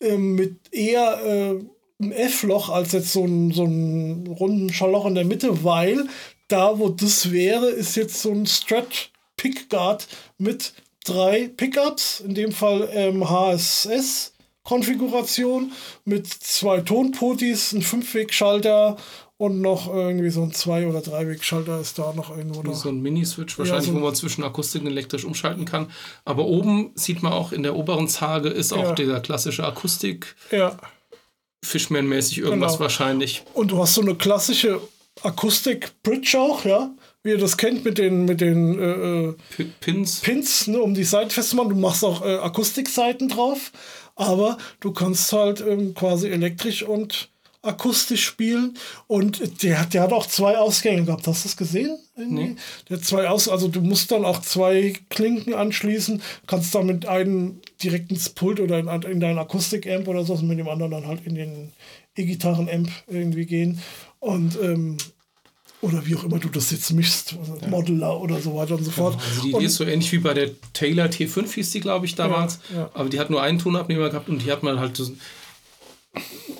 [0.00, 1.64] äh, mit eher äh,
[2.00, 6.06] ein F-Loch als jetzt so ein, so ein runden Schallloch in der Mitte, weil
[6.48, 10.74] da, wo das wäre, ist jetzt so ein Strat Pickguard mit
[11.04, 14.34] drei Pickups, in dem Fall ähm, HSS.
[14.64, 15.72] Konfiguration
[16.04, 18.98] mit zwei Tonpotis, ein Fünfwegschalter
[19.38, 22.62] und noch irgendwie so ein Zwei- oder Dreiwegschalter ist da noch irgendwo.
[22.64, 25.90] Wie so ein Mini-Switch wahrscheinlich, ja, so wo man zwischen Akustik und elektrisch umschalten kann.
[26.26, 28.92] Aber oben sieht man auch in der oberen Zage ist auch ja.
[28.92, 30.36] der klassische Akustik.
[30.50, 30.76] Ja
[31.64, 32.80] Fishman-mäßig irgendwas Genau.
[32.84, 33.42] wahrscheinlich.
[33.54, 34.80] Und du hast so eine klassische
[35.22, 36.90] Akustik-Bridge auch, ja,
[37.22, 40.20] wie ihr das kennt mit den, mit den äh, äh, Pins.
[40.20, 41.70] Pins, ne, um die Seiten festzumachen.
[41.70, 43.72] Du machst auch äh, Akustikseiten drauf,
[44.14, 47.28] aber du kannst halt ähm, quasi elektrisch und
[47.62, 48.74] akustisch spielen.
[49.06, 51.26] Und der, hat- der hat auch zwei Ausgänge gehabt.
[51.26, 51.98] Hast du das gesehen?
[52.16, 52.56] Nee.
[52.88, 58.10] Der zwei Aus, also du musst dann auch zwei Klinken anschließen, kannst damit einen direkt
[58.10, 61.24] ins Pult oder in, in deinen Akustik-Amp oder so und mit dem anderen dann halt
[61.26, 61.72] in den
[62.16, 63.80] E-Gitarren-Amp irgendwie gehen.
[64.20, 64.96] Und ähm,
[65.80, 68.90] oder wie auch immer du das jetzt mischst, also Modeler oder so weiter und so
[68.90, 69.16] fort.
[69.16, 72.04] Also die und, Idee ist so ähnlich wie bei der Taylor T5 hieß die, glaube
[72.06, 72.58] ich, damals.
[72.72, 72.90] Ja, ja.
[72.94, 75.08] Aber die hat nur einen Tonabnehmer gehabt und die hat man halt so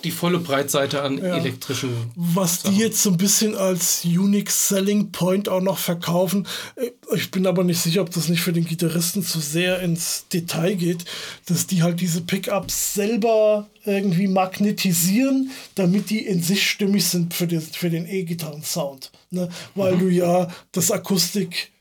[0.04, 1.90] die volle Breitseite an elektrischen.
[2.14, 6.46] Was die jetzt so ein bisschen als Unique Selling Point auch noch verkaufen.
[6.76, 10.26] äh, Ich bin aber nicht sicher, ob das nicht für den Gitarristen zu sehr ins
[10.28, 11.04] Detail geht,
[11.46, 17.46] dass die halt diese Pickups selber irgendwie magnetisieren, damit die in sich stimmig sind für
[17.46, 19.11] den, für den E-Gitarren-Sound.
[19.30, 19.48] Ne?
[19.74, 21.72] Weil du ja das Akustik,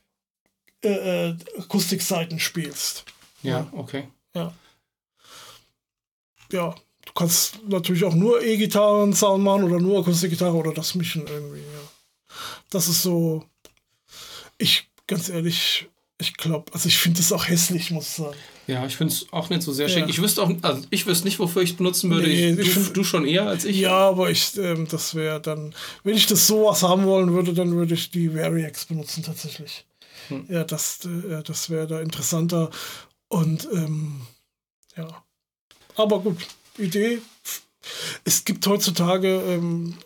[0.84, 3.06] äh, äh, Akustikseiten spielst.
[3.44, 4.08] Ja, okay.
[4.36, 4.54] Ja.
[6.52, 6.76] Ja,
[7.18, 12.34] kannst natürlich auch nur E-Gitarren-Sound machen oder nur Akustikgitarre oder das mischen irgendwie, ja.
[12.70, 13.44] Das ist so.
[14.58, 15.88] Ich, ganz ehrlich,
[16.20, 18.38] ich glaube, also ich finde es auch hässlich, muss ich sagen.
[18.68, 19.94] Ja, ich finde es auch nicht so sehr Ja.
[20.00, 20.10] schick.
[20.10, 22.28] Ich wüsste auch, also ich wüsste nicht, wofür ich es benutzen würde.
[22.28, 23.78] Nee, ich, ich du, find- du schon eher als ich.
[23.78, 27.72] Ja, aber ich, ähm, das wäre dann, wenn ich das sowas haben wollen würde, dann
[27.72, 29.86] würde ich die Variax benutzen tatsächlich.
[30.50, 32.70] Ja, das, äh, das wäre da interessanter.
[33.30, 34.22] Und ähm,
[34.98, 35.08] ja.
[35.96, 36.38] Aber gut,
[36.78, 37.20] Idee.
[38.24, 39.98] Es gibt heutzutage, ähm,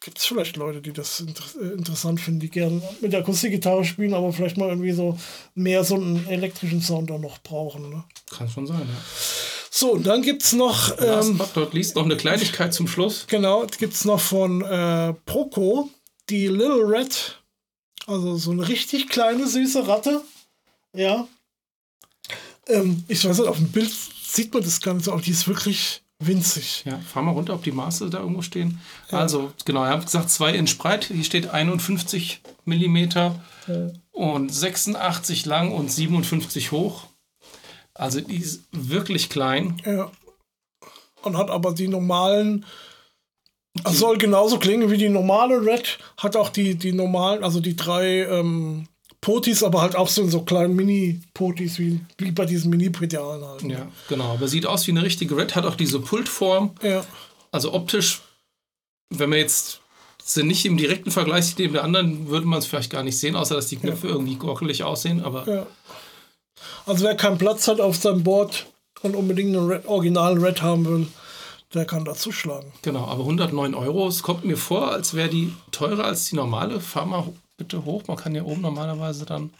[0.00, 3.84] gibt es vielleicht Leute, die das inter äh, interessant finden, die gerne mit der Akustikgitarre
[3.84, 5.18] spielen, aber vielleicht mal irgendwie so
[5.54, 7.88] mehr so einen elektrischen Sound auch noch brauchen.
[7.90, 8.04] Ne?
[8.30, 9.02] Kann schon sein, ja.
[9.70, 10.96] So, und dann gibt es noch.
[10.98, 13.26] Last Ähm, but not least noch eine Kleinigkeit zum Schluss.
[13.28, 15.90] Genau, gibt es noch von äh, Proco
[16.30, 17.40] die Little Red.
[18.06, 20.22] Also so eine richtig kleine, süße Ratte.
[20.94, 21.26] Ja.
[22.68, 23.92] Ähm, ich weiß nicht, auf dem Bild
[24.26, 25.20] sieht man das Ganze auch.
[25.20, 26.84] Die ist wirklich winzig.
[26.86, 28.80] Ja, fahr mal runter, ob die Maße da irgendwo stehen.
[29.10, 31.06] Also, genau, ihr habt gesagt, 2 Inch breit.
[31.06, 33.40] Hier steht 51 Millimeter
[34.12, 37.06] und 86 lang und 57 hoch.
[37.94, 39.80] Also, die ist wirklich klein.
[39.84, 40.10] Ja.
[41.22, 42.64] Und hat aber die normalen.
[43.84, 45.98] Also soll genauso klingen wie die normale Red.
[46.16, 48.88] Hat auch die, die normalen, also die drei ähm,
[49.20, 53.62] Potis, aber halt auch so in so kleinen Mini-Potis, wie, wie bei diesen Mini-Pedalen halt.
[53.64, 53.72] ne?
[53.74, 54.32] Ja, genau.
[54.34, 56.72] Aber sieht aus wie eine richtige Red, hat auch diese Pultform.
[56.82, 57.04] Ja.
[57.50, 58.20] Also optisch,
[59.10, 59.80] wenn man jetzt
[60.22, 63.18] sie nicht im direkten Vergleich sieht neben der anderen, würde man es vielleicht gar nicht
[63.18, 65.22] sehen, außer dass die Knöpfe irgendwie gorkelig aussehen.
[65.24, 65.66] Aber Ja.
[66.86, 68.66] Also wer keinen Platz hat auf seinem Board
[69.02, 71.06] und unbedingt einen Red, originalen Red haben will,
[71.74, 72.72] der kann da zuschlagen.
[72.82, 76.80] genau, aber 109 Euro, es kommt mir vor, als wäre die teurer als die normale.
[76.94, 79.52] Ho- bitte hoch, man kann ja oben normalerweise dann.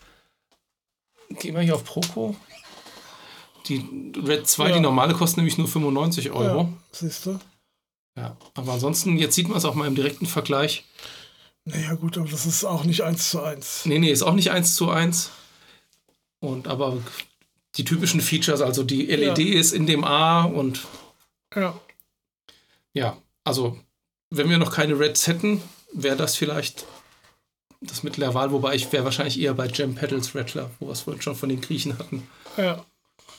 [1.31, 2.37] Gehen wir hier auf Proco.
[3.67, 4.75] Die Red 2, Ja.
[4.77, 6.61] die normale, kostet nämlich nur 95 Euro.
[6.63, 7.39] Ja, siehst du?
[8.17, 8.37] Ja.
[8.55, 10.85] Aber ansonsten, jetzt sieht man es auch mal im direkten Vergleich.
[11.65, 13.85] Naja, gut, aber das ist auch nicht eins zu eins.
[13.87, 15.31] Nee, nee, ist auch nicht 1 zu 1.
[16.39, 16.99] Und aber
[17.75, 19.59] die typischen Features, also die LED Ja.
[19.59, 20.87] ist in dem A und
[21.55, 21.79] Ja.
[22.95, 23.77] ja, also
[24.31, 25.61] wenn wir noch keine Reds hätten,
[25.93, 26.87] wäre das vielleicht
[27.87, 30.93] das Mittel der Wahl, wobei ich wäre wahrscheinlich eher bei Gem Pedals Rattler, wo wir
[30.93, 32.23] es vorhin schon von den Griechen hatten.
[32.57, 32.85] Ja.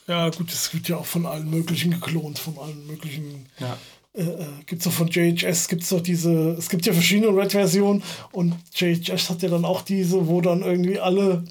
[0.08, 3.48] Ja, gut, das wird ja auch von allen möglichen geklont, von allen möglichen.
[3.60, 3.78] Ja,
[4.14, 6.52] Äh, äh, gibt es auch von JHS, gibt es doch diese.
[6.58, 8.02] Es gibt ja verschiedene Red-Versionen
[8.32, 11.44] und JHS hat ja dann auch diese, wo dann irgendwie alle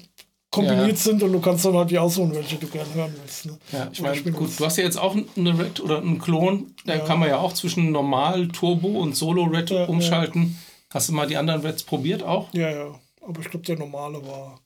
[0.49, 3.45] kombiniert Ja, sind und du kannst dann halt die aussuchen, welche du gerne hören willst.
[3.45, 3.57] Ne?
[3.71, 4.59] ja ich meine, gut, willst.
[4.59, 7.05] du hast ja jetzt auch eine Red oder einen Klon, da Ja.
[7.05, 9.85] kann man ja auch zwischen Normal, Turbo und Solo Red ja.
[9.85, 10.57] umschalten.
[10.97, 12.51] Hast du mal die anderen Reds probiert auch?
[12.53, 12.99] Ja, ja.
[13.21, 14.59] Aber ich glaube, der normale war.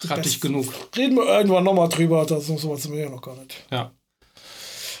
[0.00, 0.66] Rattig genug.
[0.96, 3.64] Reden wir irgendwann nochmal drüber, das so weit sind wir ja noch gar nicht.
[3.70, 3.92] Ja.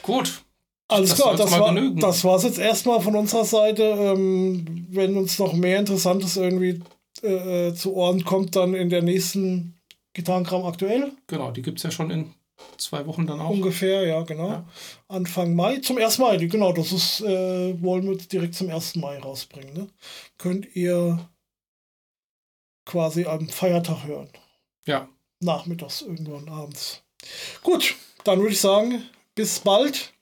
[0.02, 0.44] Gut.
[0.86, 1.98] Alles Das klar, das, mal war, genügen.
[1.98, 3.82] das war's jetzt erstmal von unserer Seite.
[3.82, 6.80] Ähm, wenn uns noch mehr Interessantes irgendwie
[7.22, 9.80] äh, zu Ohren kommt, dann in der nächsten
[10.12, 11.10] Gitarrenkram aktuell.
[11.26, 12.32] Genau, die gibt es ja schon in
[12.76, 13.50] zwei Wochen dann auch.
[13.50, 14.48] Ungefähr, ja, genau.
[14.48, 14.68] Ja.
[15.08, 16.18] Anfang Mai, zum 1.
[16.18, 18.96] Mai, genau, das ist, äh, wollen wir jetzt direkt zum 1.
[18.96, 19.74] Mai rausbringen.
[19.74, 19.88] Ne?
[20.38, 21.28] Könnt ihr
[22.84, 24.28] quasi am Feiertag hören.
[24.86, 25.08] Ja,
[25.40, 27.02] Nachmittags, irgendwann abends.
[27.62, 27.94] Gut,
[28.24, 29.02] dann würde ich sagen,
[29.34, 30.12] bis bald.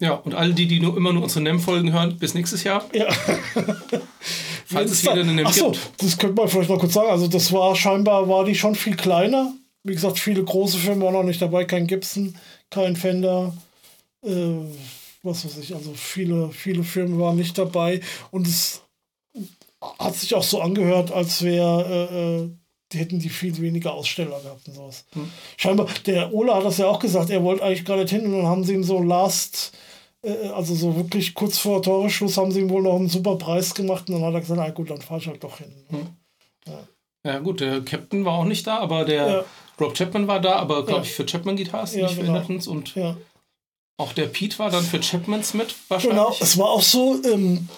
[0.00, 0.14] ja.
[0.14, 2.84] Und alle die, die nur immer nur unsere NEM-Folgen hören, bis nächstes Jahr.
[2.92, 3.08] Ja.
[4.66, 6.02] Falls es wieder eine NEM Achso, gibt.
[6.02, 7.10] das könnte man vielleicht noch kurz sagen.
[7.10, 9.54] Also das war scheinbar, war die schon viel kleiner.
[9.88, 11.64] Wie gesagt, viele große Filme waren noch nicht dabei.
[11.64, 12.36] Kein Gibson,
[12.70, 13.54] kein Fender.
[14.22, 14.60] Äh,
[15.22, 18.00] was weiß ich, also viele, viele Firmen waren nicht dabei
[18.30, 18.82] und es
[19.98, 22.50] hat sich auch so angehört, als wäre, äh, äh,
[22.92, 25.04] die hätten die viel weniger Aussteller gehabt und sowas.
[25.12, 25.30] Hm.
[25.56, 28.32] Scheinbar, der Ola hat das ja auch gesagt, er wollte eigentlich gar nicht hin und
[28.32, 29.72] dann haben sie ihm so last,
[30.22, 33.74] äh, also so wirklich kurz vor Toreschluss haben sie ihm wohl noch einen super Preis
[33.74, 35.72] gemacht und dann hat er gesagt, na gut, dann fahr ich halt doch hin.
[35.90, 36.06] Hm.
[36.66, 36.88] Ja.
[37.24, 37.38] Ja.
[37.38, 39.44] gut, der Captain war auch nicht da, aber der ja.
[39.80, 41.06] Rob Chapman war da, aber glaube ja.
[41.06, 42.40] ich für Chapman Guitars, ja, nicht genau.
[42.40, 42.94] für uns und
[43.98, 46.16] auch der Pete war dann für Chapmans mit wahrscheinlich.
[46.16, 47.68] Genau, es war auch so, ähm,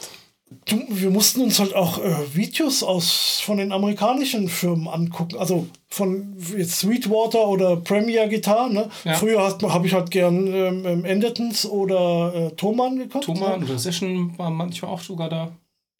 [0.66, 5.38] wir mussten uns halt auch äh, Videos aus von den amerikanischen Firmen angucken.
[5.38, 8.68] Also von jetzt Sweetwater oder Premier Guitar.
[8.68, 8.90] Ne?
[9.04, 9.14] Ja.
[9.14, 13.24] Früher habe ich halt gern ähm, ähm Endertons oder äh, Thomann geguckt.
[13.24, 13.66] Thomann ne?
[13.66, 15.52] oder Session war manchmal auch sogar da.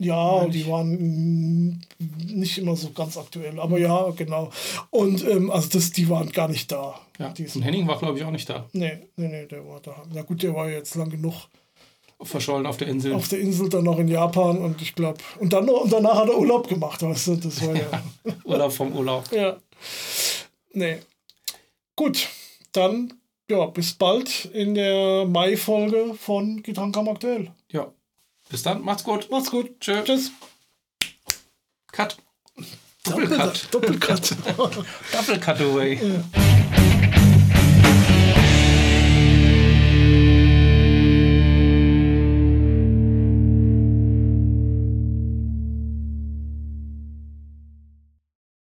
[0.03, 1.79] Ja, die waren
[2.33, 4.51] nicht immer so ganz aktuell, aber ja, genau.
[4.89, 6.99] Und ähm, also das, die waren gar nicht da.
[7.19, 7.29] Ja.
[7.29, 8.67] Und Henning war, glaube ich, auch nicht da.
[8.73, 10.03] Nee, nee, nee, der war da.
[10.15, 11.35] Na gut, der war jetzt lang genug
[12.23, 13.13] verschollen auf der Insel.
[13.13, 16.29] Auf der Insel, dann noch in Japan und ich glaube, und dann und danach hat
[16.31, 18.03] er Urlaub gemacht, weißt du, das war ja.
[18.45, 19.25] Urlaub vom Urlaub.
[19.33, 19.59] Ja.
[20.73, 20.99] Nee.
[21.95, 22.29] Gut,
[22.73, 23.13] dann
[23.51, 27.51] ja, bis bald in der Mai-Folge von Gitarrenkam aktuell.
[28.51, 29.31] Bis dann, macht's gut.
[29.31, 29.81] Macht's gut.
[29.81, 30.03] Tschö.
[30.03, 30.33] Tschüss.
[31.93, 32.17] Cut.
[33.05, 33.69] Doppelcut.
[33.71, 34.37] Doppelcut.
[35.13, 35.95] Doppelcut away.
[35.95, 36.50] Ja.